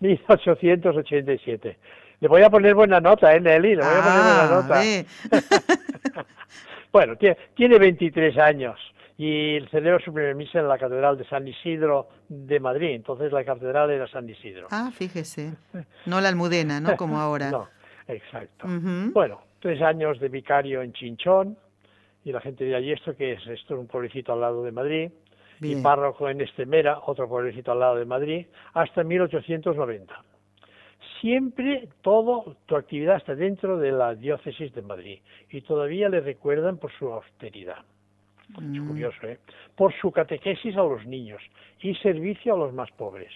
1887. 0.00 1.78
Le 2.20 2.28
voy 2.28 2.42
a 2.42 2.50
poner 2.50 2.74
buena 2.74 2.98
nota, 2.98 3.34
¿eh, 3.34 3.40
Nelly? 3.40 3.76
Le 3.76 3.82
voy 3.82 3.84
a 3.84 4.02
poner 4.02 4.22
buena 4.22 4.42
ah, 4.42 4.62
nota. 4.62 6.24
bueno, 6.92 7.16
tiene, 7.16 7.36
tiene 7.54 7.78
23 7.78 8.38
años 8.38 8.80
y 9.18 9.58
celebra 9.70 9.98
su 10.04 10.12
primera 10.12 10.34
misa 10.34 10.60
en 10.60 10.68
la 10.68 10.78
Catedral 10.78 11.18
de 11.18 11.26
San 11.28 11.46
Isidro 11.46 12.08
de 12.28 12.58
Madrid. 12.60 12.90
Entonces 12.94 13.32
la 13.32 13.44
catedral 13.44 13.90
era 13.90 14.06
San 14.08 14.28
Isidro. 14.28 14.68
Ah, 14.70 14.90
fíjese. 14.92 15.54
No 16.06 16.20
la 16.20 16.28
Almudena, 16.28 16.80
¿no? 16.80 16.96
Como 16.96 17.18
ahora. 17.20 17.50
no, 17.50 17.68
exacto. 18.08 18.66
Bueno, 18.66 19.40
tres 19.66 19.82
años 19.82 20.20
de 20.20 20.28
vicario 20.28 20.80
en 20.80 20.92
Chinchón, 20.92 21.56
y 22.24 22.30
la 22.30 22.40
gente 22.40 22.64
dirá, 22.64 22.78
¿y 22.78 22.92
esto 22.92 23.16
qué 23.16 23.32
es? 23.32 23.44
Esto 23.48 23.74
es 23.74 23.80
un 23.80 23.88
pueblecito 23.88 24.32
al 24.32 24.40
lado 24.40 24.62
de 24.62 24.70
Madrid, 24.70 25.10
y 25.60 25.74
párroco 25.82 26.28
en 26.28 26.40
Estemera, 26.40 27.00
otro 27.04 27.28
pueblecito 27.28 27.72
al 27.72 27.80
lado 27.80 27.96
de 27.96 28.04
Madrid, 28.04 28.46
hasta 28.74 29.02
1890. 29.02 30.14
Siempre 31.20 31.88
todo 32.00 32.54
tu 32.66 32.76
actividad 32.76 33.16
está 33.16 33.34
dentro 33.34 33.76
de 33.76 33.90
la 33.90 34.14
diócesis 34.14 34.72
de 34.72 34.82
Madrid 34.82 35.18
y 35.50 35.62
todavía 35.62 36.08
le 36.08 36.20
recuerdan 36.20 36.78
por 36.78 36.92
su 36.92 37.12
austeridad. 37.12 37.84
Es 38.56 38.62
mm. 38.62 38.86
curioso, 38.86 39.26
¿eh? 39.26 39.40
Por 39.74 39.92
su 40.00 40.12
catequesis 40.12 40.76
a 40.76 40.82
los 40.82 41.04
niños 41.06 41.42
y 41.80 41.92
servicio 41.96 42.54
a 42.54 42.56
los 42.56 42.72
más 42.72 42.92
pobres. 42.92 43.32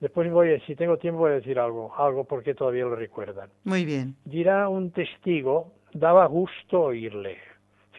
Después 0.00 0.30
voy 0.30 0.60
si 0.66 0.74
tengo 0.74 0.96
tiempo, 0.96 1.20
voy 1.20 1.32
a 1.32 1.34
decir 1.34 1.58
algo, 1.58 1.94
algo 1.96 2.24
porque 2.24 2.54
todavía 2.54 2.84
lo 2.84 2.96
recuerdan. 2.96 3.50
Muy 3.64 3.84
bien. 3.84 4.16
Dirá 4.24 4.68
un 4.68 4.90
testigo, 4.90 5.72
daba 5.92 6.26
gusto 6.26 6.80
oírle 6.80 7.38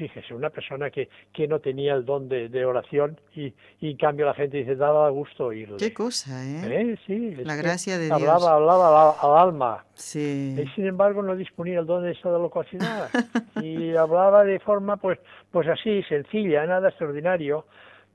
fíjese, 0.01 0.33
una 0.33 0.49
persona 0.49 0.89
que, 0.89 1.09
que 1.31 1.47
no 1.47 1.59
tenía 1.59 1.93
el 1.93 2.05
don 2.05 2.27
de, 2.27 2.65
oración 2.65 3.19
y, 3.35 3.53
y, 3.79 3.91
en 3.91 3.97
cambio 3.97 4.25
la 4.25 4.33
gente 4.33 4.57
dice, 4.57 4.75
daba 4.75 5.07
gusto 5.09 5.45
oírle. 5.45 5.77
Qué 5.77 5.93
cosa, 5.93 6.43
¿eh? 6.43 6.61
¿Eh? 6.63 6.97
Sí. 7.05 7.35
La 7.35 7.55
gracia 7.55 7.99
de 7.99 8.11
hablaba, 8.11 8.37
Dios. 8.37 8.47
Hablaba 8.47 9.11
al, 9.11 9.49
alma. 9.49 9.85
Sí. 9.93 10.55
Y 10.57 10.67
sin 10.75 10.87
embargo 10.87 11.21
no 11.21 11.35
disponía 11.35 11.79
el 11.79 11.85
don 11.85 12.03
de 12.03 12.11
esa 12.11 12.29
locuacidad. 12.29 13.09
y 13.61 13.95
hablaba 13.95 14.43
de 14.43 14.59
forma, 14.59 14.97
pues, 14.97 15.19
pues 15.51 15.67
así, 15.67 16.01
sencilla, 16.03 16.65
nada 16.65 16.89
extraordinario, 16.89 17.65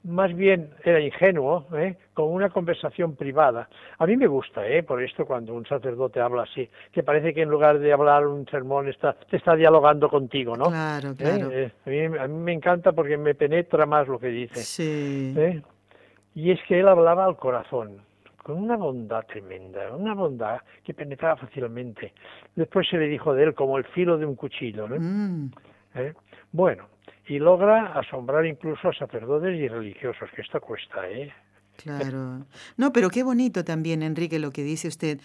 más 0.07 0.35
bien 0.35 0.71
era 0.85 1.01
ingenuo, 1.01 1.67
¿eh? 1.75 1.97
con 2.15 2.29
una 2.29 2.49
conversación 2.51 3.17
privada. 3.17 3.69
A 3.99 4.07
mí 4.07 4.17
me 4.17 4.27
gusta, 4.27 4.67
¿eh? 4.67 4.83
por 4.83 5.03
esto, 5.03 5.27
cuando 5.27 5.55
un 5.55 5.67
sacerdote 5.67 6.21
habla 6.21 6.43
así, 6.43 6.69
que 6.93 7.03
parece 7.03 7.35
que 7.35 7.43
en 7.43 7.49
lugar 7.49 7.79
de 7.79 7.93
hablar 7.93 8.27
un 8.27 8.47
sermón 8.47 8.89
está, 8.89 9.15
te 9.15 9.37
está 9.37 9.57
dialogando 9.57 10.09
contigo, 10.09 10.57
¿no? 10.57 10.67
Claro, 10.67 11.11
¿Eh? 11.11 11.15
claro. 11.17 11.51
Eh, 11.51 11.73
a, 11.85 11.91
mí, 11.91 12.19
a, 12.19 12.29
mí, 12.29 12.39
me 12.39 12.53
encanta 12.53 12.93
porque 12.93 13.17
me 13.17 13.35
penetra 13.35 13.85
más 13.85 14.07
lo 14.07 14.19
que 14.19 14.29
dice. 14.29 14.63
Sí. 14.63 15.35
¿Eh? 15.37 15.63
Y 16.35 16.53
es 16.53 16.61
que 16.69 16.79
él 16.79 16.87
hablaba 16.87 17.25
al 17.25 17.37
corazón, 17.37 18.01
con 18.43 18.63
una 18.63 18.77
bondad 18.77 19.27
tremenda, 19.27 19.93
una 19.93 20.15
bondad 20.15 20.61
que 20.85 20.95
penetraba 20.95 21.37
fácilmente. 21.37 22.13
Después 22.55 22.89
se 22.89 22.97
le 22.97 23.09
dijo 23.09 23.35
de 23.35 23.43
él 23.43 23.55
como 23.55 23.77
el 23.77 23.85
filo 23.87 24.17
de 24.19 24.27
un 24.27 24.37
cuchillo, 24.37 24.87
¿no? 24.87 24.97
Mm. 25.01 25.51
¿Eh? 25.97 26.15
Bueno, 26.53 26.85
y 27.29 27.39
logra 27.39 27.93
asombrar 27.99 28.47
incluso 28.47 28.89
a 28.89 28.95
sacerdotes 28.95 29.59
y 29.59 29.69
religiosos, 29.69 30.31
que 30.35 30.43
esto 30.43 30.61
cuesta, 30.61 31.09
¿eh? 31.09 31.33
Claro. 31.77 32.47
No, 32.77 32.93
pero 32.93 33.11
qué 33.11 33.23
bonito 33.23 33.65
también, 33.65 34.03
Enrique, 34.03 34.39
lo 34.39 34.51
que 34.51 34.63
dice 34.63 34.89
usted. 34.89 35.21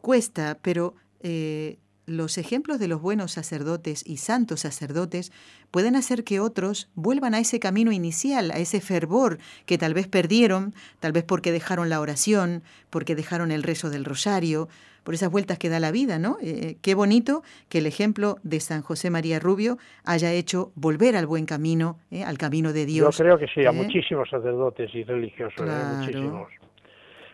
Cuesta, 0.00 0.58
pero 0.60 0.94
eh, 1.20 1.78
los 2.06 2.38
ejemplos 2.38 2.78
de 2.78 2.88
los 2.88 3.00
buenos 3.00 3.32
sacerdotes 3.32 4.06
y 4.06 4.18
santos 4.18 4.60
sacerdotes 4.60 5.32
pueden 5.70 5.96
hacer 5.96 6.22
que 6.22 6.38
otros 6.38 6.88
vuelvan 6.94 7.34
a 7.34 7.40
ese 7.40 7.58
camino 7.58 7.92
inicial, 7.92 8.50
a 8.52 8.58
ese 8.58 8.80
fervor 8.80 9.38
que 9.66 9.78
tal 9.78 9.94
vez 9.94 10.06
perdieron, 10.06 10.74
tal 11.00 11.12
vez 11.12 11.24
porque 11.24 11.52
dejaron 11.52 11.88
la 11.88 12.00
oración, 12.00 12.62
porque 12.90 13.16
dejaron 13.16 13.50
el 13.50 13.62
rezo 13.62 13.90
del 13.90 14.04
rosario, 14.04 14.68
por 15.06 15.14
esas 15.14 15.30
vueltas 15.30 15.56
que 15.56 15.68
da 15.68 15.78
la 15.78 15.92
vida, 15.92 16.18
¿no? 16.18 16.36
Eh, 16.42 16.50
eh, 16.50 16.76
qué 16.82 16.96
bonito 16.96 17.42
que 17.70 17.78
el 17.78 17.86
ejemplo 17.86 18.38
de 18.42 18.58
San 18.58 18.82
José 18.82 19.08
María 19.08 19.38
Rubio 19.38 19.76
haya 20.04 20.32
hecho 20.32 20.72
volver 20.74 21.14
al 21.14 21.28
buen 21.28 21.46
camino, 21.46 22.00
¿eh? 22.10 22.24
al 22.24 22.38
camino 22.38 22.72
de 22.72 22.86
Dios. 22.86 23.16
Yo 23.16 23.24
creo 23.24 23.38
que 23.38 23.46
sí, 23.46 23.64
a 23.64 23.70
muchísimos 23.70 24.28
sacerdotes 24.28 24.92
y 24.92 25.04
religiosos, 25.04 25.64
muchísimos. 25.98 26.50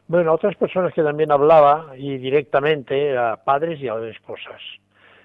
Bueno, 0.06 0.34
otras 0.34 0.54
personas 0.56 0.92
que 0.92 1.02
también 1.02 1.32
hablaba, 1.32 1.94
y 1.96 2.18
directamente, 2.18 3.16
a 3.16 3.42
padres 3.42 3.80
y 3.80 3.88
a 3.88 3.94
esposas. 4.06 4.60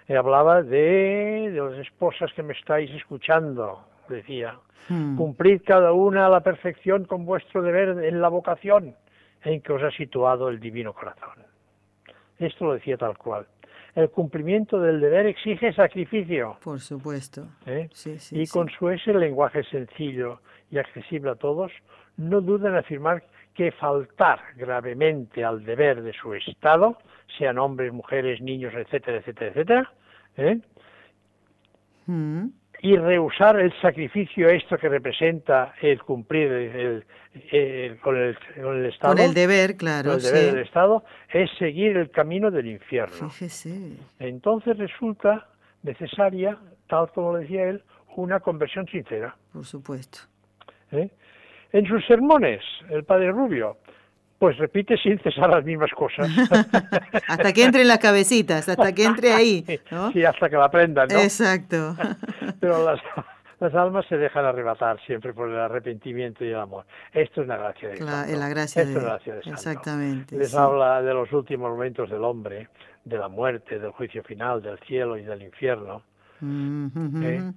hablaba 0.07 0.63
de, 0.63 1.51
de 1.51 1.59
las 1.61 1.85
esposas 1.85 2.31
que 2.33 2.43
me 2.43 2.53
estáis 2.53 2.89
escuchando, 2.91 3.81
decía. 4.07 4.55
Hmm. 4.87 5.17
Cumplid 5.17 5.63
cada 5.65 5.91
una 5.91 6.27
a 6.27 6.29
la 6.29 6.39
perfección 6.39 7.03
con 7.03 7.25
vuestro 7.25 7.61
deber 7.61 8.05
en 8.05 8.21
la 8.21 8.29
vocación 8.29 8.95
en 9.43 9.59
que 9.59 9.73
os 9.73 9.83
ha 9.83 9.91
situado 9.91 10.47
el 10.47 10.61
divino 10.61 10.93
corazón. 10.93 11.56
Esto 12.39 12.65
lo 12.65 12.73
decía 12.73 12.97
tal 12.97 13.17
cual. 13.17 13.47
El 13.95 14.09
cumplimiento 14.11 14.79
del 14.79 15.01
deber 15.01 15.25
exige 15.25 15.73
sacrificio. 15.73 16.57
Por 16.63 16.79
supuesto. 16.79 17.47
¿Eh? 17.65 17.89
y 18.31 18.45
con 18.47 18.69
su 18.69 18.89
ese 18.89 19.13
lenguaje 19.13 19.63
sencillo 19.63 20.41
y 20.69 20.77
accesible 20.77 21.31
a 21.31 21.35
todos, 21.35 21.71
no 22.17 22.41
duden 22.41 22.73
en 22.73 22.77
afirmar 22.79 23.23
que 23.55 23.71
faltar 23.71 24.39
gravemente 24.55 25.43
al 25.43 25.63
deber 25.63 26.03
de 26.03 26.13
su 26.13 26.35
Estado, 26.35 26.99
sean 27.39 27.57
hombres, 27.57 27.91
mujeres, 27.91 28.39
niños, 28.39 28.71
etcétera, 28.75 29.17
etcétera, 29.17 29.49
etcétera, 29.49 29.93
¿eh? 30.37 30.59
mm. 32.05 32.47
Y 32.81 32.95
rehusar 32.95 33.59
el 33.59 33.73
sacrificio 33.81 34.49
esto 34.49 34.77
que 34.77 34.89
representa 34.89 35.73
el 35.81 36.01
cumplir 36.03 36.51
el, 36.51 37.97
con, 38.01 38.15
el, 38.15 38.85
Estado. 38.85 39.15
Con 39.15 39.23
el 39.23 39.33
deber, 39.33 39.77
claro. 39.77 40.13
el 40.13 40.21
deber 40.21 40.53
del 40.53 40.63
Estado, 40.63 41.03
es 41.31 41.49
seguir 41.57 41.97
el 41.97 42.11
camino 42.11 42.51
del 42.51 42.67
infierno. 42.67 43.29
Fíjese. 43.29 43.97
Entonces 44.19 44.77
resulta 44.77 45.47
necesaria, 45.83 46.57
tal 46.87 47.11
como 47.11 47.35
decía 47.37 47.69
él, 47.69 47.83
una 48.15 48.39
conversión 48.39 48.85
sincera. 48.87 49.35
Por 49.53 49.65
supuesto. 49.65 50.19
¿Eh? 50.91 51.09
En 51.71 51.85
sus 51.85 52.05
sermones, 52.05 52.61
el 52.89 53.03
padre 53.03 53.31
Rubio, 53.31 53.77
pues 54.39 54.57
repite 54.57 54.97
sin 54.97 55.19
cesar 55.19 55.49
las 55.49 55.63
mismas 55.63 55.91
cosas. 55.91 56.27
hasta 57.27 57.53
que 57.53 57.63
entre 57.63 57.81
en 57.81 57.87
las 57.87 57.99
cabecitas, 57.99 58.67
hasta 58.69 58.93
que 58.93 59.05
entre 59.05 59.33
ahí. 59.33 59.65
Sí, 60.13 60.23
hasta 60.23 60.49
que 60.49 60.57
la 60.57 60.65
aprendan, 60.65 61.07
¿no? 61.07 61.19
Exacto. 61.19 61.95
Pero 62.59 62.85
las, 62.85 62.99
las 63.59 63.73
almas 63.73 64.05
se 64.07 64.17
dejan 64.17 64.45
arrebatar 64.45 64.99
siempre 65.05 65.33
por 65.33 65.49
el 65.49 65.57
arrepentimiento 65.57 66.43
y 66.43 66.49
el 66.49 66.59
amor. 66.59 66.85
Esto 67.13 67.41
es 67.41 67.47
la 67.47 67.57
gracia 67.57 67.89
de 67.89 67.95
Dios. 67.95 68.09
La 68.09 68.49
gracia 68.49 68.83
Esto 68.83 68.93
de, 68.93 68.99
es 68.99 69.03
la 69.03 69.09
gracia 69.09 69.33
de 69.35 69.39
Exactamente. 69.39 70.37
Les 70.37 70.53
habla 70.53 71.01
de 71.01 71.13
los 71.13 71.31
últimos 71.31 71.71
momentos 71.71 72.09
del 72.09 72.23
hombre, 72.23 72.69
de 73.05 73.17
la 73.17 73.27
muerte, 73.27 73.79
del 73.79 73.91
juicio 73.91 74.23
final, 74.23 74.61
del 74.61 74.77
cielo 74.79 75.17
y 75.17 75.23
del 75.23 75.41
infierno. 75.41 76.03
Mm 76.39 77.49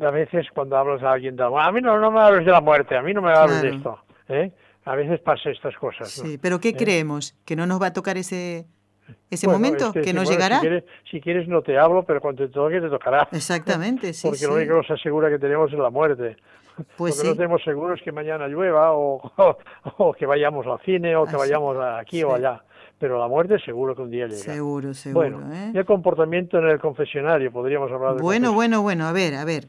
a 0.00 0.10
veces 0.10 0.46
cuando 0.54 0.76
hablas 0.76 1.02
a 1.02 1.12
alguien 1.12 1.36
de 1.36 1.44
a 1.44 1.72
mí 1.72 1.80
no, 1.80 1.98
no 1.98 2.10
me 2.10 2.20
hables 2.20 2.44
de 2.44 2.52
la 2.52 2.60
muerte, 2.60 2.96
a 2.96 3.02
mí 3.02 3.12
no 3.14 3.22
me 3.22 3.32
hables 3.32 3.62
de 3.62 3.68
esto. 3.70 3.98
¿eh? 4.28 4.52
A 4.88 4.96
veces 4.96 5.20
pasa 5.20 5.50
estas 5.50 5.76
cosas. 5.76 6.10
Sí, 6.10 6.38
pero 6.40 6.58
¿qué 6.60 6.70
¿Eh? 6.70 6.76
creemos? 6.76 7.36
¿Que 7.44 7.56
no 7.56 7.66
nos 7.66 7.80
va 7.80 7.88
a 7.88 7.92
tocar 7.92 8.16
ese, 8.16 8.64
ese 9.30 9.46
momento? 9.46 9.92
¿Que 9.92 10.14
no 10.14 10.24
llegará? 10.24 10.62
Si 11.10 11.20
quieres, 11.20 11.46
no 11.46 11.60
te 11.60 11.78
hablo, 11.78 12.04
pero 12.04 12.22
cuando 12.22 12.46
te 12.46 12.52
toque 12.52 12.80
te 12.80 12.88
tocará. 12.88 13.28
Exactamente, 13.32 14.14
sí. 14.14 14.26
Porque 14.26 14.46
lo 14.46 14.54
único 14.54 14.72
que 14.72 14.78
nos 14.78 14.90
asegura 14.90 15.28
que 15.28 15.38
tenemos 15.38 15.70
es 15.70 15.78
la 15.78 15.90
muerte. 15.90 16.38
Pues 16.96 17.18
lo 17.18 17.22
que 17.22 17.28
no 17.28 17.34
tenemos 17.34 17.62
seguro 17.64 17.94
es 17.94 18.02
que 18.02 18.12
mañana 18.12 18.48
llueva 18.48 18.92
o, 18.94 19.20
o, 19.98 20.12
que 20.14 20.24
vayamos 20.24 20.66
al 20.66 20.80
cine 20.86 21.16
o 21.16 21.26
que 21.26 21.36
vayamos 21.36 21.76
aquí 22.00 22.22
o 22.22 22.34
allá 22.34 22.62
pero 22.98 23.18
la 23.18 23.28
muerte 23.28 23.58
seguro 23.60 23.94
que 23.94 24.02
un 24.02 24.10
día 24.10 24.26
llega. 24.26 24.38
Seguro, 24.38 24.92
seguro. 24.92 25.38
Bueno, 25.38 25.54
¿eh? 25.54 25.70
y 25.72 25.78
el 25.78 25.84
comportamiento 25.84 26.58
en 26.58 26.68
el 26.68 26.80
confesionario, 26.80 27.52
podríamos 27.52 27.92
hablar 27.92 28.16
de 28.16 28.22
Bueno, 28.22 28.52
bueno, 28.52 28.82
bueno, 28.82 29.06
a 29.06 29.12
ver, 29.12 29.34
a 29.34 29.44
ver. 29.44 29.68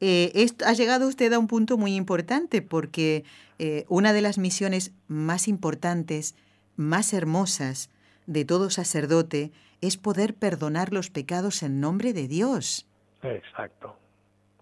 Eh, 0.00 0.46
ha 0.64 0.72
llegado 0.72 1.08
usted 1.08 1.32
a 1.32 1.38
un 1.38 1.46
punto 1.46 1.76
muy 1.78 1.94
importante 1.94 2.62
porque 2.62 3.24
eh, 3.58 3.84
una 3.88 4.12
de 4.12 4.22
las 4.22 4.38
misiones 4.38 4.94
más 5.08 5.48
importantes, 5.48 6.36
más 6.76 7.12
hermosas 7.12 7.90
de 8.26 8.44
todo 8.44 8.70
sacerdote 8.70 9.52
es 9.80 9.96
poder 9.96 10.34
perdonar 10.34 10.92
los 10.92 11.10
pecados 11.10 11.62
en 11.62 11.80
nombre 11.80 12.12
de 12.12 12.28
Dios. 12.28 12.86
Exacto. 13.22 13.96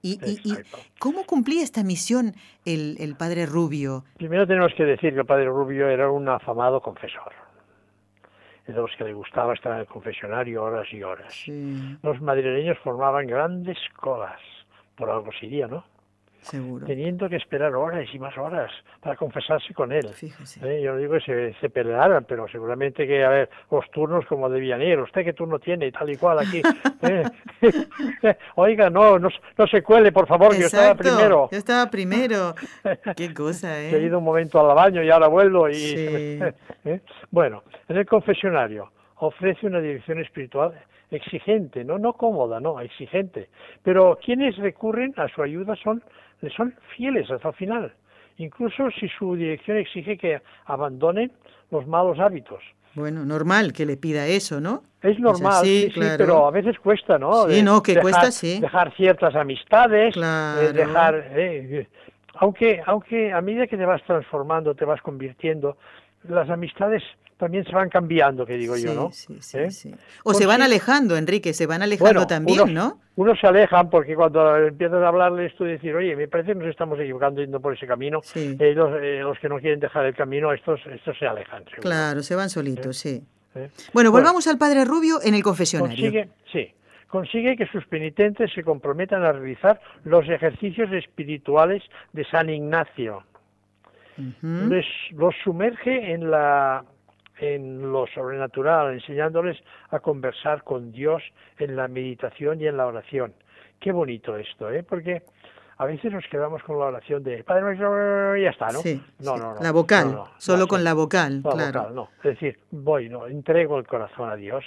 ¿Y, 0.03 0.18
y, 0.23 0.55
cómo 0.99 1.25
cumplía 1.25 1.62
esta 1.62 1.83
misión 1.83 2.35
el, 2.66 2.97
el, 3.01 3.16
padre 3.16 3.47
Rubio? 3.47 4.05
Primero 4.18 4.47
tenemos 4.47 4.73
que 4.77 4.85
decir 4.85 5.14
que 5.14 5.20
el 5.20 5.27
padre 5.27 5.47
Rubio 5.47 5.88
era 5.88 6.11
un 6.11 6.29
afamado 6.29 6.83
confesor 6.83 7.33
de 8.66 8.73
los 8.73 8.90
que 8.97 9.05
le 9.05 9.12
gustaba 9.12 9.55
estar 9.55 9.73
en 9.73 9.81
el 9.81 9.87
confesionario 9.87 10.62
horas 10.62 10.87
y 10.92 11.03
horas. 11.03 11.47
Los 12.03 12.20
madrileños 12.20 12.79
formaban 12.79 13.27
grandes 13.27 13.79
colas, 13.97 14.40
por 14.96 15.11
algo 15.11 15.30
sería, 15.33 15.66
¿no? 15.66 15.85
Seguro. 16.44 16.85
Teniendo 16.85 17.26
que 17.30 17.37
esperar 17.37 17.74
horas 17.74 18.07
y 18.12 18.18
más 18.18 18.37
horas 18.37 18.70
para 19.00 19.16
confesarse 19.16 19.72
con 19.72 19.92
él. 19.92 20.07
¿Eh? 20.62 20.83
Yo 20.83 20.92
no 20.92 20.98
digo 20.98 21.14
que 21.14 21.20
se, 21.20 21.54
se, 21.59 21.70
pelearan, 21.70 22.24
pero 22.24 22.46
seguramente 22.48 23.07
que, 23.07 23.24
a 23.24 23.30
ver, 23.30 23.50
los 23.70 23.90
turnos 23.90 24.26
como 24.26 24.50
debían 24.50 24.83
ir. 24.83 24.98
¿Usted 24.98 25.24
qué 25.24 25.33
turno 25.33 25.59
tiene? 25.59 25.87
Y 25.87 25.92
tal 25.92 26.11
y 26.11 26.16
cual 26.16 26.40
aquí. 26.40 26.61
¿eh? 27.02 27.24
Oiga, 28.57 28.90
no, 28.90 29.18
no, 29.18 29.30
no, 29.57 29.66
se 29.66 29.83
cuele, 29.83 30.12
por 30.12 30.26
favor, 30.26 30.52
que 30.52 30.61
yo 30.61 30.66
estaba 30.66 30.94
primero. 30.94 31.48
Yo 31.50 31.57
estaba 31.57 31.90
primero. 31.90 32.54
qué 33.16 33.33
cosa, 33.33 33.80
¿eh? 33.80 33.96
he 33.96 34.02
ido 34.02 34.18
un 34.18 34.24
momento 34.24 34.61
al 34.61 34.74
baño 34.76 35.02
y 35.02 35.11
ahora 35.11 35.28
vuelvo. 35.28 35.70
Y, 35.70 35.74
¿eh? 36.85 37.00
Bueno, 37.30 37.62
en 37.88 37.96
el 37.96 38.04
confesionario 38.04 38.92
ofrece 39.16 39.66
una 39.66 39.80
dirección 39.80 40.20
espiritual 40.20 40.74
exigente, 41.14 41.85
no 41.85 41.98
no 41.98 42.14
cómoda, 42.14 42.61
no, 42.61 42.81
exigente. 42.81 43.48
Pero 43.83 44.18
quienes 44.24 44.57
recurren 44.57 45.14
a 45.16 45.29
su 45.29 45.42
ayuda 45.42 45.74
son 45.77 46.03
le 46.40 46.50
son 46.50 46.74
fieles 46.96 47.31
hasta 47.31 47.48
el 47.48 47.55
final, 47.55 47.92
incluso 48.37 48.90
si 48.98 49.09
su 49.09 49.35
dirección 49.35 49.79
exige 49.79 50.18
que 50.18 50.42
abandonen 50.66 51.33
los 51.70 51.87
malos 51.87 52.18
hábitos. 52.18 52.62
Bueno, 52.94 53.24
normal 53.24 53.72
que 53.72 53.87
le 53.87 53.96
pida 53.96 54.27
eso, 54.27 54.61
¿no? 54.61 54.85
Es 55.03 55.18
normal, 55.18 55.64
sí, 55.64 55.92
pero 56.16 56.46
a 56.46 56.50
veces 56.50 56.79
cuesta, 56.79 57.18
¿no? 57.18 57.48
Sí, 57.48 57.62
no, 57.62 57.83
que 57.83 58.00
cuesta, 58.00 58.31
sí. 58.31 58.61
Dejar 58.61 58.94
ciertas 58.94 59.35
amistades, 59.35 60.16
eh, 60.16 60.72
dejar... 60.72 61.31
Eh, 61.35 61.88
aunque, 62.37 62.83
aunque 62.87 63.33
a 63.33 63.40
medida 63.40 63.66
que 63.66 63.77
te 63.77 63.85
vas 63.85 64.03
transformando, 64.05 64.74
te 64.74 64.85
vas 64.85 65.00
convirtiendo, 65.03 65.77
las 66.28 66.48
amistades 66.50 67.02
también 67.37 67.64
se 67.64 67.72
van 67.72 67.88
cambiando, 67.88 68.46
que 68.46 68.56
digo 68.56 68.76
yo, 68.76 68.94
¿no? 68.94 69.10
Sí, 69.12 69.37
sí, 69.40 69.58
¿Eh? 69.58 69.70
sí. 69.70 69.94
O 70.22 70.34
se 70.34 70.46
van 70.46 70.62
alejando, 70.62 71.16
Enrique, 71.16 71.52
se 71.52 71.66
van 71.66 71.82
alejando 71.82 72.26
también, 72.26 72.72
¿no? 72.72 73.00
Unos 73.16 73.38
se 73.38 73.46
alejan 73.46 73.90
porque 73.90 74.14
cuando 74.14 74.56
empiezas 74.56 75.02
a 75.02 75.08
hablarles 75.08 75.54
tú 75.56 75.64
decir, 75.64 75.94
oye, 75.94 76.16
me 76.16 76.26
parece 76.26 76.52
que 76.52 76.58
nos 76.58 76.68
estamos 76.68 76.98
equivocando 76.98 77.40
yendo 77.40 77.60
por 77.60 77.74
ese 77.74 77.87
camino, 77.87 78.20
eh, 78.34 78.56
eh, 78.58 78.74
los, 78.74 79.38
que 79.38 79.48
no 79.48 79.58
quieren 79.58 79.78
dejar 79.78 80.06
el 80.06 80.14
camino, 80.14 80.52
estos, 80.52 80.80
estos 80.87 81.16
se 81.18 81.26
alejan. 81.26 81.64
Claro, 81.80 82.22
se 82.22 82.34
van 82.34 82.50
solitos, 82.50 82.96
sí. 82.96 83.22
Bueno, 83.92 84.10
volvamos 84.10 84.46
al 84.48 84.58
Padre 84.58 84.84
Rubio 84.84 85.18
en 85.22 85.34
el 85.34 85.42
confesionario. 85.42 85.94
Consigue, 85.94 86.28
sí, 86.52 86.74
consigue 87.08 87.56
que 87.56 87.66
sus 87.66 87.87
penitentes 87.87 88.52
se 88.52 88.64
comprometan 88.64 89.22
a 89.22 89.32
realizar 89.32 89.80
los 90.04 90.28
ejercicios 90.28 90.92
espirituales 90.92 91.82
de 92.12 92.24
San 92.24 92.50
Ignacio. 92.50 93.22
Les, 94.42 94.87
los 95.12 95.35
sumerge 95.42 96.12
en 96.12 96.31
la 96.31 96.85
en 97.38 97.90
lo 97.90 98.07
sobrenatural, 98.07 98.94
enseñándoles 98.94 99.59
a 99.90 99.98
conversar 99.98 100.62
con 100.62 100.92
Dios 100.92 101.22
en 101.59 101.74
la 101.74 101.88
meditación 101.88 102.61
y 102.61 102.66
en 102.66 102.77
la 102.77 102.87
oración. 102.87 103.35
Qué 103.81 103.90
bonito 103.92 104.37
esto, 104.37 104.70
¿eh? 104.70 104.85
Porque 104.85 105.22
a 105.79 105.87
veces 105.87 106.12
nos 106.12 106.24
quedamos 106.29 106.62
con 106.62 106.79
la 106.79 106.87
oración 106.87 107.22
de 107.24 107.42
Padre 107.42 107.62
Nuestro 107.62 108.37
ya 108.37 108.50
está, 108.50 108.70
¿no? 108.70 108.79
Sí, 108.79 109.03
no, 109.18 109.37
no, 109.37 109.55
no, 109.55 109.61
La 109.61 109.72
vocal, 109.72 110.16
solo 110.38 110.68
con 110.68 110.85
la 110.85 110.94
vocal, 110.94 111.42
claro. 111.42 111.90
no. 111.90 112.09
Es 112.18 112.38
decir, 112.38 112.59
voy, 112.70 113.09
no, 113.09 113.27
entrego 113.27 113.79
el 113.79 113.87
corazón 113.87 114.31
a 114.31 114.37
Dios 114.37 114.64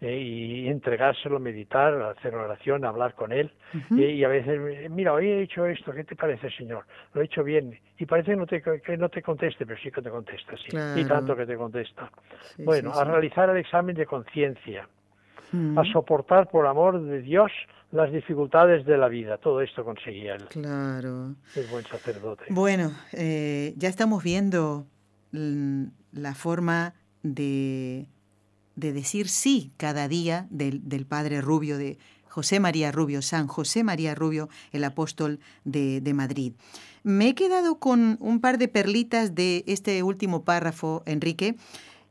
eh, 0.00 0.18
y 0.18 0.68
entregárselo, 0.68 1.40
meditar, 1.40 1.94
hacer 2.02 2.34
oración, 2.34 2.84
hablar 2.84 3.14
con 3.14 3.32
Él. 3.32 3.50
y, 3.90 4.22
a 4.24 4.28
veces, 4.28 4.90
mira, 4.90 5.14
hoy 5.14 5.28
he 5.28 5.42
hecho 5.42 5.64
esto, 5.66 5.92
¿qué 5.92 6.04
te 6.04 6.14
parece, 6.14 6.50
Señor? 6.50 6.84
Lo 7.14 7.22
he 7.22 7.24
hecho 7.24 7.42
bien. 7.42 7.78
Y 7.98 8.04
parece 8.04 8.32
que 8.32 8.36
no 8.36 8.46
te, 8.46 8.62
que 8.62 8.96
no 8.98 9.08
te 9.08 9.22
conteste, 9.22 9.64
pero 9.64 9.78
sí 9.80 9.90
que 9.90 10.02
te 10.02 10.10
contesta, 10.10 10.54
sí. 10.56 10.76
Y 11.00 11.04
tanto 11.06 11.34
que 11.34 11.46
te 11.46 11.56
contesta. 11.56 12.10
bueno, 12.58 12.92
a 12.92 13.04
realizar 13.04 13.48
el 13.48 13.56
examen 13.56 13.96
de 13.96 14.04
conciencia, 14.04 14.86
a 15.76 15.84
soportar 15.92 16.48
por 16.48 16.66
amor 16.66 17.00
de 17.00 17.22
Dios 17.22 17.50
las 17.92 18.12
dificultades 18.12 18.84
de 18.84 18.98
la 18.98 19.08
vida. 19.08 19.38
Todo 19.38 19.62
esto 19.62 19.84
conseguía 19.84 20.34
él. 20.34 20.44
Claro. 20.48 21.34
El 21.54 21.66
buen 21.70 21.84
sacerdote. 21.84 22.44
Bueno, 22.50 22.90
eh, 23.12 23.72
ya 23.76 23.88
estamos 23.88 24.22
viendo 24.22 24.86
la 25.32 26.34
forma 26.34 26.94
de 27.22 28.08
de 28.76 28.92
decir 28.92 29.28
sí 29.28 29.72
cada 29.76 30.06
día 30.06 30.46
del, 30.50 30.88
del, 30.88 31.06
Padre 31.06 31.40
Rubio, 31.40 31.78
de 31.78 31.98
José 32.28 32.60
María 32.60 32.92
Rubio, 32.92 33.22
San 33.22 33.46
José 33.46 33.82
María 33.82 34.14
Rubio, 34.14 34.48
el 34.72 34.84
apóstol 34.84 35.40
de, 35.64 36.00
de, 36.00 36.14
Madrid. 36.14 36.52
Me 37.02 37.28
he 37.28 37.34
quedado 37.34 37.78
con 37.78 38.18
un 38.20 38.40
par 38.40 38.58
de 38.58 38.68
perlitas 38.68 39.34
de 39.34 39.64
este 39.66 40.02
último 40.02 40.44
párrafo, 40.44 41.02
Enrique. 41.06 41.56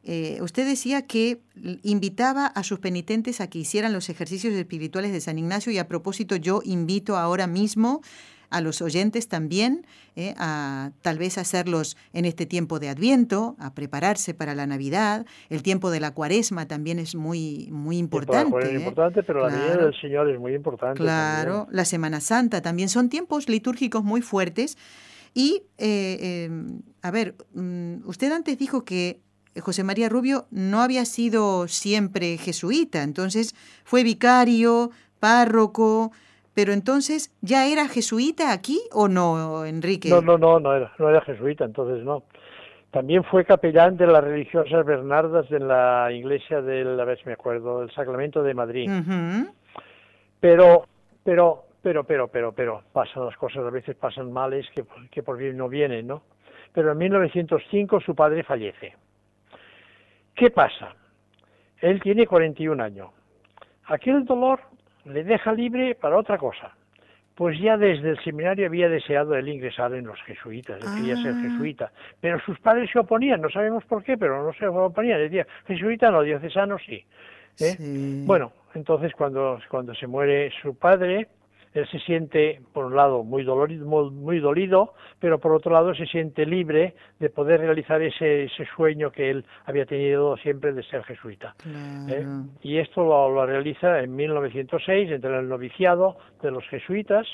Eh, 0.08 0.38
usted 0.42 0.68
decía 0.68 1.08
que 1.08 1.42
invitaba 1.82 2.46
a 2.46 2.64
sus 2.64 2.80
penitentes 2.80 3.42
a 3.42 3.50
que 3.50 3.58
hicieran 3.58 3.92
los 3.92 4.10
ejercicios 4.10 4.54
espirituales 4.54 5.12
de 5.12 5.20
San 5.20 5.40
Ignacio 5.40 5.72
y 5.72 5.80
a 5.80 5.88
propósito 5.88 6.36
yo 6.36 6.62
invito 6.64 7.18
ahora 7.18 7.48
mismo 7.48 8.02
a 8.56 8.62
los 8.62 8.82
oyentes 8.82 9.28
también, 9.28 9.86
¿eh? 10.16 10.34
a 10.38 10.92
tal 11.02 11.18
vez 11.18 11.38
hacerlos 11.38 11.98
en 12.14 12.24
este 12.24 12.46
tiempo 12.46 12.80
de 12.80 12.88
Adviento, 12.88 13.58
a 13.60 13.74
prepararse 13.74 14.34
para 14.34 14.56
la 14.56 14.66
Navidad. 14.66 15.26
El 15.50 15.62
tiempo 15.62 15.92
de 15.92 16.00
la 16.00 16.14
Cuaresma 16.14 16.66
también 16.66 16.98
es 16.98 17.16
muy, 17.16 17.68
muy 17.70 17.98
importante. 17.98 18.58
es 18.66 18.80
importante, 18.80 19.24
pero 19.24 19.42
la 19.46 19.54
venida 19.54 19.76
del 19.76 20.00
Señor 20.00 20.30
es 20.30 20.40
muy 20.40 20.54
importante. 20.54 21.02
Claro, 21.02 21.68
la 21.70 21.84
Semana 21.84 22.22
Santa 22.22 22.62
también 22.62 22.88
son 22.88 23.10
tiempos 23.10 23.50
litúrgicos 23.50 24.06
muy 24.06 24.22
fuertes. 24.22 24.78
Y, 25.34 25.64
eh, 25.78 26.50
a 27.02 27.12
ver, 27.12 27.36
mm, 27.56 28.08
usted 28.08 28.32
antes 28.32 28.58
dijo 28.58 28.86
que 28.86 29.20
José 29.60 29.84
María 29.84 30.08
Rubio 30.08 30.48
no 30.50 30.82
había 30.82 31.04
sido 31.04 31.68
siempre 31.68 32.38
jesuita, 32.38 33.04
entonces 33.04 33.54
fue 33.84 34.04
vicario, 34.04 34.92
párroco, 35.20 36.14
pero 36.56 36.72
entonces, 36.72 37.36
¿ya 37.42 37.68
era 37.68 37.90
jesuita 37.90 38.54
aquí 38.54 38.80
o 38.94 39.10
no, 39.10 39.66
Enrique? 39.66 40.10
No, 40.10 40.22
no, 40.22 40.38
no, 40.38 40.60
no 40.60 40.74
era, 40.74 40.92
no 40.98 41.10
era 41.10 41.22
jesuita, 41.22 41.66
entonces 41.66 42.04
no. 42.04 42.24
También 42.92 43.26
fue 43.26 43.44
capellán 43.44 43.98
de 43.98 44.08
las 44.08 44.24
religiosas 44.24 44.86
Bernardas 44.86 45.50
de 45.50 45.60
la 45.60 46.10
iglesia 46.14 46.62
del, 46.62 46.98
a 46.98 47.04
ver 47.04 47.20
si 47.20 47.26
me 47.26 47.34
acuerdo, 47.34 47.82
del 47.82 47.92
Sacramento 47.92 48.42
de 48.42 48.54
Madrid. 48.54 48.90
Pero, 50.40 50.86
pero, 51.22 51.66
pero, 51.82 52.06
pero, 52.06 52.30
pero, 52.30 52.52
pero, 52.54 52.84
pasan 52.94 53.26
las 53.26 53.36
cosas, 53.36 53.66
a 53.66 53.70
veces 53.70 53.98
pasan 53.98 54.32
males 54.32 54.66
que, 54.74 54.86
que 55.12 55.24
por 55.24 55.38
bien 55.38 55.58
no 55.58 55.68
vienen, 55.68 56.08
¿no? 56.08 56.24
Pero 56.72 56.94
en 56.94 56.98
1905 56.98 58.00
su 58.00 58.16
padre 58.16 58.44
fallece. 58.44 58.96
¿Qué 60.34 60.52
pasa? 60.52 60.96
Él 61.82 62.02
tiene 62.02 62.26
41 62.26 62.82
años. 62.82 63.10
Aquel 63.88 64.24
dolor 64.24 64.62
le 65.06 65.24
deja 65.24 65.54
libre 65.54 65.96
para 65.96 66.18
otra 66.18 66.38
cosa. 66.38 66.76
Pues 67.36 67.60
ya 67.60 67.78
desde 67.78 68.12
el 68.12 68.20
seminario 68.24 68.66
había 68.66 68.88
deseado 68.88 69.36
él 69.36 69.50
ingresar 69.50 69.94
en 69.94 70.06
los 70.08 70.22
jesuitas, 70.24 70.82
él 70.82 70.88
quería 70.96 71.16
ser 71.18 71.34
ah. 71.36 71.42
jesuita. 71.42 71.92
Pero 72.22 72.40
sus 72.40 72.58
padres 72.60 72.90
se 72.92 73.00
oponían, 73.00 73.42
no 73.42 73.50
sabemos 73.50 73.84
por 73.86 74.04
qué, 74.04 74.18
pero 74.18 74.42
no 74.42 74.54
se 74.54 74.68
oponían. 74.68 75.20
Decía, 75.20 75.46
jesuita 75.68 76.12
no, 76.12 76.22
diocesano 76.22 76.78
sí. 76.80 77.06
¿eh? 77.60 77.76
sí. 77.78 78.24
Bueno, 78.26 78.54
entonces 78.74 79.12
cuando, 79.14 79.60
cuando 79.70 79.94
se 79.94 80.08
muere 80.08 80.50
su 80.62 80.78
padre, 80.78 81.28
él 81.76 81.86
se 81.90 82.00
siente, 82.00 82.62
por 82.74 82.86
un 82.86 82.96
lado, 82.96 83.24
muy 83.24 83.44
dolorido, 83.44 83.86
muy 83.86 84.40
dolido, 84.40 84.94
pero 85.20 85.40
por 85.40 85.52
otro 85.52 85.74
lado 85.74 85.94
se 85.94 86.06
siente 86.06 86.46
libre 86.46 86.96
de 87.20 87.30
poder 87.30 87.60
realizar 87.60 88.02
ese, 88.02 88.46
ese 88.46 88.66
sueño 88.76 89.12
que 89.12 89.30
él 89.30 89.46
había 89.66 89.86
tenido 89.86 90.38
siempre 90.38 90.72
de 90.72 90.84
ser 90.84 91.04
jesuita. 91.04 91.54
¿eh? 92.10 92.26
Y 92.62 92.78
esto 92.78 93.04
lo, 93.04 93.30
lo, 93.30 93.46
realiza 93.46 94.00
en 94.00 94.16
1906, 94.16 95.12
entre 95.12 95.38
el 95.38 95.50
noviciado 95.50 96.18
de 96.42 96.52
los 96.52 96.66
jesuitas. 96.70 97.28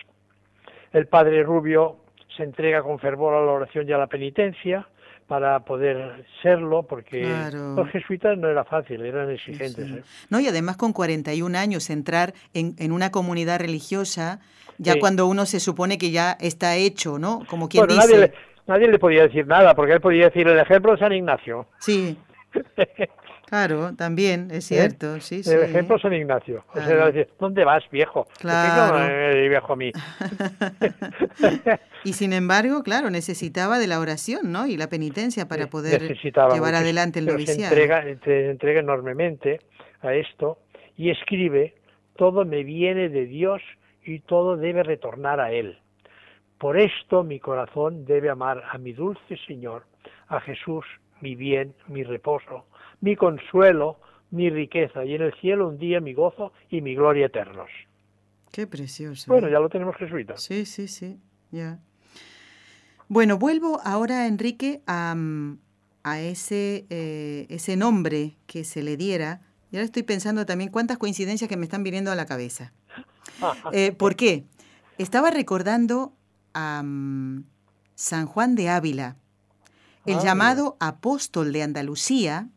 El 0.91 1.05
padre 1.05 1.43
Rubio 1.43 1.97
se 2.35 2.43
entrega 2.43 2.81
con 2.81 2.97
fervor 2.97 3.35
a 3.35 3.45
la 3.45 3.51
oración 3.51 3.87
y 3.87 3.91
a 3.91 3.99
la 3.99 4.07
penitencia, 4.07 4.87
para 5.31 5.61
poder 5.61 6.25
serlo, 6.41 6.83
porque 6.83 7.25
los 7.53 7.89
jesuitas 7.91 8.37
no 8.37 8.49
era 8.49 8.65
fácil, 8.65 9.05
eran 9.05 9.31
exigentes. 9.31 9.89
¿eh? 9.89 10.03
No, 10.29 10.41
y 10.41 10.47
además 10.49 10.75
con 10.75 10.91
41 10.91 11.57
años 11.57 11.89
entrar 11.89 12.33
en, 12.53 12.75
en 12.77 12.91
una 12.91 13.11
comunidad 13.11 13.61
religiosa, 13.61 14.41
ya 14.77 14.99
cuando 14.99 15.27
uno 15.27 15.45
se 15.45 15.61
supone 15.61 15.97
que 15.97 16.11
ya 16.11 16.33
está 16.33 16.75
hecho, 16.75 17.17
¿no? 17.17 17.45
Como 17.47 17.69
quien 17.69 17.87
dice... 17.87 17.97
Nadie 17.97 18.17
le, 18.17 18.33
nadie 18.67 18.87
le 18.89 18.99
podía 18.99 19.23
decir 19.23 19.47
nada, 19.47 19.73
porque 19.73 19.93
él 19.93 20.01
podía 20.01 20.25
decir 20.25 20.49
el 20.49 20.59
ejemplo 20.59 20.91
de 20.91 20.97
San 20.97 21.13
Ignacio. 21.13 21.65
Sí. 21.79 22.17
Claro, 23.51 23.93
también, 23.97 24.47
es 24.49 24.71
¿Eh? 24.71 24.75
cierto, 24.75 25.19
sí, 25.19 25.43
sí. 25.43 25.51
El 25.51 25.63
ejemplo 25.63 25.99
San 25.99 26.13
Ignacio. 26.13 26.63
O 26.73 26.79
sea, 26.79 27.11
¿dónde 27.37 27.65
vas, 27.65 27.83
viejo? 27.91 28.25
Claro. 28.39 29.05
¿Qué 29.05 29.49
viejo 29.49 29.73
a 29.73 29.75
mí? 29.75 29.91
y 32.03 32.13
sin 32.13 32.33
embargo, 32.33 32.83
claro, 32.83 33.09
necesitaba 33.09 33.79
de 33.79 33.87
la 33.87 33.99
oración, 33.99 34.51
¿no? 34.51 34.67
Y 34.67 34.77
la 34.77 34.89
penitencia 34.89 35.47
para 35.47 35.67
poder 35.67 36.17
llevar 36.53 36.75
adelante 36.75 37.19
el 37.19 37.25
noviciado. 37.25 37.75
Se 37.75 37.81
entrega, 37.81 38.03
se 38.23 38.49
entrega 38.49 38.79
enormemente 38.79 39.59
a 40.01 40.13
esto 40.13 40.59
y 40.97 41.09
escribe, 41.09 41.75
todo 42.15 42.45
me 42.45 42.63
viene 42.63 43.09
de 43.09 43.25
Dios 43.25 43.61
y 44.03 44.19
todo 44.19 44.57
debe 44.57 44.83
retornar 44.83 45.39
a 45.39 45.51
Él. 45.51 45.77
Por 46.57 46.77
esto 46.77 47.23
mi 47.23 47.39
corazón 47.39 48.05
debe 48.05 48.29
amar 48.29 48.63
a 48.71 48.77
mi 48.77 48.93
dulce 48.93 49.37
Señor, 49.47 49.85
a 50.27 50.39
Jesús, 50.41 50.85
mi 51.21 51.35
bien, 51.35 51.73
mi 51.87 52.03
reposo, 52.03 52.65
mi 52.99 53.15
consuelo, 53.15 53.99
mi 54.31 54.49
riqueza, 54.49 55.03
y 55.05 55.15
en 55.15 55.23
el 55.23 55.33
cielo 55.41 55.67
un 55.67 55.77
día 55.77 55.99
mi 55.99 56.13
gozo 56.13 56.53
y 56.69 56.81
mi 56.81 56.95
gloria 56.95 57.27
eternos. 57.27 57.69
Qué 58.51 58.67
precioso. 58.67 59.31
Bueno, 59.31 59.49
ya 59.49 59.59
lo 59.59 59.69
tenemos 59.69 59.95
jesuita. 59.95 60.37
Sí, 60.37 60.65
sí, 60.65 60.87
sí, 60.87 61.19
ya. 61.51 61.79
Bueno, 63.11 63.37
vuelvo 63.37 63.81
ahora, 63.83 64.25
Enrique, 64.25 64.81
a, 64.87 65.13
a 66.03 66.19
ese, 66.21 66.85
eh, 66.89 67.45
ese 67.49 67.75
nombre 67.75 68.37
que 68.47 68.63
se 68.63 68.83
le 68.83 68.95
diera. 68.95 69.41
Y 69.69 69.75
ahora 69.75 69.83
estoy 69.83 70.03
pensando 70.03 70.45
también 70.45 70.71
cuántas 70.71 70.97
coincidencias 70.97 71.49
que 71.49 71.57
me 71.57 71.65
están 71.65 71.83
viniendo 71.83 72.09
a 72.09 72.15
la 72.15 72.25
cabeza. 72.25 72.71
Eh, 73.73 73.91
¿Por 73.91 74.15
qué? 74.15 74.45
Estaba 74.97 75.29
recordando 75.29 76.13
a 76.53 76.83
San 77.95 78.25
Juan 78.27 78.55
de 78.55 78.69
Ávila, 78.69 79.17
el 80.05 80.19
ah, 80.19 80.23
llamado 80.23 80.77
apóstol 80.79 81.51
de 81.51 81.63
Andalucía, 81.63 82.47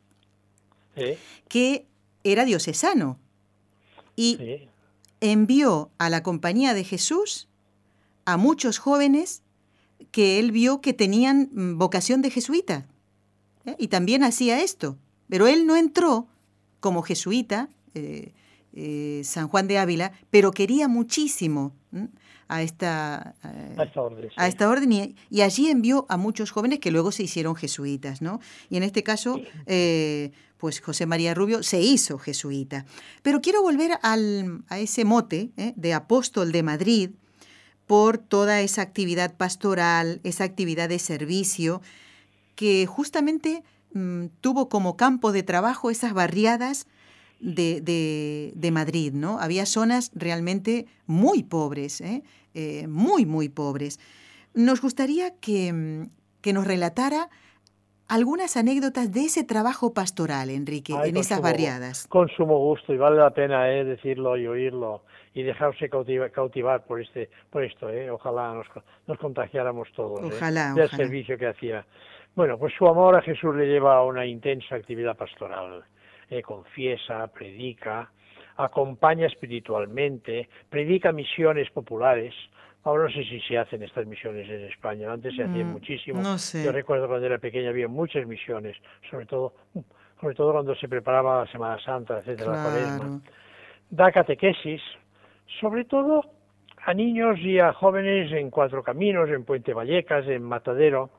que 1.48 1.86
era 2.22 2.44
diocesano 2.44 3.18
y 4.14 4.68
envió 5.20 5.90
a 5.96 6.10
la 6.10 6.22
compañía 6.22 6.74
de 6.74 6.84
Jesús 6.84 7.48
a 8.26 8.36
muchos 8.36 8.78
jóvenes 8.78 9.42
que 10.10 10.38
él 10.38 10.52
vio 10.52 10.80
que 10.80 10.92
tenían 10.92 11.48
mm, 11.52 11.78
vocación 11.78 12.22
de 12.22 12.30
jesuita. 12.30 12.86
¿eh? 13.64 13.76
Y 13.78 13.88
también 13.88 14.22
hacía 14.24 14.60
esto. 14.62 14.96
Pero 15.28 15.46
él 15.46 15.66
no 15.66 15.76
entró 15.76 16.28
como 16.80 17.02
jesuita, 17.02 17.68
eh, 17.94 18.32
eh, 18.72 19.22
San 19.24 19.48
Juan 19.48 19.68
de 19.68 19.78
Ávila, 19.78 20.12
pero 20.30 20.50
quería 20.50 20.88
muchísimo 20.88 21.72
a 22.48 22.62
esta, 22.62 23.34
a 24.36 24.48
esta 24.48 24.68
orden, 24.68 24.92
y, 24.92 25.40
allí 25.40 25.70
envió 25.70 26.04
a 26.10 26.18
muchos 26.18 26.50
jóvenes 26.50 26.80
que 26.80 26.90
luego 26.90 27.10
se 27.10 27.22
hicieron 27.22 27.54
jesuitas, 27.56 28.20
¿no? 28.20 28.40
Y 28.68 28.76
en 28.76 28.82
este 28.82 29.02
caso, 29.02 29.40
pues 30.58 30.80
José 30.80 31.06
María 31.06 31.32
Rubio 31.32 31.62
se 31.62 31.80
hizo 31.80 32.18
jesuita. 32.18 32.84
Pero 33.22 33.40
quiero 33.40 33.62
volver 33.62 33.92
al, 34.02 34.64
a 34.68 34.78
ese 34.78 35.06
mote 35.06 35.52
de 35.56 35.94
apóstol 35.94 36.52
de 36.52 36.62
Madrid 36.62 37.10
por 37.86 38.18
toda 38.18 38.60
esa 38.60 38.82
actividad 38.82 39.36
pastoral, 39.36 40.20
esa 40.24 40.44
actividad 40.44 40.88
de 40.88 40.98
servicio, 40.98 41.80
que 42.56 42.86
justamente 42.86 43.62
mm, 43.92 44.26
tuvo 44.40 44.68
como 44.68 44.96
campo 44.96 45.32
de 45.32 45.42
trabajo 45.42 45.90
esas 45.90 46.14
barriadas 46.14 46.86
de, 47.40 48.52
de, 48.54 48.70
Madrid, 48.70 49.12
¿no? 49.12 49.38
Había 49.38 49.66
zonas 49.66 50.10
realmente 50.14 50.86
muy 51.06 51.42
pobres, 51.42 52.00
¿eh? 52.00 52.22
Eh, 52.54 52.86
muy, 52.86 53.26
muy 53.26 53.48
pobres. 53.48 54.00
Nos 54.54 54.80
gustaría 54.80 55.34
que, 55.40 56.06
que, 56.40 56.52
nos 56.52 56.66
relatara 56.66 57.28
algunas 58.08 58.56
anécdotas 58.56 59.12
de 59.12 59.24
ese 59.24 59.44
trabajo 59.44 59.92
pastoral, 59.92 60.48
Enrique, 60.48 60.94
en 61.04 61.16
esas 61.16 61.42
barriadas. 61.42 62.06
Con 62.06 62.28
sumo 62.28 62.58
gusto, 62.58 62.94
y 62.94 62.96
vale 62.96 63.16
la 63.16 63.30
pena 63.30 63.70
¿eh? 63.72 63.84
decirlo 63.84 64.36
y 64.38 64.46
oírlo 64.46 65.02
y 65.34 65.42
dejarse 65.42 65.90
cautivar, 65.90 66.84
por 66.84 67.00
este 67.00 67.28
por 67.50 67.64
esto 67.64 67.90
eh 67.90 68.10
ojalá 68.10 68.54
nos, 68.54 68.66
nos 69.06 69.18
contagiáramos 69.18 69.92
todos 69.92 70.20
¿eh? 70.20 70.30
ojalá, 70.36 70.72
del 70.74 70.88
servicio 70.88 71.36
que 71.36 71.48
hacía. 71.48 71.84
Bueno 72.34 72.56
pues 72.56 72.72
su 72.78 72.86
amor 72.86 73.16
a 73.16 73.22
Jesús 73.22 73.54
le 73.54 73.66
lleva 73.66 73.96
a 73.96 74.04
una 74.04 74.24
intensa 74.24 74.76
actividad 74.76 75.16
pastoral. 75.16 75.84
Eh, 76.30 76.40
confiesa, 76.42 77.26
predica, 77.26 78.10
acompaña 78.56 79.26
espiritualmente, 79.26 80.48
predica 80.70 81.12
misiones 81.12 81.70
populares. 81.70 82.34
Ahora 82.84 83.04
no 83.04 83.10
sé 83.10 83.24
si 83.24 83.40
se 83.40 83.58
hacen 83.58 83.82
estas 83.82 84.06
misiones 84.06 84.48
en 84.48 84.64
España, 84.64 85.12
antes 85.12 85.34
se 85.34 85.42
hacían 85.42 85.68
mm, 85.68 85.72
muchísimo. 85.72 86.22
Yo 86.64 86.72
recuerdo 86.72 87.08
cuando 87.08 87.26
era 87.26 87.38
pequeña 87.38 87.70
había 87.70 87.88
muchas 87.88 88.26
misiones, 88.26 88.76
sobre 89.10 89.26
todo, 89.26 89.54
sobre 90.20 90.34
todo 90.34 90.52
cuando 90.52 90.74
se 90.74 90.88
preparaba 90.88 91.44
la 91.44 91.50
Semana 91.50 91.78
Santa, 91.82 92.18
etcétera, 92.18 92.52
la 92.52 93.20
Da 93.90 94.10
catequesis, 94.10 94.82
sobre 95.60 95.84
todo 95.84 96.22
a 96.84 96.92
niños 96.92 97.38
y 97.40 97.58
a 97.58 97.72
jóvenes 97.72 98.30
en 98.32 98.50
Cuatro 98.50 98.82
Caminos, 98.82 99.30
en 99.30 99.44
Puente 99.44 99.72
Vallecas, 99.72 100.26
en 100.28 100.42
Matadero, 100.42 101.10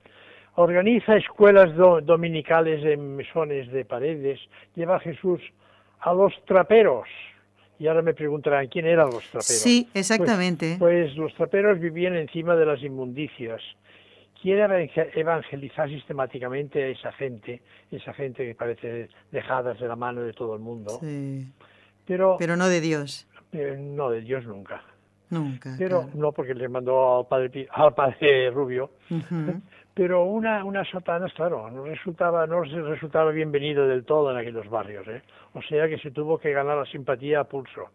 organiza 0.56 1.18
escuelas 1.18 1.76
dominicales 1.76 2.84
en 2.86 3.16
mesones 3.16 3.72
de 3.72 3.84
paredes, 3.86 4.40
lleva 4.76 4.98
a 4.98 5.00
Jesús 5.00 5.42
a 6.00 6.14
los 6.14 6.34
traperos. 6.46 7.08
Y 7.78 7.88
ahora 7.88 8.02
me 8.02 8.14
preguntarán, 8.14 8.68
¿quién 8.68 8.86
eran 8.86 9.08
los 9.08 9.24
traperos? 9.24 9.46
Sí, 9.46 9.90
exactamente. 9.94 10.78
Pues, 10.80 11.08
pues 11.08 11.18
los 11.18 11.34
traperos 11.34 11.80
vivían 11.80 12.16
encima 12.16 12.56
de 12.56 12.66
las 12.66 12.82
inmundicias. 12.82 13.62
Quiere 14.42 14.90
evangelizar 15.16 15.90
sistemáticamente 15.90 16.84
a 16.84 16.88
esa 16.88 17.12
gente, 17.14 17.62
esa 17.92 18.14
gente 18.14 18.46
que 18.46 18.56
parece 18.56 19.10
dejadas 19.32 19.80
de 19.80 19.88
la 19.88 19.96
mano 19.96 20.22
de 20.22 20.34
todo 20.34 20.54
el 20.54 20.62
mundo. 20.62 21.00
Sí. 21.02 21.48
Pero, 22.06 22.36
Pero 22.38 22.56
no 22.56 22.70
de 22.70 22.80
Dios. 22.80 23.28
Eh, 23.56 23.78
no, 23.78 24.10
de 24.10 24.22
Dios 24.22 24.46
nunca. 24.46 24.84
Nunca. 25.30 25.76
Pero 25.78 26.10
no 26.14 26.32
porque 26.32 26.54
le 26.54 26.68
mandó 26.70 27.20
al 27.20 27.28
padre, 27.28 27.68
al 27.72 27.94
padre 27.94 28.52
Rubio. 28.52 28.92
Pero 29.94 30.26
una, 30.26 30.64
una 30.66 30.84
sotana, 30.84 31.28
claro, 31.34 31.72
no 31.72 31.86
resultaba, 31.86 32.46
no 32.46 32.64
resultaba 32.64 33.32
bienvenido 33.32 33.88
del 33.88 34.04
todo 34.04 34.30
en 34.32 34.38
aquellos 34.38 34.70
barrios. 34.70 35.08
¿eh? 35.08 35.22
O 35.54 35.62
sea 35.62 35.88
que 35.88 35.98
se 36.00 36.12
tuvo 36.12 36.38
que 36.38 36.52
ganar 36.52 36.78
la 36.78 36.86
simpatía 36.86 37.40
a 37.40 37.44
pulso. 37.46 37.90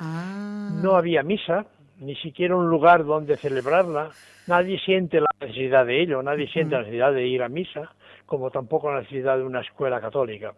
Ah. 0.00 0.70
No 0.82 0.96
había 0.96 1.22
misa, 1.22 1.66
ni 2.00 2.16
siquiera 2.16 2.56
un 2.56 2.68
lugar 2.68 3.04
donde 3.04 3.36
celebrarla. 3.36 4.08
Nadie 4.46 4.78
siente 4.78 5.20
la 5.20 5.28
necesidad 5.40 5.86
de 5.86 6.02
ello, 6.02 6.22
nadie 6.22 6.48
siente 6.48 6.74
la 6.74 6.80
necesidad 6.80 7.12
de 7.12 7.26
ir 7.26 7.42
a 7.42 7.48
misa, 7.48 7.92
como 8.26 8.50
tampoco 8.50 8.90
la 8.90 9.00
necesidad 9.00 9.36
de 9.36 9.44
una 9.44 9.60
escuela 9.60 10.00
católica. 10.00 10.54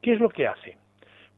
¿Qué 0.00 0.12
es 0.12 0.20
lo 0.20 0.28
que 0.28 0.46
hace? 0.46 0.76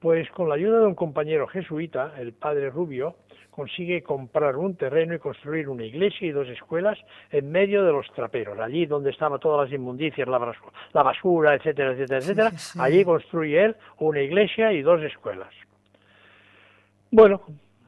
Pues 0.05 0.31
con 0.33 0.51
la 0.51 0.57
ayuda 0.57 0.81
de 0.81 0.87
un 0.87 0.95
compañero 0.95 1.47
jesuita, 1.47 2.13
el 2.19 2.35
padre 2.35 2.69
Rubio, 2.69 3.17
consigue 3.51 4.03
comprar 4.03 4.55
un 4.55 4.77
terreno 4.77 5.15
y 5.15 5.19
construir 5.19 5.67
una 5.67 5.83
iglesia 5.83 6.29
y 6.29 6.31
dos 6.31 6.47
escuelas 6.49 6.99
en 7.31 7.51
medio 7.51 7.83
de 7.83 7.91
los 7.91 8.13
traperos, 8.13 8.59
allí 8.59 8.85
donde 8.85 9.09
estaban 9.09 9.41
todas 9.41 9.65
las 9.65 9.75
inmundicias, 9.75 10.29
la 10.29 11.03
basura, 11.03 11.55
etcétera, 11.55 11.93
etcétera, 11.93 12.19
etcétera. 12.19 12.51
Allí 12.81 13.03
construye 13.03 13.65
él 13.65 13.77
una 14.01 14.21
iglesia 14.21 14.75
y 14.75 14.83
dos 14.83 15.01
escuelas. 15.01 15.55
Bueno, 17.11 17.41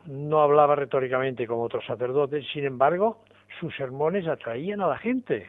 no 0.07 0.41
hablaba 0.41 0.75
retóricamente 0.75 1.47
como 1.47 1.65
otros 1.65 1.85
sacerdotes, 1.85 2.47
sin 2.51 2.65
embargo, 2.65 3.25
sus 3.61 3.77
sermones 3.77 4.27
atraían 4.27 4.81
a 4.81 4.87
la 4.87 4.97
gente. 4.97 5.49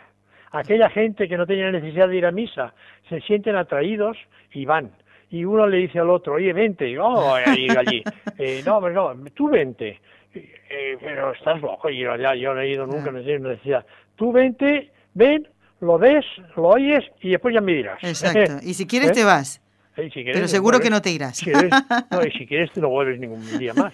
Aquella 0.52 0.90
gente 0.90 1.30
que 1.30 1.38
no 1.38 1.48
tenía 1.48 1.72
necesidad 1.72 2.10
de 2.10 2.18
ir 2.18 2.26
a 2.26 2.34
misa, 2.34 2.74
se 3.08 3.22
sienten 3.22 3.56
atraídos 3.56 4.18
y 4.52 4.66
van. 4.66 4.92
Y 5.30 5.44
uno 5.44 5.68
le 5.68 5.78
dice 5.78 6.00
al 6.00 6.10
otro, 6.10 6.36
oye, 6.36 6.54
vente, 6.54 6.98
oh, 7.00 7.38
ir 7.58 7.78
allí. 7.78 8.04
Eh, 8.38 8.62
no, 8.66 8.80
no, 8.90 9.16
tú 9.34 9.50
vente. 9.50 10.00
Eh, 10.34 10.98
pero 11.00 11.32
estás 11.32 11.62
loco, 11.62 11.90
yo, 11.90 12.16
ya, 12.16 12.36
yo 12.36 12.54
no 12.54 12.62
he 12.62 12.70
ido 12.70 12.86
nunca, 12.86 13.12
no 13.12 13.24
tengo 13.24 13.50
necesidad. 13.50 13.86
Tú 14.16 14.32
vente, 14.32 14.92
ven, 15.14 15.48
lo 15.80 15.98
ves, 15.98 16.26
lo 16.56 16.70
oyes 16.70 17.04
y 17.22 17.32
después 17.32 17.54
ya 17.54 17.62
me 17.62 17.74
dirás. 17.74 18.04
Exacto. 18.04 18.58
Y 18.64 18.74
si 18.74 18.86
quieres 18.86 19.12
¿Eh? 19.12 19.14
te 19.14 19.24
vas. 19.24 19.62
pero 19.96 20.48
seguro 20.48 20.80
que 20.80 20.90
no 20.90 21.02
te 21.02 21.12
irás. 21.12 21.42
no, 22.12 22.24
y 22.24 22.32
si 22.32 22.46
quieres 22.46 22.72
te 22.72 22.82
no 22.82 22.90
vuelves 22.90 23.20
ningún 23.20 23.58
día 23.58 23.74
más. 23.74 23.94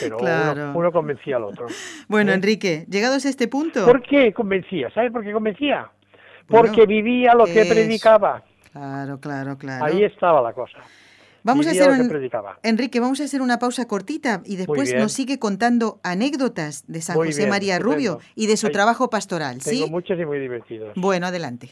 Pero 0.00 0.18
uno, 0.74 0.92
convencía 0.92 1.36
al 1.36 1.44
otro. 1.44 1.66
Bueno, 2.08 2.32
Enrique, 2.32 2.86
llegados 2.88 3.26
a 3.26 3.28
este 3.28 3.48
punto. 3.48 3.84
¿Por 3.84 4.02
qué 4.02 4.32
convencía? 4.32 4.90
¿Sabes 4.90 5.12
por 5.12 5.22
qué 5.22 5.32
convencía? 5.32 5.90
Porque 6.46 6.86
vivía 6.86 7.34
lo 7.34 7.46
que 7.46 7.64
predicaba. 7.64 8.42
Claro, 8.74 9.20
claro, 9.20 9.56
claro. 9.56 9.84
Ahí 9.84 10.02
estaba 10.02 10.42
la 10.42 10.52
cosa. 10.52 10.78
Vamos 11.44 11.64
a 11.68 11.70
hacer 11.70 11.88
Enrique, 12.64 12.98
vamos 12.98 13.20
a 13.20 13.24
hacer 13.24 13.40
una 13.40 13.60
pausa 13.60 13.86
cortita 13.86 14.42
y 14.44 14.56
después 14.56 14.92
nos 14.94 15.12
sigue 15.12 15.38
contando 15.38 16.00
anécdotas 16.02 16.84
de 16.88 17.00
San 17.00 17.14
José 17.14 17.46
María 17.46 17.78
Rubio 17.78 18.18
y 18.34 18.48
de 18.48 18.56
su 18.56 18.70
trabajo 18.70 19.10
pastoral. 19.10 19.62
Tengo 19.62 19.86
muchas 19.88 20.18
y 20.18 20.24
muy 20.24 20.40
divertidas. 20.40 20.92
Bueno, 20.96 21.28
adelante. 21.28 21.70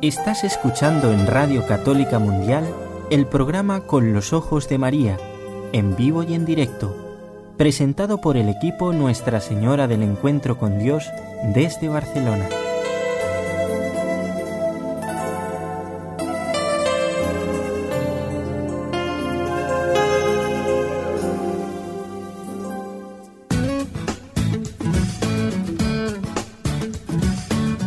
Estás 0.00 0.44
escuchando 0.44 1.12
en 1.12 1.26
Radio 1.26 1.66
Católica 1.66 2.18
Mundial 2.18 2.64
el 3.10 3.26
programa 3.26 3.86
Con 3.86 4.14
los 4.14 4.32
Ojos 4.32 4.68
de 4.68 4.78
María, 4.78 5.18
en 5.72 5.94
vivo 5.96 6.22
y 6.22 6.34
en 6.34 6.46
directo 6.46 7.03
presentado 7.56 8.20
por 8.20 8.36
el 8.36 8.48
equipo 8.48 8.92
Nuestra 8.92 9.40
Señora 9.40 9.86
del 9.86 10.02
Encuentro 10.02 10.58
con 10.58 10.78
Dios 10.78 11.04
desde 11.54 11.88
Barcelona. 11.88 12.48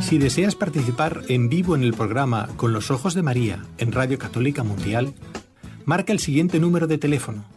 Si 0.01 0.17
deseas 0.17 0.55
participar 0.55 1.23
en 1.27 1.49
vivo 1.49 1.75
en 1.75 1.83
el 1.83 1.93
programa 1.93 2.47
Con 2.55 2.71
los 2.71 2.91
Ojos 2.91 3.13
de 3.13 3.23
María 3.23 3.65
en 3.77 3.91
Radio 3.91 4.17
Católica 4.17 4.63
Mundial, 4.63 5.13
marca 5.83 6.13
el 6.13 6.19
siguiente 6.19 6.61
número 6.61 6.87
de 6.87 6.97
teléfono 6.97 7.56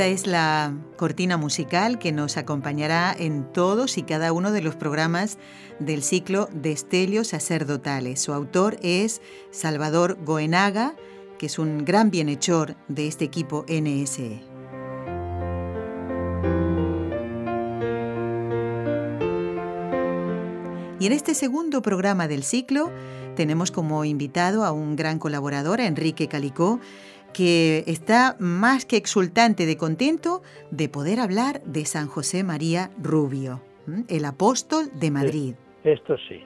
Esta 0.00 0.08
es 0.08 0.26
la 0.26 0.72
cortina 0.96 1.36
musical 1.36 1.98
que 1.98 2.10
nos 2.10 2.38
acompañará 2.38 3.14
en 3.18 3.52
todos 3.52 3.98
y 3.98 4.02
cada 4.02 4.32
uno 4.32 4.50
de 4.50 4.62
los 4.62 4.74
programas 4.74 5.36
del 5.78 6.02
ciclo 6.02 6.48
Destellos 6.54 7.28
Sacerdotales. 7.28 8.18
Su 8.18 8.32
autor 8.32 8.78
es 8.80 9.20
Salvador 9.50 10.16
Goenaga, 10.24 10.94
que 11.38 11.44
es 11.44 11.58
un 11.58 11.84
gran 11.84 12.10
bienhechor 12.10 12.76
de 12.88 13.08
este 13.08 13.26
equipo 13.26 13.66
NSE. 13.68 14.40
Y 20.98 21.06
en 21.06 21.12
este 21.12 21.34
segundo 21.34 21.82
programa 21.82 22.26
del 22.26 22.42
ciclo 22.42 22.90
tenemos 23.36 23.70
como 23.70 24.06
invitado 24.06 24.64
a 24.64 24.72
un 24.72 24.96
gran 24.96 25.18
colaborador, 25.18 25.80
Enrique 25.80 26.26
Calicó, 26.26 26.80
que 27.32 27.84
está 27.86 28.36
más 28.38 28.84
que 28.84 28.96
exultante 28.96 29.66
de 29.66 29.76
contento 29.76 30.42
de 30.70 30.88
poder 30.88 31.20
hablar 31.20 31.62
de 31.64 31.84
San 31.84 32.06
José 32.06 32.44
María 32.44 32.90
Rubio, 33.00 33.62
el 34.08 34.24
apóstol 34.24 34.90
de 34.94 35.10
Madrid. 35.10 35.54
Esto 35.84 36.16
sí. 36.28 36.42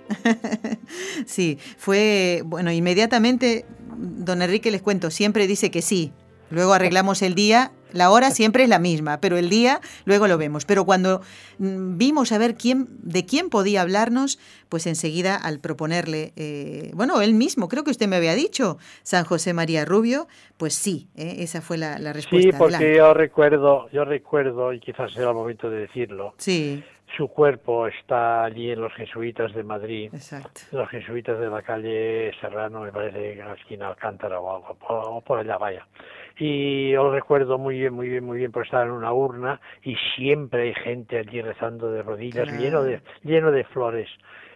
sí, 1.26 1.58
fue, 1.76 2.42
bueno, 2.44 2.70
inmediatamente, 2.70 3.64
don 3.96 4.42
Enrique 4.42 4.70
les 4.70 4.82
cuento, 4.82 5.10
siempre 5.10 5.46
dice 5.46 5.70
que 5.70 5.82
sí. 5.82 6.12
Luego 6.50 6.72
arreglamos 6.72 7.22
el 7.22 7.34
día 7.34 7.72
la 7.94 8.10
hora 8.10 8.30
siempre 8.30 8.64
es 8.64 8.68
la 8.68 8.78
misma, 8.78 9.20
pero 9.20 9.38
el 9.38 9.48
día 9.48 9.80
luego 10.04 10.28
lo 10.28 10.36
vemos. 10.36 10.64
Pero 10.64 10.84
cuando 10.84 11.20
mm, 11.58 11.96
vimos 11.96 12.32
a 12.32 12.38
ver 12.38 12.56
quién, 12.56 12.86
de 13.02 13.24
quién 13.24 13.48
podía 13.48 13.82
hablarnos, 13.82 14.38
pues 14.68 14.86
enseguida 14.86 15.36
al 15.36 15.60
proponerle, 15.60 16.32
eh, 16.36 16.90
bueno, 16.94 17.22
él 17.22 17.34
mismo, 17.34 17.68
creo 17.68 17.84
que 17.84 17.90
usted 17.90 18.08
me 18.08 18.16
había 18.16 18.34
dicho, 18.34 18.78
San 19.02 19.24
José 19.24 19.54
María 19.54 19.84
Rubio, 19.84 20.26
pues 20.58 20.74
sí, 20.74 21.08
eh, 21.16 21.36
esa 21.38 21.60
fue 21.62 21.78
la, 21.78 21.96
respuesta. 22.12 22.50
Sí, 22.50 22.58
porque 22.58 22.96
yo 22.96 23.14
recuerdo, 23.14 23.88
yo 23.90 24.04
recuerdo, 24.04 24.72
y 24.72 24.80
quizás 24.80 25.12
sea 25.12 25.28
el 25.28 25.34
momento 25.34 25.70
de 25.70 25.80
decirlo, 25.80 26.34
sí. 26.38 26.82
su 27.16 27.28
cuerpo 27.28 27.86
está 27.86 28.44
allí 28.44 28.70
en 28.70 28.80
los 28.80 28.92
jesuitas 28.94 29.54
de 29.54 29.62
Madrid, 29.62 30.10
Exacto. 30.12 30.62
los 30.72 30.88
jesuitas 30.88 31.38
de 31.38 31.48
la 31.48 31.62
calle 31.62 32.32
Serrano, 32.40 32.80
me 32.80 32.90
parece, 32.90 33.34
en 33.34 33.46
la 33.46 33.54
esquina 33.54 33.88
Alcántara 33.88 34.40
o 34.40 34.56
algo, 34.56 34.76
o 34.88 35.20
por 35.20 35.38
allá, 35.38 35.56
vaya 35.58 35.86
y 36.36 36.90
yo 36.90 37.04
lo 37.04 37.12
recuerdo 37.12 37.58
muy 37.58 37.78
bien, 37.78 37.94
muy 37.94 38.08
bien, 38.08 38.24
muy 38.24 38.38
bien, 38.38 38.50
por 38.50 38.64
estar 38.64 38.86
en 38.86 38.92
una 38.92 39.12
urna 39.12 39.60
y 39.82 39.96
siempre 40.16 40.62
hay 40.62 40.74
gente 40.74 41.18
allí 41.18 41.40
rezando 41.40 41.90
de 41.90 42.02
rodillas, 42.02 42.48
lleno 42.58 42.82
de 42.82 43.00
lleno 43.22 43.50
de 43.50 43.64
flores. 43.64 44.08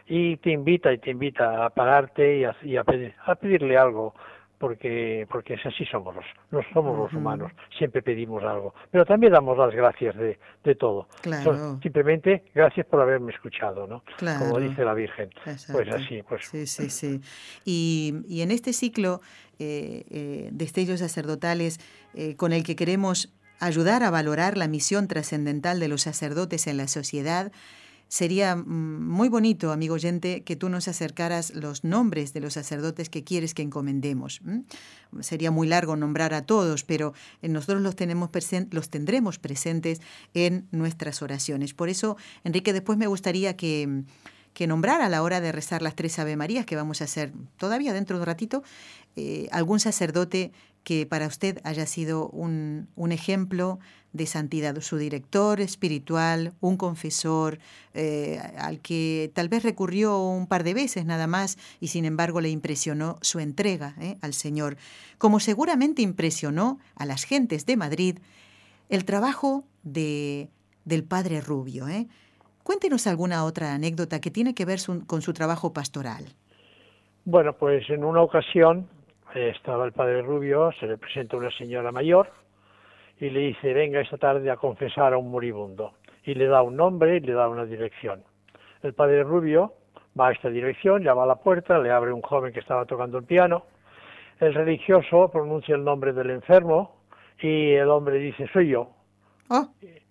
Y 0.07 0.39
te 0.39 0.51
invita 0.51 0.93
y 0.93 0.99
te 0.99 1.11
invita 1.11 1.67
a 1.67 1.71
pararte 1.71 2.39
y 2.39 2.45
a, 2.45 2.57
y 2.63 2.77
a, 2.77 2.85
pedirle 2.85 3.77
algo 3.77 4.15
porque 4.59 5.27
porque 5.31 5.55
es 5.55 5.65
así 5.65 5.85
somos 5.87 6.15
los 6.15 6.25
no 6.51 6.61
somos 6.73 6.99
los 6.99 7.13
humanos 7.13 7.53
siempre 7.77 8.03
pedimos 8.03 8.43
algo 8.43 8.75
pero 8.91 9.05
también 9.05 9.33
damos 9.33 9.57
las 9.57 9.75
gracias 9.75 10.17
de, 10.17 10.39
de 10.65 10.75
todo. 10.75 11.09
Simplemente 11.83 12.45
gracias 12.55 12.87
por 12.87 13.01
haberme 13.01 13.33
escuchado 13.33 13.87
no 13.87 14.03
como 14.39 14.59
dice 14.59 14.85
la 14.85 14.95
Virgen 14.95 15.31
pues 15.45 15.89
así 15.93 16.23
pues. 16.23 16.47
Sí 16.47 16.67
sí 16.67 16.91
sí. 16.91 17.21
Y, 17.65 18.15
y 18.29 18.43
en 18.43 18.51
este 18.51 18.73
ciclo 18.73 19.21
eh, 19.61 20.05
eh, 20.11 20.49
destellos 20.53 21.01
sacerdotales 21.01 21.81
eh, 22.15 22.37
con 22.37 22.53
el 22.53 22.63
que 22.63 22.77
queremos 22.77 23.35
ayudar 23.59 24.05
a 24.05 24.11
valorar 24.11 24.57
la 24.57 24.69
misión 24.69 25.09
trascendental 25.09 25.81
de 25.81 25.89
los 25.89 26.03
sacerdotes 26.03 26.69
en 26.69 26.77
la 26.77 26.87
sociedad, 26.87 27.51
sería 28.09 28.57
mm, 28.57 29.09
muy 29.09 29.29
bonito, 29.29 29.71
amigo 29.73 29.95
oyente, 29.95 30.43
que 30.43 30.57
tú 30.57 30.69
nos 30.69 30.89
acercaras 30.89 31.55
los 31.55 31.85
nombres 31.85 32.33
de 32.33 32.41
los 32.41 32.55
sacerdotes 32.55 33.09
que 33.09 33.25
quieres 33.25 33.55
que 33.55 33.63
encomendemos. 33.63 34.41
Sería 35.21 35.51
muy 35.51 35.69
largo 35.69 35.97
nombrar 35.97 36.35
a 36.35 36.43
todos, 36.43 36.85
pero 36.85 37.15
nosotros 37.43 37.83
los, 37.83 37.97
tenemos 37.97 38.31
los 38.71 38.91
tendremos 38.91 39.39
presentes 39.39 40.01
en 40.35 40.67
nuestras 40.73 41.23
oraciones. 41.23 41.75
Por 41.75 41.89
eso, 41.89 42.17
Enrique, 42.45 42.73
después 42.73 42.99
me 42.99 43.07
gustaría 43.07 43.57
que 43.57 44.05
que 44.59 44.67
nombrar 44.67 45.03
a 45.03 45.09
la 45.09 45.23
hora 45.23 45.41
de 45.41 45.53
rezar 45.53 45.83
las 45.83 45.95
tres 45.95 46.19
Ave 46.19 46.35
Marías 46.35 46.67
que 46.67 46.75
vamos 46.75 47.01
a 47.01 47.05
hacer 47.05 47.33
todavía 47.59 47.93
dentro 47.93 48.17
de 48.17 48.23
un 48.23 48.27
ratito, 48.27 48.65
eh, 49.15 49.47
algún 49.53 49.79
sacerdote 49.79 50.51
que 50.89 51.05
para 51.05 51.27
usted 51.27 51.59
haya 51.65 51.85
sido 51.85 52.31
un, 52.31 52.89
un 52.97 53.13
ejemplo 53.13 53.79
de 54.15 54.25
santidad, 54.25 54.81
su 54.81 54.97
director 54.97 55.61
espiritual, 55.61 56.55
un 56.63 56.79
confesor, 56.79 57.59
eh, 57.93 58.41
al 58.57 58.81
que 58.81 59.31
tal 59.35 59.51
vez 59.51 59.65
recurrió 59.65 60.19
un 60.19 60.47
par 60.47 60.65
de 60.65 60.73
veces 60.73 61.05
nada 61.05 61.27
más 61.27 61.59
y 61.79 61.89
sin 61.89 62.07
embargo 62.07 62.41
le 62.41 62.49
impresionó 62.49 63.19
su 63.21 63.39
entrega 63.39 63.97
eh, 64.01 64.17
al 64.23 64.33
Señor, 64.33 64.79
como 65.19 65.41
seguramente 65.41 66.01
impresionó 66.01 66.79
a 66.97 67.05
las 67.05 67.25
gentes 67.25 67.67
de 67.67 67.77
Madrid 67.77 68.19
el 68.89 69.05
trabajo 69.05 69.65
de, 69.83 70.49
del 70.87 71.05
Padre 71.05 71.43
Rubio. 71.43 71.87
¿eh? 71.87 72.07
Cuéntenos 72.63 73.07
alguna 73.07 73.45
otra 73.45 73.75
anécdota 73.75 74.23
que 74.23 74.31
tiene 74.31 74.55
que 74.55 74.65
ver 74.65 74.79
con 75.07 75.21
su 75.21 75.35
trabajo 75.35 75.75
pastoral. 75.75 76.25
Bueno, 77.27 77.53
pues 77.53 77.91
en 77.91 78.05
una 78.05 78.23
ocasión 78.23 78.89
estaba 79.35 79.85
el 79.85 79.93
Padre 79.93 80.23
Rubio, 80.23 80.73
se 80.79 80.87
le 80.87 80.99
presenta 80.99 81.37
una 81.37 81.51
señora 81.51 81.93
mayor, 81.93 82.29
y 83.21 83.31
le 83.31 83.41
dice, 83.41 83.73
venga 83.73 84.01
esta 84.01 84.17
tarde 84.17 84.51
a 84.51 84.57
confesar 84.57 85.13
a 85.13 85.19
un 85.19 85.31
moribundo. 85.31 85.95
Y 86.25 86.35
le 86.35 86.47
da 86.47 86.63
un 86.63 86.77
nombre 86.77 87.17
y 87.17 87.21
le 87.21 87.33
da 87.33 87.49
una 87.49 87.65
dirección. 87.65 88.23
El 88.83 88.95
padre 88.95 89.25
Rubio 89.25 89.73
va 90.19 90.29
a 90.29 90.33
esta 90.33 90.49
dirección, 90.51 91.03
llama 91.03 91.25
a 91.25 91.27
la 91.27 91.37
puerta, 91.37 91.79
le 91.79 91.91
abre 91.91 92.13
un 92.13 92.23
joven 92.23 92.53
que 92.53 92.61
estaba 92.61 92.85
tocando 92.85 93.19
el 93.19 93.25
piano. 93.25 93.65
El 94.39 94.55
religioso 94.55 95.31
pronuncia 95.31 95.75
el 95.75 95.83
nombre 95.83 96.13
del 96.13 96.31
enfermo 96.31 97.01
y 97.41 97.73
el 97.73 97.89
hombre 97.89 98.19
dice, 98.19 98.49
soy 98.53 98.69
yo. 98.69 98.91
Ah. 99.51 99.69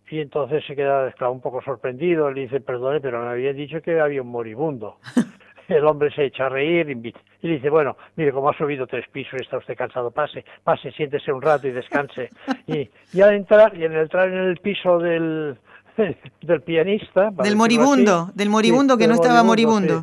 Y 0.09 0.19
entonces 0.19 0.65
se 0.65 0.75
queda 0.75 1.11
un 1.29 1.41
poco 1.41 1.61
sorprendido, 1.61 2.31
le 2.31 2.41
dice, 2.41 2.59
perdone, 2.61 2.99
pero 2.99 3.21
me 3.21 3.29
habían 3.29 3.55
dicho 3.55 3.81
que 3.81 3.99
había 3.99 4.21
un 4.21 4.29
moribundo. 4.29 4.97
el 5.75 5.85
hombre 5.85 6.11
se 6.11 6.25
echa 6.25 6.45
a 6.45 6.49
reír 6.49 6.89
y 6.89 7.47
dice, 7.47 7.69
bueno, 7.69 7.97
mire, 8.15 8.31
como 8.31 8.49
ha 8.49 8.57
subido 8.57 8.87
tres 8.87 9.05
pisos 9.09 9.39
y 9.39 9.43
está 9.43 9.57
usted 9.57 9.75
cansado, 9.75 10.11
pase, 10.11 10.45
pase, 10.63 10.91
siéntese 10.91 11.31
un 11.31 11.41
rato 11.41 11.67
y 11.67 11.71
descanse. 11.71 12.29
Y, 12.67 12.89
y 13.13 13.21
al 13.21 13.35
entrar, 13.35 13.77
y 13.77 13.85
en 13.85 13.95
entrar 13.95 14.27
en 14.27 14.39
el 14.39 14.57
piso 14.57 14.99
del, 14.99 15.57
del 16.41 16.61
pianista. 16.61 17.29
Del 17.31 17.55
moribundo, 17.55 18.29
del 18.33 18.49
moribundo 18.49 18.97
que 18.97 19.07
no 19.07 19.13
estaba 19.13 19.43
moribundo. 19.43 20.01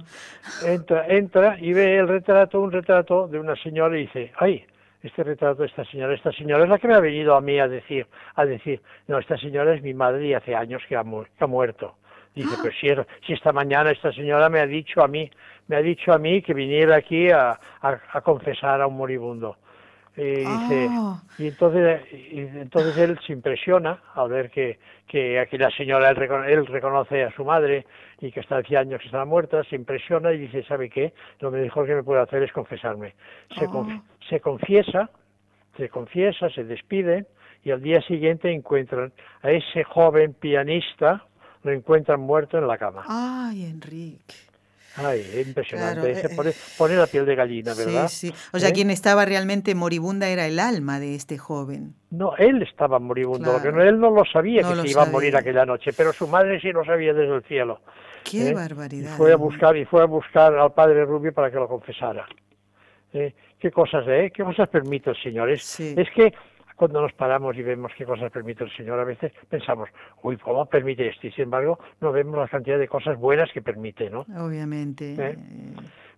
Entra, 0.65 1.07
entra 1.09 1.57
y 1.61 1.73
ve 1.73 1.99
el 1.99 2.09
retrato, 2.09 2.61
un 2.61 2.73
retrato 2.73 3.29
de 3.29 3.39
una 3.39 3.55
señora 3.57 3.97
y 3.99 4.03
dice, 4.03 4.33
ay, 4.39 4.65
este 5.03 5.23
retrato 5.23 5.63
de 5.63 5.69
esta 5.69 5.85
señora, 5.85 6.15
esta 6.15 6.33
señora 6.33 6.65
es 6.65 6.71
la 6.71 6.79
que 6.79 6.89
me 6.89 6.95
ha 6.95 7.01
venido 7.01 7.35
a 7.35 7.41
mí 7.41 7.59
a 7.59 7.69
decir, 7.69 8.07
a 8.35 8.45
decir, 8.45 8.81
no, 9.07 9.19
esta 9.19 9.37
señora 9.37 9.75
es 9.75 9.83
mi 9.83 9.95
madre 9.95 10.27
y 10.27 10.35
hace 10.35 10.55
años 10.55 10.83
que 10.89 10.97
ha, 10.97 11.05
que 11.05 11.45
ha 11.45 11.47
muerto. 11.47 11.97
Dice, 12.35 12.57
pues 12.61 12.75
si, 12.81 12.89
si, 13.25 13.33
esta 13.33 13.53
mañana 13.53 13.93
esta 13.93 14.13
señora 14.13 14.49
me 14.49 14.59
ha 14.59 14.67
dicho 14.67 15.05
a 15.05 15.09
mí, 15.09 15.31
me 15.69 15.77
ha 15.77 15.83
dicho 15.83 16.13
a 16.13 16.19
mí 16.19 16.43
que 16.43 16.55
viniera 16.55 16.97
aquí 16.97 17.31
a, 17.31 17.59
a, 17.81 18.21
confesar 18.21 18.81
a 18.81 18.87
un 18.87 18.97
moribundo. 18.97 19.57
Y, 20.17 20.23
dice, 20.23 20.89
ah. 20.91 21.21
y 21.39 21.49
entonces, 21.49 22.03
y 22.13 22.39
entonces 22.39 22.97
él 22.99 23.19
se 23.27 23.33
impresiona 23.33 24.01
al 24.15 24.29
ver 24.29 24.49
que, 24.49 24.79
que 25.09 25.41
aquí 25.41 25.59
la 25.59 25.71
señora, 25.71 26.11
él, 26.11 26.23
él, 26.47 26.67
reconoce 26.67 27.25
a 27.25 27.33
su 27.33 27.45
madre 27.45 27.85
y 28.21 28.31
que 28.31 28.39
está 28.39 28.59
hace 28.59 28.77
años 28.77 29.01
que 29.01 29.07
está 29.07 29.25
muerta, 29.25 29.65
se 29.65 29.75
impresiona 29.75 30.33
y 30.33 30.39
dice, 30.39 30.63
¿sabe 30.65 30.89
qué? 30.89 31.13
Lo 31.41 31.51
mejor 31.51 31.87
que 31.87 31.97
me 31.97 32.05
puede 32.05 32.21
hacer 32.21 32.45
es 32.45 32.53
confesarme. 32.53 33.15
Se, 33.59 33.65
ah. 33.65 34.03
se 34.29 34.39
confiesa, 34.39 35.11
se 35.77 35.89
confiesa, 35.89 36.49
se 36.51 36.63
despide 36.63 37.27
y 37.65 37.73
al 37.73 37.83
día 37.83 38.01
siguiente 38.03 38.53
encuentran 38.53 39.13
a 39.43 39.51
ese 39.51 39.83
joven 39.83 40.35
pianista 40.35 41.25
lo 41.65 41.73
encuentran 41.73 42.21
muerto 42.21 42.59
en 42.59 42.69
la 42.69 42.79
cama. 42.79 43.03
Ay, 43.09 43.65
Enrique. 43.65 44.35
Ay, 44.97 45.45
impresionante. 45.47 46.13
Eh, 46.13 46.23
eh. 46.25 46.53
pone, 46.79 46.97
la 46.97 47.07
piel 47.07 47.27
de 47.27 47.35
gallina, 47.35 47.75
¿verdad? 47.75 48.09
Sí, 48.09 48.29
sí. 48.29 48.35
O 48.53 48.59
sea, 48.59 48.69
¿Eh? 48.69 48.73
quien 48.73 48.91
estaba 48.91 49.25
realmente 49.25 49.75
moribunda 49.75 50.29
era 50.29 50.47
el 50.47 50.59
alma 50.59 51.01
de 51.01 51.15
este 51.15 51.37
joven. 51.37 51.95
No, 52.11 52.37
él 52.37 52.63
estaba 52.63 52.99
moribundo, 53.01 53.53
porque 53.53 53.69
él 53.69 53.99
no 53.99 54.11
lo 54.11 54.25
sabía 54.25 54.63
que 54.63 54.75
se 54.83 54.91
iba 54.91 55.03
a 55.03 55.11
morir 55.11 55.37
aquella 55.37 55.67
noche, 55.67 55.93
pero 55.97 56.13
su 56.13 56.29
madre 56.29 56.61
sí 56.61 56.71
lo 56.71 56.85
sabía 56.85 57.13
desde 57.13 57.35
el 57.35 57.43
cielo. 57.43 57.81
Qué 58.23 58.55
barbaridad. 58.55 59.15
Y 59.15 59.17
fue 59.17 59.33
a 59.33 59.37
buscar 59.37 59.77
y 59.77 59.85
fue 59.85 60.03
a 60.03 60.07
buscar 60.07 60.55
al 60.55 60.73
padre 60.73 61.05
Rubio 61.05 61.33
para 61.33 61.51
que 61.51 61.57
lo 61.57 61.69
confesara. 61.69 62.27
Qué 63.11 63.71
cosas, 63.73 64.05
¿eh? 64.09 64.31
Qué 64.35 64.45
cosas 64.45 64.69
permite 64.69 65.11
el 65.11 65.17
Señor. 65.17 65.51
Es, 65.51 65.81
es 65.81 66.09
que 66.11 66.33
cuando 66.77 67.01
nos 67.01 67.13
paramos 67.13 67.57
y 67.57 67.63
vemos 67.63 67.93
qué 67.97 68.05
cosas 68.05 68.31
permite 68.31 68.65
el 68.65 68.77
Señor, 68.77 68.99
a 68.99 69.05
veces 69.05 69.33
pensamos, 69.49 69.89
uy, 70.23 70.37
¿cómo 70.39 70.67
permite 70.67 71.09
esto? 71.09 71.27
Y 71.27 71.33
sin 71.33 71.45
embargo, 71.45 71.79
no 72.01 72.13
vemos 72.13 72.39
la 72.39 72.49
cantidad 72.49 72.79
de 72.79 72.89
cosas 72.89 73.19
buenas 73.19 73.51
que 73.53 73.63
permite, 73.63 74.11
¿no? 74.11 74.27
Obviamente. 74.39 75.15
¿Eh? 75.19 75.39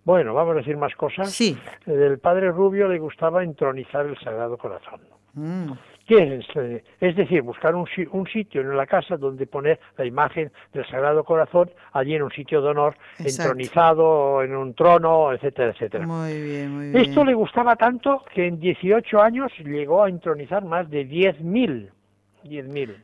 Bueno, 0.04 0.34
vamos 0.34 0.54
a 0.54 0.58
decir 0.58 0.76
más 0.76 0.94
cosas. 0.94 1.30
Sí. 1.30 1.58
El 1.84 2.18
padre 2.18 2.50
Rubio 2.50 2.88
le 2.88 2.98
gustaba 2.98 3.42
entronizar 3.42 4.06
el 4.06 4.16
Sagrado 4.18 4.56
Corazón. 4.56 5.00
Mm. 5.34 5.72
¿Qué 6.06 6.38
es? 6.38 6.46
es 7.00 7.16
decir, 7.16 7.42
buscar 7.42 7.74
un, 7.74 7.88
un, 8.12 8.26
sitio 8.28 8.60
en 8.60 8.76
la 8.76 8.86
casa 8.86 9.16
donde 9.16 9.46
poner 9.46 9.80
la 9.96 10.04
imagen 10.04 10.52
del 10.72 10.86
Sagrado 10.86 11.24
Corazón, 11.24 11.70
allí 11.92 12.14
en 12.14 12.22
un 12.22 12.30
sitio 12.30 12.62
de 12.62 12.68
honor, 12.68 12.96
entronizado, 13.18 14.40
en 14.42 14.54
un 14.54 14.74
trono, 14.74 15.32
etcétera, 15.32 15.72
etcétera. 15.72 16.06
Muy 16.06 16.40
bien, 16.40 16.76
muy 16.76 16.90
bien. 16.90 17.04
Esto 17.04 17.24
le 17.24 17.34
gustaba 17.34 17.74
tanto 17.74 18.24
que 18.32 18.46
en 18.46 18.60
18 18.60 19.20
años 19.20 19.52
llegó 19.58 20.04
a 20.04 20.08
entronizar 20.08 20.64
más 20.64 20.88
de 20.88 21.08
10.000. 21.08 21.90
10.000. 22.44 23.02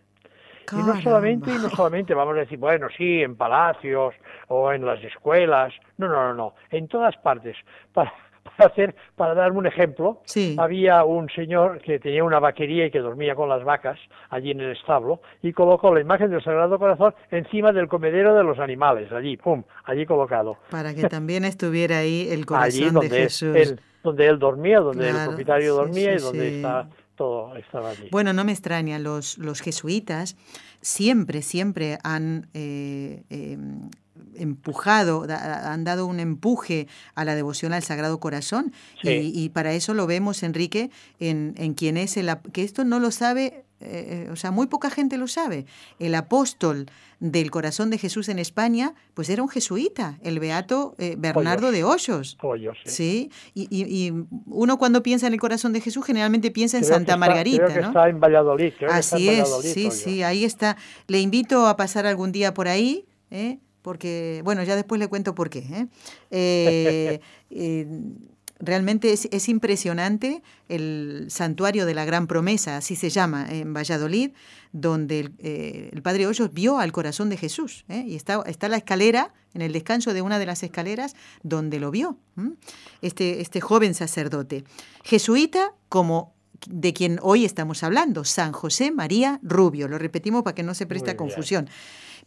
Y 0.70 0.76
no 0.76 1.00
solamente, 1.02 1.50
y 1.50 1.54
no 1.54 1.70
solamente, 1.70 2.14
vamos 2.14 2.36
a 2.36 2.40
decir, 2.40 2.58
bueno, 2.58 2.86
sí, 2.96 3.20
en 3.20 3.36
palacios 3.36 4.14
o 4.46 4.72
en 4.72 4.86
las 4.86 5.02
escuelas, 5.02 5.72
no, 5.98 6.06
no, 6.06 6.28
no, 6.28 6.34
no, 6.34 6.54
en 6.70 6.86
todas 6.86 7.16
partes. 7.16 7.56
Para, 7.92 8.12
para 8.42 8.70
hacer, 8.70 8.94
para 9.16 9.34
dar 9.34 9.52
un 9.52 9.66
ejemplo, 9.66 10.22
había 10.58 11.04
un 11.04 11.28
señor 11.30 11.80
que 11.80 11.98
tenía 11.98 12.24
una 12.24 12.38
vaquería 12.40 12.86
y 12.86 12.90
que 12.90 12.98
dormía 12.98 13.34
con 13.34 13.48
las 13.48 13.64
vacas 13.64 13.98
allí 14.30 14.50
en 14.50 14.60
el 14.60 14.72
establo 14.72 15.20
y 15.42 15.52
colocó 15.52 15.94
la 15.94 16.00
imagen 16.00 16.30
del 16.30 16.42
Sagrado 16.42 16.78
Corazón 16.78 17.14
encima 17.30 17.72
del 17.72 17.88
comedero 17.88 18.34
de 18.34 18.44
los 18.44 18.58
animales, 18.58 19.10
allí, 19.12 19.36
pum, 19.36 19.62
allí 19.84 20.06
colocado. 20.06 20.58
Para 20.70 20.94
que 20.94 21.08
también 21.08 21.44
estuviera 21.44 21.98
ahí 21.98 22.28
el 22.30 22.46
corazón 22.46 23.00
de 23.00 23.08
Jesús. 23.08 23.56
Él, 23.56 23.80
donde 24.02 24.26
él 24.26 24.38
dormía, 24.38 24.80
donde 24.80 25.10
el 25.10 25.16
propietario 25.26 25.74
dormía 25.74 26.14
y 26.14 26.18
donde 26.18 26.56
estaba 26.56 26.88
todo 27.14 27.54
estaba 27.56 27.90
allí. 27.90 28.08
Bueno, 28.10 28.32
no 28.32 28.44
me 28.44 28.52
extraña, 28.52 28.98
los, 28.98 29.38
los 29.38 29.60
jesuitas 29.60 30.36
siempre, 30.80 31.42
siempre 31.42 31.98
han 32.02 32.48
eh, 32.54 33.22
em, 33.30 33.90
empujado, 34.34 35.26
han 35.28 35.84
dado 35.84 36.06
un 36.06 36.20
empuje 36.20 36.86
a 37.14 37.24
la 37.24 37.34
devoción 37.34 37.72
al 37.72 37.82
Sagrado 37.82 38.20
Corazón. 38.20 38.72
Y, 39.02 39.48
para 39.50 39.72
eso 39.72 39.94
lo 39.94 40.06
vemos, 40.06 40.42
Enrique, 40.42 40.90
en, 41.18 41.54
en 41.56 41.74
quien 41.74 41.96
es 41.96 42.16
el... 42.16 42.30
que 42.52 42.62
esto 42.62 42.84
no 42.84 42.98
lo 43.00 43.10
sabe, 43.10 43.64
eh, 43.80 44.28
o 44.30 44.36
sea, 44.36 44.50
muy 44.50 44.66
poca 44.66 44.90
gente 44.90 45.18
lo 45.18 45.26
sabe. 45.26 45.66
El 45.98 46.14
apóstol 46.14 46.86
del 47.20 47.50
corazón 47.50 47.90
de 47.90 47.98
Jesús 47.98 48.28
en 48.28 48.38
España, 48.38 48.94
pues 49.14 49.28
era 49.28 49.42
un 49.42 49.48
jesuita, 49.48 50.18
el 50.22 50.40
beato 50.40 50.94
eh, 50.98 51.14
Bernardo 51.18 51.70
de 51.70 51.84
Hoyos. 51.84 52.36
sí. 52.84 53.30
Y, 53.54 53.68
y, 53.70 54.12
uno 54.46 54.78
cuando 54.78 55.02
piensa 55.02 55.26
en 55.26 55.32
el 55.32 55.40
corazón 55.40 55.72
de 55.72 55.80
Jesús 55.80 56.04
generalmente 56.04 56.50
piensa 56.50 56.78
en 56.78 56.84
Santa 56.84 57.16
Margarita, 57.16 57.66
creo 57.66 57.80
que 57.80 57.86
Está 57.86 58.08
en 58.08 58.20
Valladolid. 58.20 58.72
Así 58.88 59.28
es, 59.28 59.48
sí, 59.62 59.90
sí, 59.90 60.22
ahí 60.22 60.44
está. 60.44 60.76
Le 61.06 61.20
invito 61.20 61.66
a 61.66 61.76
pasar 61.76 62.06
algún 62.06 62.32
día 62.32 62.54
por 62.54 62.68
ahí. 62.68 63.06
¿eh? 63.30 63.58
Porque, 63.82 64.40
bueno, 64.44 64.62
ya 64.62 64.76
después 64.76 64.98
le 64.98 65.08
cuento 65.08 65.34
por 65.34 65.50
qué. 65.50 65.58
¿eh? 65.58 65.86
Eh, 66.34 67.20
eh, 67.50 67.86
realmente 68.58 69.12
es, 69.12 69.48
impresionante 69.48 70.42
el 70.68 71.26
santuario 71.28 71.84
de 71.84 71.94
la 71.94 72.04
Gran 72.04 72.26
Promesa, 72.26 72.76
así 72.76 72.96
se 72.96 73.10
llama, 73.10 73.46
en 73.50 73.74
Valladolid, 73.74 74.30
donde 74.72 75.30
el, 75.92 76.02
Padre 76.02 76.26
Hoyos 76.26 76.52
vio 76.52 76.78
al 76.78 76.92
corazón 76.92 77.28
de 77.28 77.36
Jesús. 77.36 77.84
Y 77.88 78.14
está, 78.14 78.42
está 78.46 78.68
la 78.68 78.78
escalera, 78.78 79.34
en 79.52 79.62
el 79.62 79.72
descanso 79.72 80.14
de 80.14 80.22
una 80.22 80.38
de 80.38 80.46
las 80.46 80.62
escaleras, 80.62 81.14
donde 81.42 81.78
lo 81.78 81.90
vio, 81.90 82.16
este, 83.02 83.40
este 83.40 83.60
joven 83.60 83.94
sacerdote. 83.94 84.64
Jesuita 85.04 85.74
como 85.88 86.32
de 86.68 86.92
quien 86.92 87.18
hoy 87.22 87.44
estamos 87.44 87.82
hablando, 87.82 88.24
San 88.24 88.52
José 88.52 88.90
María 88.90 89.40
Rubio. 89.42 89.88
Lo 89.88 89.98
repetimos 89.98 90.42
para 90.42 90.54
que 90.54 90.62
no 90.62 90.74
se 90.74 90.86
preste 90.86 91.16
confusión. 91.16 91.68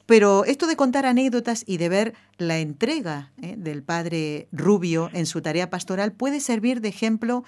Pero 0.05 0.45
esto 0.45 0.67
de 0.67 0.75
contar 0.75 1.05
anécdotas 1.05 1.63
y 1.67 1.77
de 1.77 1.89
ver 1.89 2.13
la 2.37 2.59
entrega 2.59 3.31
¿eh? 3.41 3.55
del 3.57 3.83
padre 3.83 4.47
Rubio 4.51 5.09
en 5.13 5.25
su 5.25 5.41
tarea 5.41 5.69
pastoral 5.69 6.11
puede 6.11 6.39
servir 6.39 6.81
de 6.81 6.89
ejemplo 6.89 7.43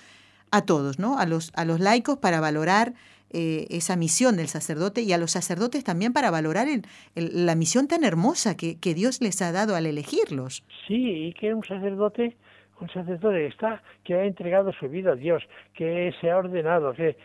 a 0.52 0.62
todos, 0.64 0.98
¿no? 0.98 1.20
A 1.20 1.26
los, 1.26 1.52
a 1.56 1.66
los 1.66 1.80
laicos 1.80 2.18
para 2.18 2.40
valorar 2.40 2.94
eh, 3.30 3.68
esa 3.70 3.98
misión 3.98 4.38
del 4.38 4.48
sacerdote 4.48 5.02
y 5.02 5.12
a 5.12 5.18
los 5.18 5.32
sacerdotes 5.32 5.84
también 5.84 6.14
para 6.14 6.32
valorar 6.32 6.68
la 7.16 7.56
misión 7.56 7.88
tan 7.88 8.06
hermosa 8.06 8.56
que, 8.56 8.80
que, 8.80 8.94
Dios 8.94 9.22
les 9.22 9.42
ha 9.42 9.52
dado 9.52 9.76
al 9.76 9.86
elegirlos. 9.86 10.64
Sí, 10.88 11.28
y 11.28 11.34
que 11.34 11.54
un 11.54 11.64
sacerdote, 11.66 12.38
un 12.80 12.90
sacerdote 12.90 13.48
está, 13.48 13.84
que 14.06 14.14
ha 14.14 14.24
entregado 14.24 14.72
su 14.72 14.88
vida 14.88 15.12
a 15.12 15.16
Dios, 15.16 15.44
que 15.76 16.14
se 16.22 16.32
ha 16.32 16.38
ordenado, 16.38 16.94
que 16.94 17.18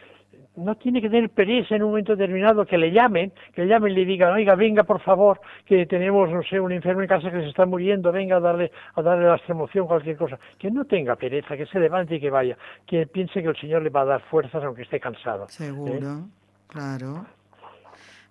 no 0.56 0.74
tiene 0.76 1.00
que 1.00 1.08
tener 1.08 1.30
pereza 1.30 1.76
en 1.76 1.82
un 1.82 1.90
momento 1.90 2.14
determinado 2.14 2.66
que 2.66 2.76
le 2.76 2.90
llamen, 2.90 3.32
que 3.54 3.62
le 3.62 3.68
llamen 3.68 3.92
y 3.92 3.96
le 3.96 4.04
digan, 4.04 4.32
oiga, 4.32 4.54
venga 4.54 4.84
por 4.84 5.00
favor, 5.00 5.40
que 5.64 5.86
tenemos, 5.86 6.30
no 6.30 6.42
sé, 6.42 6.60
un 6.60 6.72
enfermo 6.72 7.02
en 7.02 7.08
casa 7.08 7.30
que 7.30 7.40
se 7.40 7.48
está 7.48 7.64
muriendo, 7.64 8.12
venga 8.12 8.36
a 8.36 8.40
darle, 8.40 8.70
a 8.94 9.02
darle 9.02 9.26
la 9.26 9.36
extremoción, 9.36 9.86
cualquier 9.86 10.16
cosa. 10.16 10.38
Que 10.58 10.70
no 10.70 10.84
tenga 10.84 11.16
pereza, 11.16 11.56
que 11.56 11.66
se 11.66 11.80
levante 11.80 12.16
y 12.16 12.20
que 12.20 12.30
vaya, 12.30 12.56
que 12.86 13.06
piense 13.06 13.42
que 13.42 13.48
el 13.48 13.56
Señor 13.56 13.82
le 13.82 13.90
va 13.90 14.02
a 14.02 14.06
dar 14.06 14.22
fuerzas 14.22 14.62
aunque 14.62 14.82
esté 14.82 15.00
cansado. 15.00 15.44
¿eh? 15.44 15.48
Seguro, 15.48 16.28
claro. 16.66 17.26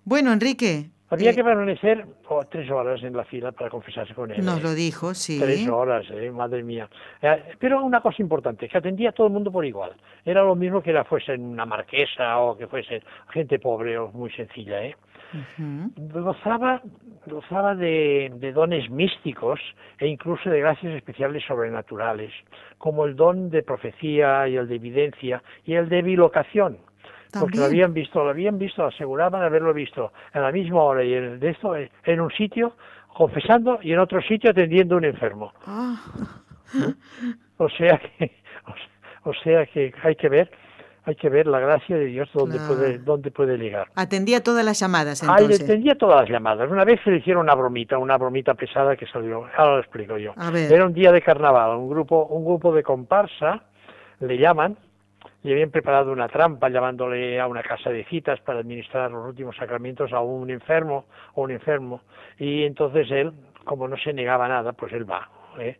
Bueno, 0.04 0.32
Enrique, 0.32 0.90
había 1.12 1.34
que 1.34 1.44
permanecer 1.44 2.06
oh, 2.28 2.42
tres 2.44 2.70
horas 2.70 3.02
en 3.02 3.14
la 3.14 3.24
fila 3.24 3.52
para 3.52 3.68
confesarse 3.68 4.14
con 4.14 4.30
él. 4.30 4.44
Nos 4.44 4.58
¿eh? 4.58 4.62
lo 4.62 4.74
dijo, 4.74 5.14
sí. 5.14 5.38
Tres 5.40 5.68
horas, 5.68 6.06
eh, 6.10 6.30
madre 6.30 6.62
mía. 6.62 6.88
Eh, 7.20 7.54
pero 7.58 7.84
una 7.84 8.00
cosa 8.00 8.22
importante, 8.22 8.68
que 8.68 8.78
atendía 8.78 9.10
a 9.10 9.12
todo 9.12 9.26
el 9.26 9.32
mundo 9.32 9.52
por 9.52 9.64
igual. 9.64 9.92
Era 10.24 10.42
lo 10.42 10.54
mismo 10.54 10.82
que 10.82 10.90
era 10.90 11.04
fuese 11.04 11.34
una 11.34 11.66
marquesa 11.66 12.38
o 12.38 12.56
que 12.56 12.66
fuese 12.66 13.02
gente 13.30 13.58
pobre 13.58 13.98
o 13.98 14.10
muy 14.12 14.30
sencilla. 14.32 14.82
¿eh? 14.84 14.96
Gozaba, 15.96 16.82
gozaba 17.26 17.74
de, 17.74 18.32
de, 18.34 18.52
dones 18.52 18.90
místicos 18.90 19.60
e 19.98 20.06
incluso 20.06 20.50
de 20.50 20.60
gracias 20.60 20.94
especiales 20.94 21.42
sobrenaturales, 21.46 22.32
como 22.78 23.04
el 23.04 23.16
don 23.16 23.50
de 23.50 23.62
profecía 23.62 24.46
y 24.48 24.56
el 24.56 24.68
de 24.68 24.76
evidencia 24.76 25.42
y 25.64 25.74
el 25.74 25.88
de 25.88 26.02
bilocación 26.02 26.78
porque 27.38 27.58
lo 27.58 27.64
habían 27.64 27.94
visto, 27.94 28.22
lo 28.22 28.30
habían 28.30 28.58
visto, 28.58 28.84
aseguraban 28.84 29.42
haberlo 29.42 29.72
visto 29.72 30.12
en 30.34 30.42
la 30.42 30.52
misma 30.52 30.82
hora 30.82 31.04
y 31.04 31.14
en, 31.14 31.40
de 31.40 31.50
esto, 31.50 31.74
en 31.76 32.20
un 32.20 32.30
sitio 32.30 32.74
confesando 33.14 33.78
y 33.82 33.92
en 33.92 33.98
otro 33.98 34.20
sitio 34.22 34.50
atendiendo 34.50 34.94
a 34.94 34.98
un 34.98 35.04
enfermo. 35.04 35.52
Ah. 35.66 36.00
O 37.58 37.68
sea 37.68 37.98
que, 37.98 38.32
o, 39.24 39.32
sea 39.34 39.66
que 39.66 39.92
hay 40.02 40.16
que 40.16 40.28
ver, 40.28 40.50
hay 41.04 41.14
que 41.14 41.28
ver 41.28 41.46
la 41.46 41.60
gracia 41.60 41.96
de 41.96 42.06
Dios 42.06 42.28
donde 42.32 42.58
puede, 42.58 42.98
dónde 42.98 43.30
puede 43.30 43.56
llegar. 43.56 43.88
Atendía 43.94 44.42
todas 44.42 44.64
las 44.64 44.80
llamadas 44.80 45.22
entonces. 45.22 45.62
Atendía 45.62 45.94
todas 45.96 46.22
las 46.22 46.30
llamadas. 46.30 46.70
Una 46.70 46.84
vez 46.84 47.00
se 47.04 47.10
le 47.10 47.18
hicieron 47.18 47.42
una 47.42 47.54
bromita, 47.54 47.98
una 47.98 48.16
bromita 48.16 48.54
pesada 48.54 48.96
que 48.96 49.06
salió. 49.06 49.46
Ahora 49.56 49.74
lo 49.74 49.78
explico 49.80 50.16
yo. 50.16 50.32
Era 50.54 50.86
un 50.86 50.94
día 50.94 51.12
de 51.12 51.22
carnaval, 51.22 51.76
un 51.76 51.88
grupo, 51.88 52.26
un 52.26 52.44
grupo 52.44 52.74
de 52.74 52.82
comparsa 52.82 53.62
le 54.20 54.38
llaman 54.38 54.76
le 55.42 55.52
habían 55.52 55.70
preparado 55.70 56.12
una 56.12 56.28
trampa 56.28 56.68
llamándole 56.68 57.40
a 57.40 57.46
una 57.46 57.62
casa 57.62 57.90
de 57.90 58.04
citas 58.04 58.40
para 58.40 58.60
administrar 58.60 59.10
los 59.10 59.26
últimos 59.26 59.56
sacramentos 59.56 60.12
a 60.12 60.20
un 60.20 60.50
enfermo 60.50 61.06
o 61.34 61.42
un 61.42 61.50
enfermo 61.50 62.00
y 62.38 62.64
entonces 62.64 63.10
él 63.10 63.32
como 63.64 63.88
no 63.88 63.96
se 63.96 64.12
negaba 64.12 64.48
nada 64.48 64.72
pues 64.72 64.92
él 64.92 65.08
va 65.10 65.28
¿eh? 65.58 65.78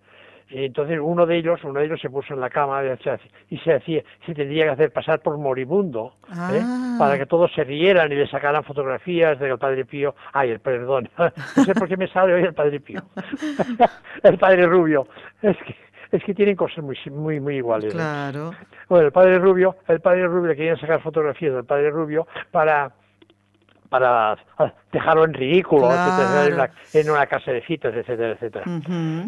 y 0.51 0.64
entonces 0.64 0.99
uno 1.01 1.26
de 1.26 1.36
ellos 1.36 1.61
uno 1.64 1.80
de 1.80 1.86
ellos 1.86 2.01
se 2.01 2.11
puso 2.11 2.34
en 2.34 2.40
la 2.40 2.51
cama 2.51 2.82
y 3.49 3.59
se 3.59 3.72
hacía 3.72 4.03
se 4.26 4.34
tendría 4.34 4.64
que 4.64 4.70
hacer 4.70 4.93
pasar 4.93 5.20
por 5.20 5.38
moribundo 5.38 6.14
¿eh? 6.28 6.61
Ah. 6.62 6.97
para 6.99 7.16
que 7.18 7.26
todos 7.26 7.53
se 7.55 7.64
rieran 7.64 8.11
y 8.12 8.16
le 8.16 8.26
sacaran 8.26 8.64
fotografías 8.64 9.38
del 9.38 9.59
padre 9.59 9.84
Pío 9.84 10.14
ay 10.32 10.51
el 10.51 10.61
perdón 10.61 11.09
no 11.57 11.64
sé 11.64 11.74
por 11.74 11.88
qué 11.88 11.97
me 11.97 12.09
sale 12.09 12.34
hoy 12.34 12.43
el 12.43 12.55
padre 12.55 12.80
Pío 12.80 13.03
el 14.22 14.38
padre 14.38 14.66
Rubio 14.66 15.07
es 15.40 15.57
que 15.59 15.91
es 16.12 16.22
que 16.22 16.34
tienen 16.34 16.54
cosas 16.54 16.84
muy 16.84 16.96
muy 17.10 17.40
muy 17.40 17.56
iguales. 17.56 17.92
¿eh? 17.92 17.96
Claro. 17.96 18.52
Bueno, 18.88 19.06
el 19.06 19.12
padre 19.12 19.38
Rubio, 19.38 19.76
el 19.88 20.00
padre 20.00 20.26
Rubio 20.26 20.54
querían 20.54 20.78
sacar 20.78 21.00
fotografías 21.00 21.54
del 21.54 21.64
padre 21.64 21.90
Rubio 21.90 22.26
para 22.50 22.92
para 23.88 24.38
dejarlo 24.90 25.24
en 25.24 25.34
ridículo, 25.34 25.90
en, 26.94 27.10
una, 27.10 27.26
casa 27.26 27.52
de 27.52 27.60
citas, 27.66 27.94
etcétera, 27.94 28.32
etcétera. 28.32 28.64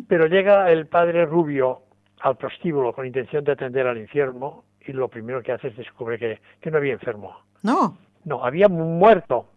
Pero 0.08 0.26
llega 0.26 0.70
el 0.70 0.86
padre 0.86 1.26
Rubio 1.26 1.82
al 2.20 2.38
prostíbulo 2.38 2.94
con 2.94 3.04
intención 3.06 3.44
de 3.44 3.52
atender 3.52 3.86
al 3.86 3.98
enfermo 3.98 4.64
y 4.80 4.92
lo 4.92 5.08
primero 5.08 5.42
que 5.42 5.52
hace 5.52 5.68
es 5.68 5.76
descubre 5.76 6.18
que, 6.18 6.40
que 6.62 6.70
no 6.70 6.78
había 6.78 6.94
enfermo. 6.94 7.40
No. 7.62 7.98
No, 8.24 8.42
había 8.42 8.68
muerto. 8.68 9.48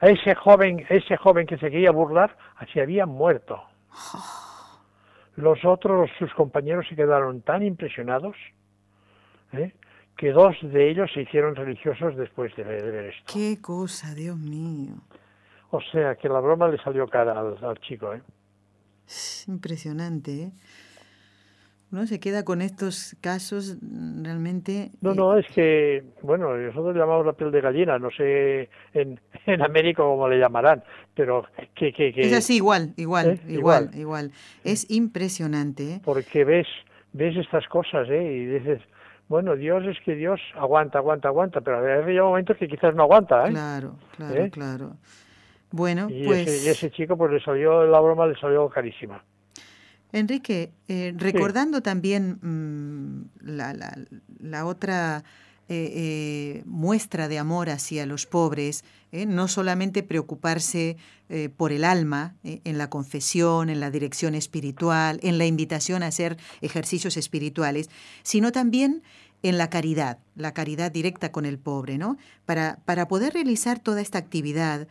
A 0.00 0.08
ese 0.08 0.34
joven, 0.34 0.84
ese 0.88 1.16
joven 1.16 1.46
que 1.46 1.56
se 1.58 1.70
quería 1.70 1.92
burlar, 1.92 2.36
así 2.56 2.80
había 2.80 3.06
muerto. 3.06 3.62
Los 5.36 5.64
otros, 5.64 6.10
sus 6.18 6.32
compañeros, 6.34 6.86
se 6.88 6.96
quedaron 6.96 7.40
tan 7.40 7.62
impresionados 7.62 8.36
¿eh? 9.52 9.72
que 10.16 10.30
dos 10.30 10.54
de 10.62 10.90
ellos 10.90 11.10
se 11.12 11.22
hicieron 11.22 11.56
religiosos 11.56 12.16
después 12.16 12.54
de, 12.56 12.64
ver 12.64 13.06
esto. 13.06 13.32
¡Qué 13.32 13.60
cosa, 13.60 14.14
Dios 14.14 14.36
mío! 14.36 14.94
O 15.70 15.80
sea, 15.80 16.16
que 16.16 16.28
la 16.28 16.40
broma 16.40 16.68
le 16.68 16.76
salió 16.78 17.08
cara 17.08 17.38
al, 17.38 17.78
chico. 17.80 18.12
¿eh? 18.12 18.22
Impresionante, 19.48 20.42
¿eh? 20.42 20.52
Uno 21.92 22.06
se 22.06 22.18
queda 22.20 22.42
con 22.42 22.62
estos 22.62 23.14
casos 23.20 23.76
realmente... 24.22 24.92
No, 25.02 25.14
no, 25.14 25.36
es 25.36 25.46
que, 25.54 26.02
bueno, 26.22 26.56
nosotros 26.56 26.96
llamamos 26.96 27.26
la 27.26 27.34
piel 27.34 27.50
de 27.50 27.60
gallina, 27.60 27.98
no 27.98 28.10
sé 28.10 28.70
en, 28.94 29.20
en 29.46 29.62
América 29.62 30.02
cómo 30.02 30.26
le 30.26 30.38
llamarán, 30.38 30.82
pero 31.14 31.44
que... 31.74 31.92
que, 31.92 32.14
es 32.16 32.32
así, 32.32 32.56
igual, 32.56 32.94
igual, 32.96 33.32
¿Eh? 33.32 33.52
igual, 33.52 33.90
igual, 33.94 34.30
Es 34.64 34.90
impresionante. 34.90 35.96
¿eh? 35.96 36.00
Porque 36.02 36.44
ves, 36.44 36.66
ves 37.12 37.36
estas 37.36 37.68
cosas, 37.68 38.08
¿eh? 38.08 38.22
Y 38.22 38.46
dices, 38.46 38.80
bueno, 39.28 39.54
Dios 39.54 39.84
es 39.86 39.98
que 40.02 40.14
Dios 40.14 40.40
aguanta, 40.54 40.96
aguanta, 40.96 41.28
aguanta, 41.28 41.60
pero 41.60 41.76
a 41.76 41.80
veces 41.82 42.06
llega 42.06 42.24
momentos 42.24 42.56
que 42.56 42.68
quizás 42.68 42.94
no 42.94 43.02
aguanta, 43.02 43.46
¿eh? 43.46 43.50
Claro, 43.50 43.96
claro, 44.16 44.42
¿Eh? 44.42 44.50
claro. 44.50 44.92
Bueno, 45.70 46.08
y 46.08 46.24
pues... 46.24 46.48
Ese, 46.48 46.66
y 46.66 46.70
ese 46.70 46.90
chico, 46.90 47.18
pues 47.18 47.32
le 47.32 47.40
salió, 47.40 47.84
la 47.84 48.00
broma 48.00 48.26
le 48.26 48.38
salió 48.40 48.66
carísima. 48.70 49.22
Enrique, 50.12 50.72
eh, 50.88 51.14
recordando 51.16 51.82
también 51.82 52.38
mm, 52.42 53.46
la, 53.46 53.72
la, 53.72 53.98
la, 54.40 54.66
otra 54.66 55.24
eh, 55.68 55.92
eh, 55.94 56.62
muestra 56.66 57.28
de 57.28 57.38
amor 57.38 57.70
hacia 57.70 58.04
los 58.04 58.26
pobres, 58.26 58.84
no 59.12 59.46
solamente 59.46 60.02
preocuparse 60.02 60.96
por 61.58 61.70
el 61.72 61.84
alma 61.84 62.34
en 62.42 62.78
la 62.78 62.88
confesión, 62.88 63.68
en 63.68 63.78
la 63.78 63.90
dirección 63.90 64.34
espiritual, 64.34 65.20
en 65.22 65.36
la 65.36 65.44
invitación 65.44 66.02
a 66.02 66.06
hacer 66.06 66.38
ejercicios 66.62 67.18
espirituales, 67.18 67.90
sino 68.22 68.52
también 68.52 69.02
en 69.42 69.58
la 69.58 69.68
caridad, 69.68 70.18
la 70.34 70.54
caridad 70.54 70.90
directa 70.90 71.30
con 71.30 71.44
el 71.44 71.58
pobre, 71.58 71.98
¿no? 71.98 72.16
Para, 72.46 72.78
para 72.86 73.06
poder 73.06 73.34
realizar 73.34 73.80
toda 73.80 74.00
esta 74.00 74.16
actividad 74.16 74.88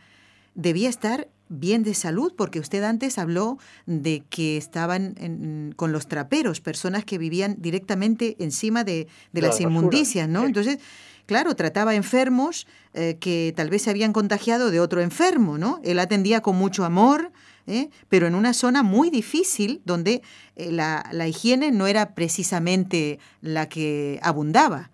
debía 0.54 0.88
estar 0.88 1.28
bien 1.52 1.82
de 1.82 1.94
salud, 1.94 2.32
porque 2.36 2.58
usted 2.60 2.82
antes 2.82 3.18
habló 3.18 3.58
de 3.86 4.22
que 4.30 4.56
estaban 4.56 5.72
con 5.76 5.92
los 5.92 6.08
traperos, 6.08 6.60
personas 6.60 7.04
que 7.04 7.18
vivían 7.18 7.56
directamente 7.58 8.36
encima 8.38 8.84
de, 8.84 9.06
las 9.32 9.60
inmundicias, 9.60 10.28
¿no? 10.28 10.44
Entonces, 10.44 10.78
claro, 11.26 11.54
trataba 11.54 11.94
enfermos 11.94 12.66
eh, 12.94 13.16
que 13.20 13.52
tal 13.56 13.70
vez 13.70 13.82
se 13.82 13.90
habían 13.90 14.12
contagiado 14.12 14.70
de 14.70 14.80
otro 14.80 15.00
enfermo, 15.00 15.58
¿no? 15.58 15.80
Él 15.84 15.98
atendía 15.98 16.40
con 16.40 16.56
mucho 16.56 16.84
amor, 16.84 17.32
¿eh? 17.66 17.90
pero 18.08 18.26
en 18.26 18.34
una 18.34 18.54
zona 18.54 18.82
muy 18.82 19.10
difícil 19.10 19.82
donde 19.84 20.22
eh, 20.56 20.72
la, 20.72 21.04
la 21.12 21.28
higiene 21.28 21.70
no 21.70 21.86
era 21.86 22.14
precisamente 22.14 23.18
la 23.40 23.68
que 23.68 24.18
abundaba. 24.22 24.90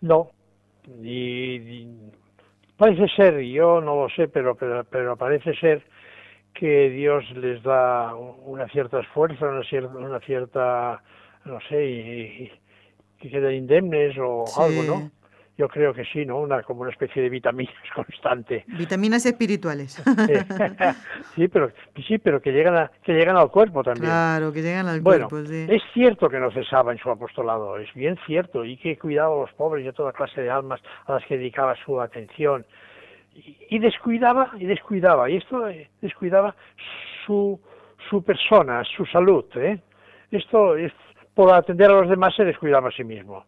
No, 0.00 0.30
y 1.02 1.86
Parece 2.82 3.06
ser, 3.14 3.40
yo 3.42 3.80
no 3.80 3.94
lo 3.94 4.08
sé, 4.08 4.26
pero, 4.26 4.56
pero, 4.56 4.82
pero 4.82 5.16
parece 5.16 5.54
ser 5.54 5.84
que 6.52 6.90
Dios 6.90 7.24
les 7.36 7.62
da 7.62 8.12
una 8.16 8.66
cierta 8.70 9.00
fuerza, 9.14 9.46
una 9.46 9.62
cierta, 9.62 9.96
una 9.96 10.18
cierta 10.18 11.00
no 11.44 11.60
sé, 11.68 11.86
y, 11.86 12.52
que 13.20 13.30
quedan 13.30 13.54
indemnes 13.54 14.18
o 14.18 14.42
algo, 14.60 14.82
¿no? 14.82 15.10
Yo 15.62 15.68
creo 15.68 15.94
que 15.94 16.04
sí, 16.04 16.26
¿no? 16.26 16.40
Una, 16.40 16.60
como 16.64 16.80
una 16.80 16.90
especie 16.90 17.22
de 17.22 17.28
vitaminas 17.28 17.72
constante. 17.94 18.64
Vitaminas 18.66 19.24
espirituales. 19.24 19.92
sí, 21.36 21.46
pero 21.46 21.70
sí, 22.04 22.18
pero 22.18 22.42
que 22.42 22.50
llegan 22.50 22.76
a, 22.76 22.90
que 23.04 23.12
llegan 23.12 23.36
al 23.36 23.48
cuerpo 23.48 23.84
también. 23.84 24.06
Claro, 24.06 24.52
que 24.52 24.60
llegan 24.60 24.88
al 24.88 25.00
cuerpo, 25.00 25.40
sí. 25.44 25.68
Es 25.70 25.80
cierto 25.94 26.28
que 26.28 26.40
no 26.40 26.50
cesaba 26.50 26.90
en 26.90 26.98
su 26.98 27.08
apostolado, 27.10 27.78
es 27.78 27.94
bien 27.94 28.18
cierto, 28.26 28.64
y 28.64 28.76
que 28.76 28.98
cuidaba 28.98 29.36
a 29.36 29.40
los 29.42 29.52
pobres 29.52 29.84
y 29.84 29.88
a 29.88 29.92
toda 29.92 30.12
clase 30.12 30.40
de 30.40 30.50
almas 30.50 30.80
a 31.06 31.12
las 31.12 31.24
que 31.26 31.38
dedicaba 31.38 31.76
su 31.84 32.00
atención. 32.00 32.66
Y, 33.70 33.78
descuidaba, 33.78 34.50
y 34.58 34.66
descuidaba, 34.66 35.30
y 35.30 35.36
esto 35.36 35.68
eh, 35.68 35.88
descuidaba 36.00 36.56
su, 37.24 37.60
su 38.10 38.24
persona, 38.24 38.82
su 38.96 39.06
salud, 39.06 39.44
¿eh? 39.54 39.78
Esto 40.32 40.74
es, 40.74 40.92
por 41.34 41.54
atender 41.54 41.88
a 41.88 42.00
los 42.00 42.10
demás 42.10 42.34
se 42.34 42.44
descuidaba 42.44 42.88
a 42.88 42.92
sí 42.92 43.04
mismo. 43.04 43.44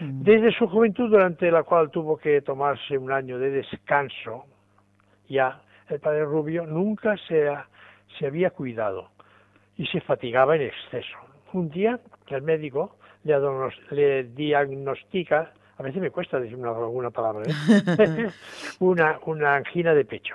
Mm. 0.00 0.22
Desde 0.22 0.52
su 0.52 0.66
juventud, 0.68 1.10
durante 1.10 1.50
la 1.50 1.62
cual 1.62 1.90
tuvo 1.90 2.16
que 2.16 2.40
tomarse 2.42 2.96
un 2.96 3.12
año 3.12 3.38
de 3.38 3.50
descanso, 3.50 4.44
ya 5.28 5.60
el 5.88 6.00
padre 6.00 6.24
Rubio 6.24 6.66
nunca 6.66 7.16
se, 7.28 7.48
se 8.18 8.26
había 8.26 8.50
cuidado 8.50 9.10
y 9.76 9.86
se 9.86 10.00
fatigaba 10.00 10.56
en 10.56 10.62
exceso. 10.62 11.16
Un 11.52 11.70
día 11.70 11.98
el 12.36 12.42
médico 12.42 12.96
le, 13.24 13.38
le 13.90 14.24
diagnostica, 14.24 15.52
a 15.76 15.82
veces 15.82 16.00
me 16.00 16.10
cuesta 16.10 16.40
decir 16.40 16.56
una, 16.56 16.70
alguna 16.70 17.10
palabra, 17.10 17.44
¿eh? 17.48 18.28
una, 18.80 19.18
una 19.26 19.56
angina 19.56 19.94
de 19.94 20.04
pecho. 20.04 20.34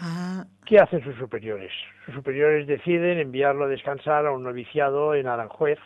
Ah. 0.00 0.44
¿Qué 0.64 0.78
hacen 0.78 1.02
sus 1.02 1.16
superiores? 1.16 1.72
Sus 2.04 2.14
superiores 2.14 2.66
deciden 2.66 3.18
enviarlo 3.18 3.64
a 3.64 3.68
descansar 3.68 4.26
a 4.26 4.32
un 4.32 4.42
noviciado 4.42 5.14
en 5.14 5.26
Aranjuez, 5.26 5.78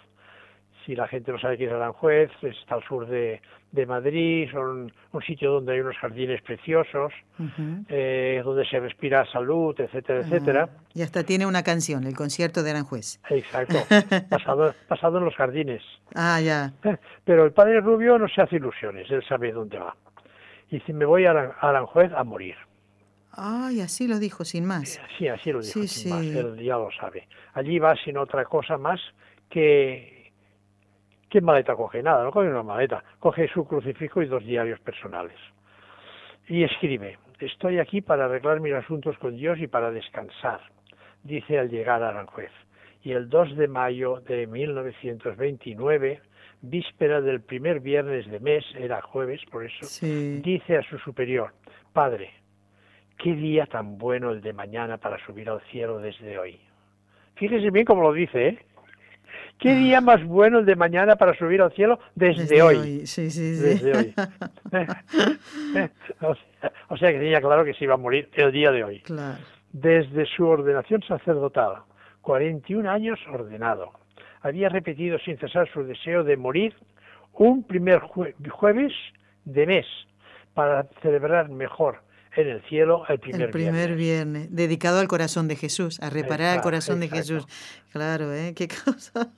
si 0.84 0.94
la 0.94 1.08
gente 1.08 1.32
no 1.32 1.38
sabe 1.38 1.56
quién 1.56 1.70
es 1.70 1.74
Aranjuez, 1.74 2.30
está 2.42 2.74
al 2.76 2.84
sur 2.84 3.06
de, 3.06 3.40
de 3.72 3.86
Madrid, 3.86 4.48
son 4.50 4.92
un 5.12 5.22
sitio 5.22 5.52
donde 5.52 5.72
hay 5.72 5.80
unos 5.80 5.96
jardines 5.96 6.40
preciosos, 6.42 7.12
eh, 7.88 8.40
donde 8.44 8.66
se 8.66 8.80
respira 8.80 9.24
salud, 9.30 9.74
etcétera, 9.78 10.20
ah, 10.20 10.26
etcétera. 10.26 10.68
Y 10.94 11.02
hasta 11.02 11.24
tiene 11.24 11.46
una 11.46 11.62
canción, 11.62 12.04
el 12.04 12.14
concierto 12.14 12.62
de 12.62 12.70
Aranjuez. 12.70 13.20
Exacto, 13.30 13.78
pasado, 14.30 14.74
pasado 14.88 15.18
en 15.18 15.24
los 15.24 15.34
jardines. 15.34 15.82
Ah, 16.14 16.40
ya. 16.40 16.72
Pero 17.24 17.44
el 17.44 17.52
padre 17.52 17.80
Rubio 17.80 18.18
no 18.18 18.28
se 18.28 18.42
hace 18.42 18.56
ilusiones, 18.56 19.10
él 19.10 19.24
sabe 19.28 19.52
dónde 19.52 19.78
va. 19.78 19.96
Y 20.70 20.76
dice, 20.76 20.92
me 20.92 21.04
voy 21.04 21.26
a 21.26 21.30
Aranjuez 21.60 22.12
a 22.12 22.24
morir. 22.24 22.56
Ay, 23.34 23.80
así 23.80 24.06
lo 24.06 24.18
dijo, 24.18 24.44
sin 24.44 24.66
más. 24.66 25.00
Sí, 25.16 25.26
así 25.26 25.52
lo 25.52 25.60
dijo, 25.60 25.82
sin 25.84 26.10
más, 26.10 26.22
él 26.22 26.62
ya 26.62 26.76
lo 26.76 26.90
sabe. 26.92 27.26
Allí 27.54 27.78
va 27.78 27.96
sin 27.96 28.18
otra 28.18 28.44
cosa 28.44 28.76
más 28.76 29.00
que 29.48 30.21
¿Qué 31.32 31.40
maleta 31.40 31.74
coge? 31.74 32.02
Nada, 32.02 32.24
no 32.24 32.30
coge 32.30 32.50
una 32.50 32.62
maleta. 32.62 33.02
Coge 33.18 33.48
su 33.48 33.64
crucifijo 33.64 34.20
y 34.20 34.26
dos 34.26 34.44
diarios 34.44 34.78
personales. 34.80 35.38
Y 36.46 36.62
escribe, 36.62 37.16
estoy 37.38 37.78
aquí 37.78 38.02
para 38.02 38.26
arreglar 38.26 38.60
mis 38.60 38.74
asuntos 38.74 39.16
con 39.16 39.34
Dios 39.34 39.58
y 39.58 39.66
para 39.66 39.90
descansar, 39.90 40.60
dice 41.22 41.58
al 41.58 41.70
llegar 41.70 42.02
a 42.02 42.10
Aranjuez. 42.10 42.50
Y 43.02 43.12
el 43.12 43.30
2 43.30 43.56
de 43.56 43.66
mayo 43.66 44.20
de 44.20 44.46
1929, 44.46 46.20
víspera 46.60 47.22
del 47.22 47.40
primer 47.40 47.80
viernes 47.80 48.30
de 48.30 48.38
mes, 48.38 48.66
era 48.78 49.00
jueves, 49.00 49.40
por 49.50 49.64
eso, 49.64 49.86
dice 50.42 50.76
a 50.76 50.82
su 50.82 50.98
superior, 50.98 51.54
Padre, 51.94 52.30
qué 53.16 53.32
día 53.32 53.64
tan 53.64 53.96
bueno 53.96 54.32
el 54.32 54.42
de 54.42 54.52
mañana 54.52 54.98
para 54.98 55.16
subir 55.24 55.48
al 55.48 55.62
cielo 55.70 55.98
desde 55.98 56.38
hoy. 56.38 56.60
Fíjese 57.36 57.70
bien 57.70 57.86
cómo 57.86 58.02
lo 58.02 58.12
dice, 58.12 58.48
¿eh? 58.48 58.58
¿Qué 59.62 59.76
día 59.76 60.00
más 60.00 60.24
bueno 60.24 60.58
el 60.58 60.66
de 60.66 60.74
mañana 60.74 61.14
para 61.14 61.38
subir 61.38 61.62
al 61.62 61.70
cielo 61.70 62.00
desde, 62.16 62.60
hoy? 62.60 63.06
Sí, 63.06 63.30
sí, 63.30 63.54
sí. 63.54 63.62
Desde 63.62 63.96
hoy. 63.96 64.14
o, 66.88 66.96
sea, 66.96 67.12
que 67.12 67.18
tenía 67.18 67.40
claro 67.40 67.64
que 67.64 67.72
se 67.74 67.84
iba 67.84 67.94
a 67.94 67.96
morir 67.96 68.28
el 68.32 68.50
día 68.50 68.72
de 68.72 68.82
hoy. 68.82 69.00
Claro. 69.02 69.38
Desde 69.72 70.26
su 70.26 70.44
ordenación 70.44 71.02
sacerdotal, 71.02 71.82
41 72.22 72.90
años 72.90 73.20
ordenado, 73.32 73.92
había 74.40 74.68
repetido 74.68 75.20
sin 75.20 75.38
cesar 75.38 75.70
su 75.72 75.84
deseo 75.84 76.24
de 76.24 76.36
morir 76.36 76.74
un 77.34 77.62
primer 77.62 78.00
jueves 78.00 78.92
de 79.44 79.66
mes 79.66 79.86
para 80.54 80.88
celebrar 81.02 81.50
mejor 81.50 82.00
en 82.36 82.48
el 82.48 82.62
cielo 82.62 83.04
el 83.08 83.18
primer, 83.18 83.42
el 83.42 83.50
primer 83.50 83.94
viernes. 83.94 84.54
Dedicado 84.54 85.00
al 85.00 85.08
corazón 85.08 85.48
de 85.48 85.56
Jesús, 85.56 86.00
a 86.00 86.10
reparar 86.10 86.56
el 86.56 86.62
corazón 86.62 87.00
de 87.00 87.08
Jesús. 87.08 87.46
Claro, 87.92 88.32
¿eh? 88.32 88.54
Qué 88.56 88.68
cosa. 88.68 89.28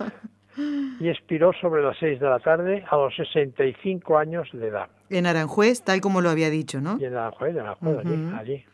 Y 1.01 1.09
expiró 1.09 1.53
sobre 1.61 1.82
las 1.82 1.99
seis 1.99 2.20
de 2.20 2.28
la 2.28 2.38
tarde 2.38 2.84
a 2.88 2.97
los 2.97 3.14
65 3.16 4.16
años 4.16 4.49
de 4.53 4.68
edad. 4.68 4.88
En 5.11 5.26
Aranjuez, 5.26 5.82
tal 5.82 6.01
como 6.01 6.20
lo 6.20 6.30
había 6.30 6.49
dicho, 6.51 6.80
¿no? 6.80 6.97
Y 7.01 7.05
en 7.05 7.16
Aranjuez, 7.16 7.55
en 7.55 7.61
Aranjuez, 7.61 7.99
allí, 7.99 8.32
allí. 8.38 8.64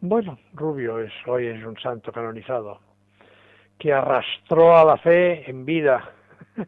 Bueno, 0.00 0.38
Rubio 0.52 1.00
es, 1.00 1.12
hoy 1.26 1.46
es 1.46 1.64
un 1.64 1.78
santo 1.78 2.12
canonizado 2.12 2.80
que 3.78 3.92
arrastró 3.92 4.76
a 4.76 4.84
la 4.84 4.98
fe 4.98 5.48
en 5.50 5.64
vida 5.64 6.10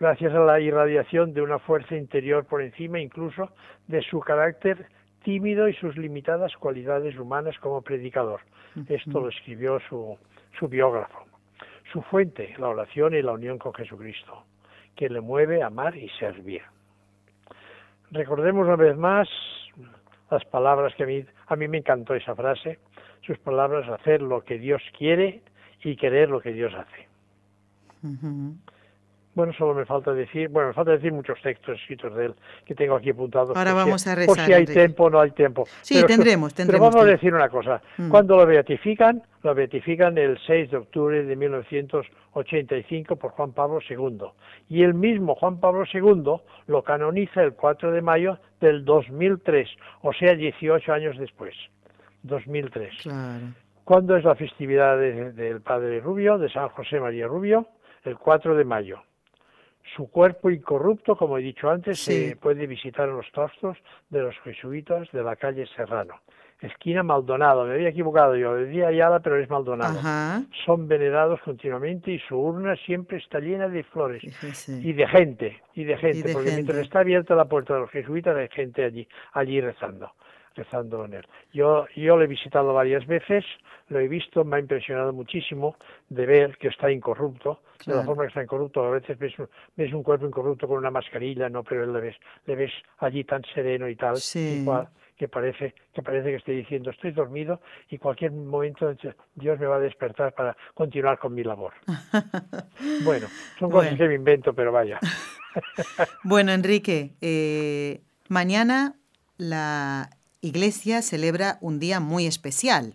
gracias 0.00 0.32
a 0.32 0.40
la 0.40 0.60
irradiación 0.60 1.34
de 1.34 1.42
una 1.42 1.58
fuerza 1.58 1.96
interior 1.96 2.44
por 2.44 2.62
encima 2.62 3.00
incluso 3.00 3.50
de 3.86 4.02
su 4.02 4.20
carácter 4.20 4.86
tímido 5.28 5.68
y 5.68 5.74
sus 5.74 5.94
limitadas 5.98 6.56
cualidades 6.56 7.18
humanas 7.18 7.54
como 7.58 7.82
predicador. 7.82 8.40
Esto 8.88 9.20
lo 9.20 9.28
escribió 9.28 9.78
su, 9.86 10.16
su 10.58 10.68
biógrafo. 10.68 11.26
Su 11.92 12.00
fuente, 12.00 12.54
la 12.56 12.68
oración 12.68 13.14
y 13.14 13.20
la 13.20 13.32
unión 13.32 13.58
con 13.58 13.74
Jesucristo, 13.74 14.44
que 14.96 15.10
le 15.10 15.20
mueve 15.20 15.62
a 15.62 15.66
amar 15.66 15.94
y 15.94 16.08
servir. 16.18 16.62
Recordemos 18.10 18.66
una 18.66 18.76
vez 18.76 18.96
más 18.96 19.28
las 20.30 20.46
palabras 20.46 20.94
que 20.94 21.02
a 21.02 21.06
mí, 21.06 21.22
a 21.46 21.56
mí 21.56 21.68
me 21.68 21.76
encantó 21.76 22.14
esa 22.14 22.34
frase, 22.34 22.78
sus 23.20 23.36
palabras, 23.36 23.86
hacer 23.86 24.22
lo 24.22 24.40
que 24.40 24.58
Dios 24.58 24.80
quiere 24.96 25.42
y 25.84 25.96
querer 25.96 26.30
lo 26.30 26.40
que 26.40 26.54
Dios 26.54 26.72
hace. 26.72 27.06
Bueno, 29.38 29.52
solo 29.52 29.72
me 29.72 29.86
falta 29.86 30.12
decir, 30.12 30.48
bueno, 30.48 30.70
me 30.70 30.74
falta 30.74 30.90
decir 30.90 31.12
muchos 31.12 31.40
textos 31.40 31.78
escritos 31.78 32.12
de 32.16 32.24
él 32.24 32.34
que 32.66 32.74
tengo 32.74 32.96
aquí 32.96 33.10
apuntados. 33.10 33.56
Ahora 33.56 33.72
vamos 33.72 34.02
si, 34.02 34.10
a 34.10 34.16
rezar. 34.16 34.34
Por 34.34 34.44
si 34.44 34.52
hay 34.52 34.66
tiempo 34.66 35.04
o 35.04 35.10
no 35.10 35.20
hay 35.20 35.30
tiempo. 35.30 35.62
Sí, 35.80 36.04
tendremos, 36.04 36.52
tendremos. 36.52 36.88
Pero 36.88 36.92
vamos 36.92 37.08
a 37.08 37.12
decir 37.12 37.32
una 37.32 37.48
cosa. 37.48 37.80
Mm. 37.98 38.08
Cuando 38.08 38.36
lo 38.36 38.44
beatifican, 38.44 39.22
lo 39.44 39.54
beatifican 39.54 40.18
el 40.18 40.40
6 40.44 40.72
de 40.72 40.76
octubre 40.78 41.22
de 41.22 41.36
1985 41.36 43.14
por 43.14 43.30
Juan 43.30 43.52
Pablo 43.52 43.78
II. 43.88 44.24
Y 44.70 44.82
el 44.82 44.94
mismo 44.94 45.36
Juan 45.36 45.60
Pablo 45.60 45.84
II 45.84 46.42
lo 46.66 46.82
canoniza 46.82 47.40
el 47.40 47.52
4 47.52 47.92
de 47.92 48.02
mayo 48.02 48.40
del 48.60 48.84
2003, 48.84 49.68
o 50.02 50.12
sea, 50.14 50.34
18 50.34 50.92
años 50.92 51.16
después. 51.16 51.54
2003. 52.24 52.92
Claro. 53.04 53.54
¿Cuándo 53.84 54.16
es 54.16 54.24
la 54.24 54.34
festividad 54.34 54.98
del 54.98 55.60
Padre 55.60 56.00
Rubio, 56.00 56.38
de 56.38 56.50
San 56.50 56.70
José 56.70 56.98
María 56.98 57.28
Rubio? 57.28 57.68
El 58.02 58.18
4 58.18 58.56
de 58.56 58.64
mayo. 58.64 59.02
Su 59.96 60.10
cuerpo 60.10 60.50
incorrupto, 60.50 61.16
como 61.16 61.38
he 61.38 61.42
dicho 61.42 61.70
antes, 61.70 62.00
se 62.00 62.36
puede 62.36 62.66
visitar 62.66 63.08
en 63.08 63.16
los 63.16 63.26
claustros 63.32 63.78
de 64.10 64.22
los 64.22 64.34
jesuitas 64.40 65.10
de 65.12 65.22
la 65.22 65.36
calle 65.36 65.66
Serrano. 65.74 66.14
Esquina 66.60 67.04
Maldonado, 67.04 67.64
me 67.64 67.74
había 67.74 67.90
equivocado 67.90 68.34
yo, 68.34 68.54
decía 68.56 68.88
Ayala, 68.88 69.20
pero 69.20 69.38
es 69.38 69.48
Maldonado. 69.48 70.00
Son 70.66 70.88
venerados 70.88 71.40
continuamente 71.42 72.10
y 72.10 72.18
su 72.18 72.36
urna 72.36 72.74
siempre 72.84 73.18
está 73.18 73.38
llena 73.38 73.68
de 73.68 73.84
flores 73.84 74.24
y 74.68 74.92
de 74.92 75.06
gente, 75.06 75.62
y 75.74 75.84
de 75.84 75.96
gente, 75.96 76.32
porque 76.32 76.50
mientras 76.50 76.78
está 76.78 77.00
abierta 77.00 77.36
la 77.36 77.44
puerta 77.44 77.74
de 77.74 77.80
los 77.80 77.90
jesuitas 77.90 78.36
hay 78.36 78.48
gente 78.48 78.84
allí, 78.84 79.06
allí 79.32 79.60
rezando 79.60 80.10
rezando 80.58 81.04
en 81.04 81.14
él. 81.14 81.26
Yo, 81.52 81.86
yo 81.96 82.16
lo 82.16 82.24
he 82.24 82.26
visitado 82.26 82.74
varias 82.74 83.06
veces, 83.06 83.44
lo 83.88 84.00
he 84.00 84.08
visto, 84.08 84.44
me 84.44 84.56
ha 84.56 84.60
impresionado 84.60 85.12
muchísimo 85.12 85.76
de 86.08 86.26
ver 86.26 86.58
que 86.58 86.68
está 86.68 86.90
incorrupto, 86.90 87.60
de 87.86 87.94
la 87.94 88.02
forma 88.02 88.24
que 88.24 88.28
está 88.28 88.42
incorrupto, 88.42 88.84
a 88.84 88.90
veces 88.90 89.18
ves, 89.18 89.34
ves, 89.76 89.92
un 89.92 90.02
cuerpo 90.02 90.26
incorrupto 90.26 90.66
con 90.66 90.78
una 90.78 90.90
mascarilla, 90.90 91.48
no, 91.48 91.62
pero 91.62 91.84
él 91.84 91.92
le 91.92 92.00
ves, 92.00 92.16
le 92.46 92.56
ves 92.56 92.72
allí 92.98 93.24
tan 93.24 93.42
sereno 93.54 93.88
y 93.88 93.96
tal, 93.96 94.16
que 95.16 95.28
parece 95.28 95.74
que 95.92 96.00
parece 96.00 96.30
que 96.30 96.36
esté 96.36 96.52
diciendo 96.52 96.90
estoy 96.90 97.10
dormido 97.10 97.60
y 97.90 97.98
cualquier 97.98 98.30
momento 98.30 98.94
Dios 99.34 99.58
me 99.58 99.66
va 99.66 99.76
a 99.76 99.80
despertar 99.80 100.32
para 100.32 100.56
continuar 100.74 101.18
con 101.18 101.34
mi 101.34 101.42
labor. 101.42 101.72
bueno, 103.04 103.26
son 103.58 103.70
cosas 103.70 103.96
que 103.96 104.06
me 104.06 104.14
invento, 104.14 104.54
pero 104.54 104.70
vaya. 104.70 105.00
bueno, 106.22 106.52
Enrique, 106.52 107.16
eh, 107.20 108.00
mañana 108.28 108.94
la 109.38 110.08
Iglesia 110.40 111.02
celebra 111.02 111.58
un 111.60 111.78
día 111.78 112.00
muy 112.00 112.26
especial. 112.26 112.94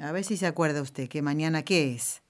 A 0.00 0.12
ver 0.12 0.24
si 0.24 0.36
se 0.36 0.46
acuerda 0.46 0.82
usted, 0.82 1.08
que 1.08 1.22
mañana 1.22 1.62
qué 1.62 1.94
es. 1.94 2.22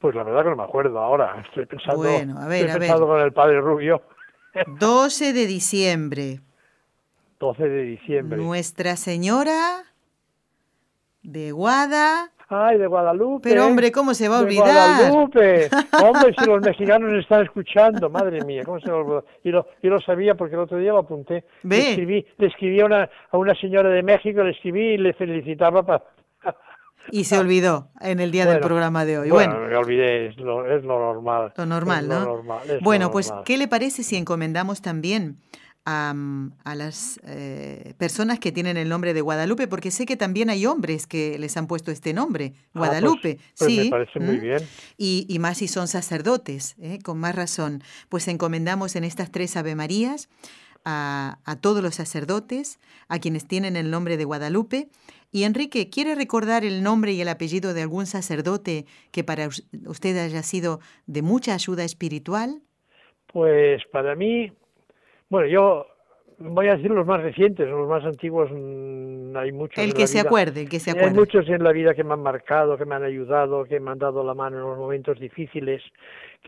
Pues 0.00 0.14
la 0.14 0.22
verdad 0.22 0.44
que 0.44 0.50
no 0.50 0.56
me 0.56 0.62
acuerdo 0.62 0.98
ahora. 0.98 1.42
Estoy 1.46 1.66
pensando, 1.66 1.98
bueno, 1.98 2.38
a 2.38 2.46
ver, 2.46 2.66
estoy 2.66 2.80
pensando 2.80 3.06
con 3.06 3.20
el 3.20 3.32
padre 3.32 3.60
Rubio. 3.60 4.02
12 4.78 5.32
de 5.32 5.46
diciembre. 5.46 6.40
12 7.40 7.68
de 7.68 7.82
diciembre. 7.82 8.38
Nuestra 8.38 8.96
Señora 8.96 9.84
de 11.22 11.52
Guada 11.52 12.32
Ay, 12.50 12.78
de 12.78 12.86
Guadalupe. 12.86 13.48
Pero 13.48 13.66
hombre, 13.66 13.92
¿cómo 13.92 14.14
se 14.14 14.28
va 14.28 14.38
a 14.38 14.40
olvidar? 14.40 14.64
Guadalupe. 14.64 15.68
Hombre, 16.02 16.34
si 16.38 16.46
los 16.46 16.62
mexicanos 16.62 17.12
están 17.12 17.42
escuchando, 17.42 18.08
madre 18.08 18.42
mía, 18.42 18.62
¿cómo 18.64 18.80
se 18.80 18.90
va 18.90 19.18
a 19.18 19.22
Y 19.44 19.50
lo, 19.50 19.66
y 19.82 19.88
lo 19.88 20.00
sabía 20.00 20.34
porque 20.34 20.54
el 20.54 20.62
otro 20.62 20.78
día 20.78 20.92
lo 20.92 21.00
apunté. 21.00 21.44
¿Ve? 21.62 21.76
Le 21.76 21.90
escribí, 21.90 22.26
le 22.38 22.46
escribí 22.46 22.80
a, 22.80 22.86
una, 22.86 23.10
a 23.30 23.36
una 23.36 23.54
señora 23.54 23.90
de 23.90 24.02
México, 24.02 24.42
le 24.42 24.52
escribí 24.52 24.94
y 24.94 24.98
le 24.98 25.12
felicitaba 25.12 25.84
para... 25.84 26.04
Y 27.10 27.24
se 27.24 27.38
olvidó 27.38 27.88
en 28.00 28.20
el 28.20 28.30
día 28.30 28.44
del 28.44 28.60
programa 28.60 29.04
de 29.04 29.18
hoy. 29.18 29.30
Bueno, 29.30 29.58
me 29.60 29.76
olvidé, 29.76 30.26
es 30.28 30.36
lo, 30.36 30.66
es 30.70 30.84
lo 30.84 30.98
normal. 30.98 31.52
Lo 31.56 31.66
normal, 31.66 32.08
¿no? 32.08 32.20
normal, 32.20 32.60
bueno, 32.82 33.10
pues, 33.10 33.32
¿qué 33.44 33.56
le 33.56 33.66
parece 33.66 34.02
si 34.02 34.16
encomendamos 34.16 34.82
también 34.82 35.38
a, 35.90 36.74
las 36.74 37.18
eh, 37.26 37.94
personas 37.98 38.38
que 38.38 38.52
tienen 38.52 38.76
el 38.76 38.90
nombre 38.90 39.14
de 39.14 39.22
Guadalupe, 39.22 39.68
porque 39.68 39.90
sé 39.90 40.04
que 40.04 40.16
también 40.16 40.50
hay 40.50 40.66
hombres 40.66 41.06
que 41.06 41.38
les 41.38 41.56
han 41.56 41.66
puesto 41.66 41.90
este 41.90 42.12
nombre, 42.12 42.52
ah, 42.54 42.60
pues, 42.72 42.88
Guadalupe. 42.88 43.38
Pues 43.58 43.70
sí, 43.70 43.78
me 43.84 43.90
parece 43.90 44.20
muy 44.20 44.38
bien. 44.38 44.60
Y, 44.98 45.36
más 45.40 45.58
si 45.58 45.68
son 45.68 45.88
sacerdotes, 45.88 46.76
¿eh? 46.80 46.98
con 47.02 47.18
más 47.18 47.34
razón. 47.34 47.82
Pues 48.10 48.28
encomendamos 48.28 48.96
en 48.96 49.04
estas 49.04 49.30
tres 49.30 49.56
Ave 49.56 49.74
Marías 49.74 50.28
a, 50.84 51.38
a 51.44 51.56
todos 51.56 51.82
los 51.82 51.94
sacerdotes, 51.94 52.80
a 53.08 53.18
quienes 53.18 53.46
tienen 53.46 53.76
el 53.76 53.90
nombre 53.90 54.18
de 54.18 54.24
Guadalupe. 54.24 54.88
Y 55.30 55.44
Enrique, 55.44 55.88
¿quiere 55.88 56.14
recordar 56.14 56.64
el 56.64 56.82
nombre 56.82 57.12
y 57.12 57.20
el 57.22 57.28
apellido 57.28 57.72
de 57.72 57.82
algún 57.82 58.04
sacerdote 58.04 58.84
que 59.10 59.24
para 59.24 59.48
usted 59.86 60.22
haya 60.22 60.42
sido 60.42 60.80
de 61.06 61.22
mucha 61.22 61.54
ayuda 61.54 61.84
espiritual? 61.84 62.60
Pues 63.32 63.82
para 63.92 64.14
mí 64.14 64.52
bueno, 65.30 65.48
yo 65.48 65.86
voy 66.38 66.68
a 66.68 66.76
decir 66.76 66.90
los 66.90 67.06
más 67.06 67.22
recientes, 67.22 67.68
los 67.68 67.88
más 67.88 68.04
antiguos 68.04 68.50
mm, 68.52 69.36
hay 69.36 69.52
muchos. 69.52 69.82
El 69.82 69.94
que 69.94 70.06
se 70.06 70.20
acuerde, 70.20 70.62
el 70.62 70.68
que 70.68 70.80
se 70.80 70.90
acuerde. 70.90 71.08
Hay 71.08 71.14
muchos 71.14 71.48
en 71.48 71.62
la 71.62 71.72
vida 71.72 71.94
que 71.94 72.04
me 72.04 72.14
han 72.14 72.22
marcado, 72.22 72.76
que 72.78 72.84
me 72.84 72.94
han 72.94 73.02
ayudado, 73.02 73.64
que 73.64 73.80
me 73.80 73.90
han 73.90 73.98
dado 73.98 74.24
la 74.24 74.34
mano 74.34 74.56
en 74.56 74.62
los 74.62 74.78
momentos 74.78 75.18
difíciles, 75.18 75.82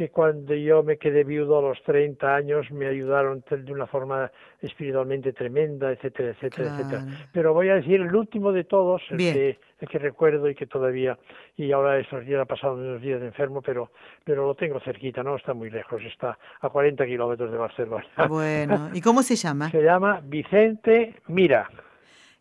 que 0.01 0.09
cuando 0.09 0.55
yo 0.55 0.83
me 0.83 0.97
quedé 0.97 1.25
viudo 1.25 1.59
a 1.59 1.61
los 1.61 1.83
30 1.83 2.35
años 2.35 2.71
me 2.71 2.87
ayudaron 2.87 3.45
de 3.51 3.71
una 3.71 3.87
forma 3.87 4.33
espiritualmente 4.63 5.35
tremenda, 5.35 5.93
etcétera, 5.93 6.31
etcétera, 6.31 6.71
etcétera. 6.71 7.05
Pero 7.35 7.53
voy 7.53 7.69
a 7.69 7.75
decir 7.75 8.01
el 8.01 8.17
último 8.17 8.51
de 8.51 8.65
todos, 8.65 9.03
el 9.11 9.19
que, 9.19 9.59
el 9.79 9.89
que, 9.89 9.99
recuerdo 9.99 10.49
y 10.49 10.55
que 10.55 10.67
todavía, 10.67 11.19
y 11.55 11.71
ahora 11.73 11.99
estos 11.99 12.25
días 12.25 12.41
ha 12.41 12.47
pasado 12.47 12.77
unos 12.77 13.03
días 13.03 13.21
de 13.21 13.27
enfermo, 13.27 13.61
pero, 13.61 13.91
pero 14.25 14.47
lo 14.47 14.55
tengo 14.55 14.81
cerquita, 14.81 15.23
no 15.23 15.37
está 15.37 15.53
muy 15.53 15.69
lejos, 15.69 16.03
está 16.03 16.39
a 16.63 16.71
40 16.71 17.05
kilómetros 17.05 17.53
de 17.53 17.59
Barcelona. 17.59 18.07
Bueno, 18.27 18.89
¿y 18.95 19.03
cómo 19.03 19.23
se 19.23 19.37
llama? 19.37 19.71
Se 19.71 19.83
llama 19.83 20.23
Vicente 20.25 21.17
Mira 21.27 21.69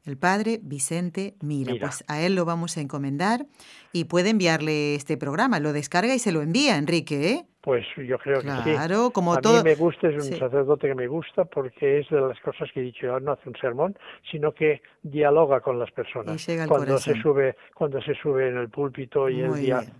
el 0.06 0.18
padre 0.18 0.60
Vicente 0.64 1.36
Mira. 1.42 1.74
Pues 1.80 2.04
a 2.08 2.22
él 2.22 2.36
lo 2.36 2.46
vamos 2.46 2.78
a 2.78 2.82
encomendar 2.82 3.48
y 3.92 4.06
puede 4.06 4.30
enviarle 4.30 4.96
este 4.96 5.18
programa. 5.18 5.60
Lo 5.60 5.74
descarga 5.74 6.14
y 6.16 6.20
se 6.20 6.32
lo 6.32 6.42
envía, 6.42 6.78
Enrique, 6.78 7.32
¿eh? 7.32 7.46
Pues 7.62 7.86
yo 7.98 8.18
creo 8.18 8.42
que 8.42 8.50
sí. 8.64 8.72
Claro, 8.72 9.12
como 9.12 9.34
a 9.34 9.42
todo. 9.42 9.58
mí 9.58 9.70
me 9.70 9.76
gusta, 9.76 10.08
es 10.08 10.16
un 10.16 10.38
sacerdote 10.38 10.88
que 10.88 10.96
me 10.96 11.08
gusta 11.08 11.44
porque 11.44 12.00
es 12.00 12.10
de 12.10 12.22
las 12.22 12.40
cosas 12.40 12.70
que 12.74 12.80
he 12.80 12.84
dicho 12.84 13.08
yo, 13.08 13.20
no 13.20 13.34
hace 13.34 13.50
un 13.50 13.56
sermón, 13.58 13.98
sino 14.32 14.54
que 14.54 14.82
dialoga 15.04 15.60
con 15.60 15.78
las 15.78 15.92
personas. 15.92 16.48
cuando 16.68 16.98
se 16.98 17.20
sube, 17.22 17.58
cuando 17.74 18.02
se 18.02 18.14
sube 18.16 18.48
en 18.48 18.58
el 18.58 18.70
púlpito 18.70 19.30
y 19.30 19.42
él 19.42 19.52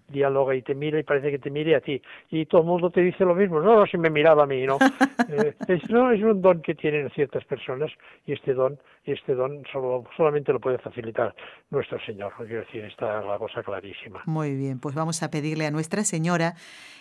dialoga 0.08 0.56
y 0.56 0.62
te 0.62 0.74
mira 0.74 1.00
y 1.00 1.04
parece 1.04 1.32
que 1.32 1.40
te 1.40 1.50
mire 1.50 1.76
a 1.76 1.82
ti. 1.82 2.02
Y 2.30 2.46
todo 2.46 2.62
el 2.62 2.68
mundo 2.68 2.90
te 2.92 3.02
dice 3.02 3.26
lo 3.26 3.36
mismo, 3.36 3.60
no, 3.60 3.76
no, 3.76 3.86
si 3.86 3.98
me 3.98 4.10
miraba 4.10 4.44
a 4.44 4.48
mí, 4.48 4.66
no. 4.66 4.78
Eh, 5.30 5.54
es, 5.68 5.88
no, 5.92 6.12
es 6.12 6.24
un 6.24 6.42
don 6.42 6.60
que 6.62 6.74
tienen 6.74 7.08
ciertas 7.12 7.46
personas 7.46 7.92
y 8.26 8.34
este 8.34 8.56
don, 8.56 8.80
este 9.04 9.36
don 9.36 9.64
solo, 9.72 10.06
solamente 10.18 10.52
lo 10.52 10.60
puede 10.60 10.80
facilitar 10.80 11.36
nuestro 11.70 12.00
Señor. 12.00 12.34
Quiero 12.36 12.62
decir, 12.62 12.84
está 12.86 13.22
la 13.22 13.38
cosa 13.38 13.62
clarísima. 13.62 14.24
Muy 14.26 14.56
bien, 14.56 14.80
pues 14.80 14.96
vamos 14.96 15.22
a 15.22 15.30
pedirle 15.30 15.68
a 15.68 15.72
Nuestra 15.72 16.04
Señora, 16.04 16.56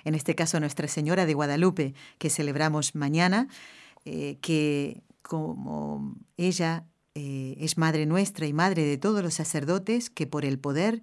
en 0.05 0.15
este 0.15 0.35
caso 0.35 0.48
nuestra 0.55 0.89
Señora 0.89 1.27
de 1.27 1.35
Guadalupe, 1.35 1.95
que 2.19 2.31
celebramos 2.31 2.95
mañana, 2.95 3.49
eh, 4.05 4.39
que 4.41 5.03
como 5.23 6.17
ella 6.37 6.85
eh, 7.15 7.57
es 7.59 7.77
Madre 7.77 8.07
nuestra 8.07 8.47
y 8.47 8.53
Madre 8.53 8.85
de 8.85 8.99
todos 8.99 9.23
los 9.23 9.35
sacerdotes, 9.35 10.11
que 10.11 10.27
por 10.27 10.45
el 10.45 10.59
poder 10.59 11.03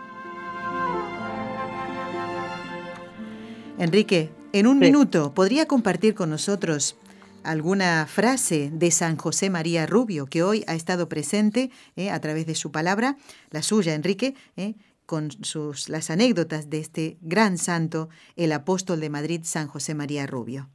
Enrique, 3.81 4.29
en 4.53 4.67
un 4.67 4.77
minuto, 4.77 5.33
¿podría 5.33 5.65
compartir 5.65 6.13
con 6.13 6.29
nosotros 6.29 6.95
alguna 7.43 8.05
frase 8.05 8.69
de 8.71 8.91
San 8.91 9.17
José 9.17 9.49
María 9.49 9.87
Rubio, 9.87 10.27
que 10.29 10.43
hoy 10.43 10.63
ha 10.67 10.75
estado 10.75 11.09
presente 11.09 11.71
eh, 11.95 12.11
a 12.11 12.21
través 12.21 12.45
de 12.45 12.53
su 12.53 12.71
palabra, 12.71 13.15
la 13.49 13.63
suya, 13.63 13.95
Enrique, 13.95 14.35
eh, 14.55 14.75
con 15.07 15.31
sus, 15.31 15.89
las 15.89 16.11
anécdotas 16.11 16.69
de 16.69 16.77
este 16.77 17.17
gran 17.21 17.57
santo, 17.57 18.09
el 18.35 18.51
apóstol 18.51 18.99
de 18.99 19.09
Madrid, 19.09 19.39
San 19.45 19.65
José 19.65 19.95
María 19.95 20.27
Rubio? 20.27 20.67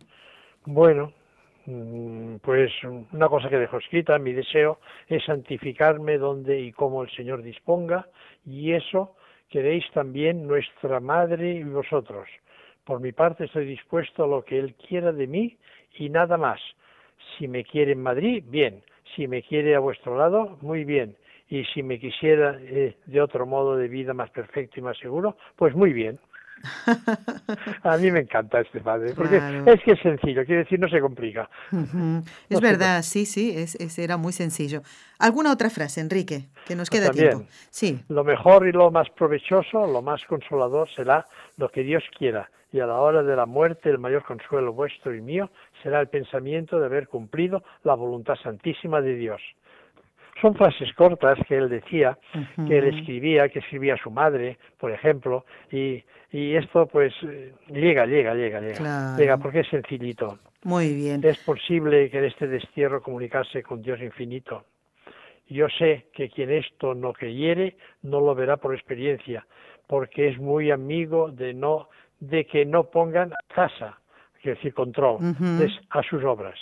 Bueno, 0.64 1.12
mm, 1.66 2.38
pues 2.42 2.72
una 3.12 3.28
cosa 3.28 3.48
que 3.48 3.58
dejo 3.58 3.78
escrita, 3.78 4.18
mi 4.18 4.32
deseo 4.32 4.80
es 5.06 5.24
santificarme 5.24 6.18
donde 6.18 6.58
y 6.58 6.72
como 6.72 7.04
el 7.04 7.10
Señor 7.12 7.44
disponga, 7.44 8.08
y 8.44 8.72
eso 8.72 9.14
queréis 9.48 9.84
también 9.94 10.48
nuestra 10.48 10.98
Madre 10.98 11.52
y 11.52 11.62
vosotros 11.62 12.26
por 12.86 13.00
mi 13.00 13.12
parte 13.12 13.44
estoy 13.44 13.66
dispuesto 13.66 14.24
a 14.24 14.28
lo 14.28 14.44
que 14.44 14.58
Él 14.58 14.74
quiera 14.74 15.12
de 15.12 15.26
mí 15.26 15.58
y 15.98 16.08
nada 16.08 16.38
más. 16.38 16.60
Si 17.36 17.48
me 17.48 17.64
quiere 17.64 17.92
en 17.92 18.02
Madrid, 18.02 18.44
bien. 18.46 18.82
Si 19.14 19.26
me 19.26 19.42
quiere 19.42 19.74
a 19.74 19.80
vuestro 19.80 20.16
lado, 20.16 20.56
muy 20.62 20.84
bien. 20.84 21.16
Y 21.48 21.64
si 21.64 21.82
me 21.82 21.98
quisiera 21.98 22.56
eh, 22.60 22.96
de 23.06 23.20
otro 23.20 23.44
modo 23.44 23.76
de 23.76 23.88
vida 23.88 24.14
más 24.14 24.30
perfecto 24.30 24.78
y 24.78 24.82
más 24.82 24.96
seguro, 24.98 25.36
pues 25.56 25.74
muy 25.74 25.92
bien. 25.92 26.18
A 27.82 27.96
mí 27.96 28.10
me 28.10 28.20
encanta 28.20 28.60
este 28.60 28.80
padre, 28.80 29.12
porque 29.14 29.36
es 29.66 29.82
que 29.82 29.92
es 29.92 30.00
sencillo, 30.00 30.44
quiere 30.44 30.62
decir, 30.62 30.78
no 30.78 30.88
se 30.88 31.00
complica. 31.00 31.48
Es 32.48 32.60
verdad, 32.60 33.02
sí, 33.02 33.26
sí, 33.26 33.52
es, 33.56 33.98
era 33.98 34.16
muy 34.16 34.32
sencillo. 34.32 34.82
¿Alguna 35.18 35.52
otra 35.52 35.70
frase, 35.70 36.00
Enrique, 36.00 36.48
que 36.66 36.74
nos 36.76 36.90
queda 36.90 37.10
tiempo? 37.10 37.44
Sí. 37.70 38.00
Lo 38.08 38.24
mejor 38.24 38.66
y 38.66 38.72
lo 38.72 38.90
más 38.90 39.08
provechoso, 39.10 39.86
lo 39.86 40.02
más 40.02 40.24
consolador 40.24 40.88
será 40.94 41.26
lo 41.56 41.68
que 41.68 41.82
Dios 41.82 42.02
quiera, 42.16 42.50
y 42.72 42.80
a 42.80 42.86
la 42.86 43.00
hora 43.00 43.22
de 43.22 43.36
la 43.36 43.46
muerte 43.46 43.90
el 43.90 43.98
mayor 43.98 44.24
consuelo 44.24 44.72
vuestro 44.72 45.14
y 45.14 45.20
mío 45.20 45.50
será 45.82 46.00
el 46.00 46.08
pensamiento 46.08 46.78
de 46.78 46.86
haber 46.86 47.08
cumplido 47.08 47.62
la 47.84 47.94
voluntad 47.94 48.34
santísima 48.42 49.00
de 49.00 49.14
Dios. 49.14 49.40
Son 50.40 50.54
frases 50.54 50.92
cortas 50.94 51.38
que 51.48 51.56
él 51.56 51.68
decía, 51.68 52.18
que 52.68 52.78
él 52.78 52.98
escribía, 52.98 53.48
que 53.48 53.60
escribía 53.60 53.94
a 53.94 53.96
su 53.96 54.10
madre, 54.10 54.58
por 54.78 54.92
ejemplo, 54.92 55.46
y, 55.72 56.02
y 56.30 56.54
esto 56.54 56.86
pues 56.86 57.14
llega, 57.68 58.04
llega, 58.06 58.34
llega, 58.34 58.60
llega, 58.60 59.16
llega 59.16 59.38
porque 59.38 59.60
es 59.60 59.68
sencillito. 59.68 60.38
Muy 60.62 60.94
bien. 60.94 61.24
Es 61.24 61.38
posible 61.38 62.10
que 62.10 62.18
en 62.18 62.24
este 62.24 62.48
destierro 62.48 63.00
comunicarse 63.00 63.62
con 63.62 63.80
Dios 63.82 64.00
infinito. 64.00 64.64
Yo 65.48 65.68
sé 65.68 66.06
que 66.12 66.28
quien 66.28 66.50
esto 66.50 66.94
no 66.94 67.12
creyere 67.12 67.76
no 68.02 68.20
lo 68.20 68.34
verá 68.34 68.56
por 68.56 68.74
experiencia, 68.74 69.46
porque 69.86 70.28
es 70.28 70.38
muy 70.38 70.70
amigo 70.70 71.30
de 71.30 71.54
no 71.54 71.88
de 72.18 72.46
que 72.46 72.64
no 72.64 72.84
pongan 72.84 73.32
casa, 73.54 73.98
quiero 74.40 74.56
decir 74.56 74.74
control, 74.74 75.18
a 75.90 76.02
sus 76.02 76.24
obras. 76.24 76.58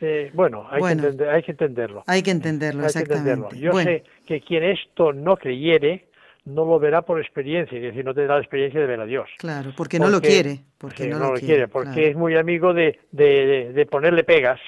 Eh, 0.00 0.30
bueno, 0.32 0.66
hay, 0.70 0.82
Que 0.96 1.28
hay 1.28 1.42
que 1.42 1.52
entenderlo. 1.52 2.04
Hay 2.06 2.22
que 2.22 2.30
entenderlo, 2.30 2.84
exactamente. 2.84 3.58
Yo 3.58 3.72
sé 3.72 4.04
que 4.26 4.40
quien 4.40 4.64
esto 4.64 5.12
no 5.12 5.36
creyere, 5.36 6.06
no 6.46 6.64
lo 6.64 6.78
verá 6.78 7.02
por 7.02 7.20
experiencia, 7.20 7.76
es 7.76 7.82
decir, 7.82 8.04
no 8.04 8.14
tendrá 8.14 8.36
la 8.36 8.40
experiencia 8.40 8.80
de 8.80 8.86
ver 8.86 9.00
a 9.00 9.04
Dios. 9.04 9.28
Claro, 9.38 9.72
porque, 9.76 9.98
no 9.98 10.08
lo 10.08 10.20
quiere. 10.20 10.60
Porque 10.78 11.08
no, 11.08 11.18
lo 11.18 11.34
quiere, 11.34 11.68
porque 11.68 12.08
es 12.08 12.16
muy 12.16 12.36
amigo 12.36 12.72
de, 12.72 12.98
de, 13.12 13.72
de 13.74 13.86
ponerle 13.86 14.24
pegas, 14.24 14.60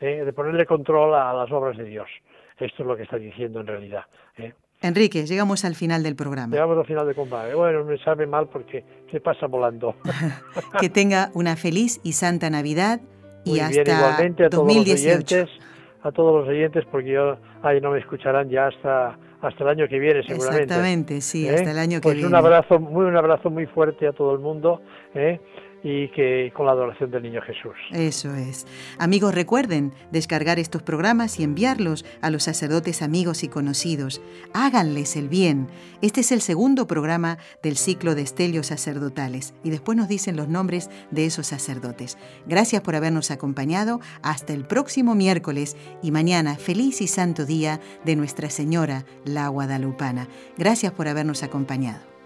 ¿eh? 0.00 0.22
de 0.24 0.32
ponerle 0.32 0.66
control 0.66 1.14
a 1.14 1.32
las 1.32 1.50
obras 1.50 1.76
de 1.76 1.84
Dios. 1.84 2.08
Esto 2.58 2.82
es 2.82 2.86
lo 2.86 2.96
que 2.96 3.04
está 3.04 3.16
diciendo 3.16 3.60
en 3.60 3.66
realidad. 3.66 4.04
¿eh? 4.38 4.52
Enrique, 4.82 5.26
llegamos 5.26 5.64
al 5.64 5.74
final 5.74 6.02
del 6.02 6.16
programa. 6.16 6.52
Llegamos 6.52 6.78
al 6.78 6.86
final 6.86 7.06
del 7.06 7.14
combate. 7.14 7.54
Bueno, 7.54 7.84
me 7.84 7.98
sabe 7.98 8.26
mal 8.26 8.48
porque 8.48 8.84
se 9.10 9.20
pasa 9.20 9.46
volando. 9.46 9.96
que 10.80 10.88
tenga 10.88 11.30
una 11.34 11.56
feliz 11.56 12.00
y 12.02 12.12
santa 12.12 12.50
Navidad 12.50 13.00
y 13.46 13.60
hasta 13.60 13.80
igualmente 13.80 14.44
a 14.44 14.50
todos 14.50 14.74
los 14.74 14.88
oyentes, 14.88 15.48
a 16.02 16.12
todos 16.12 16.40
los 16.40 16.48
oyentes, 16.48 16.84
porque 16.90 17.10
yo 17.10 17.36
ahí 17.62 17.80
no 17.80 17.92
me 17.92 18.00
escucharán 18.00 18.48
ya 18.50 18.66
hasta 18.66 19.16
hasta 19.40 19.64
el 19.64 19.70
año 19.70 19.88
que 19.88 19.98
viene 19.98 20.22
seguramente. 20.22 20.62
Exactamente, 20.64 21.20
sí, 21.20 21.46
¿Eh? 21.46 21.54
hasta 21.54 21.70
el 21.70 21.78
año 21.78 21.98
que 21.98 22.02
pues 22.02 22.14
viene. 22.16 22.28
un 22.28 22.34
abrazo, 22.34 22.80
muy 22.80 23.04
un 23.04 23.16
abrazo 23.16 23.50
muy 23.50 23.66
fuerte 23.66 24.08
a 24.08 24.12
todo 24.12 24.32
el 24.32 24.40
mundo, 24.40 24.80
¿eh? 25.14 25.40
Y 25.88 26.08
que 26.08 26.52
con 26.52 26.66
la 26.66 26.72
adoración 26.72 27.12
del 27.12 27.22
Niño 27.22 27.40
Jesús. 27.42 27.76
Eso 27.92 28.34
es. 28.34 28.66
Amigos, 28.98 29.32
recuerden 29.36 29.92
descargar 30.10 30.58
estos 30.58 30.82
programas 30.82 31.38
y 31.38 31.44
enviarlos 31.44 32.04
a 32.22 32.30
los 32.30 32.42
sacerdotes 32.42 33.02
amigos 33.02 33.44
y 33.44 33.48
conocidos. 33.48 34.20
Háganles 34.52 35.14
el 35.14 35.28
bien. 35.28 35.68
Este 36.02 36.22
es 36.22 36.32
el 36.32 36.40
segundo 36.40 36.88
programa 36.88 37.38
del 37.62 37.76
ciclo 37.76 38.16
de 38.16 38.22
estelios 38.22 38.66
sacerdotales 38.66 39.54
y 39.62 39.70
después 39.70 39.96
nos 39.96 40.08
dicen 40.08 40.34
los 40.34 40.48
nombres 40.48 40.90
de 41.12 41.24
esos 41.24 41.46
sacerdotes. 41.46 42.18
Gracias 42.48 42.82
por 42.82 42.96
habernos 42.96 43.30
acompañado. 43.30 44.00
Hasta 44.24 44.54
el 44.54 44.64
próximo 44.64 45.14
miércoles 45.14 45.76
y 46.02 46.10
mañana 46.10 46.56
feliz 46.56 47.00
y 47.00 47.06
santo 47.06 47.46
día 47.46 47.78
de 48.04 48.16
Nuestra 48.16 48.50
Señora, 48.50 49.04
la 49.24 49.46
Guadalupana. 49.46 50.26
Gracias 50.58 50.92
por 50.92 51.06
habernos 51.06 51.44
acompañado. 51.44 52.16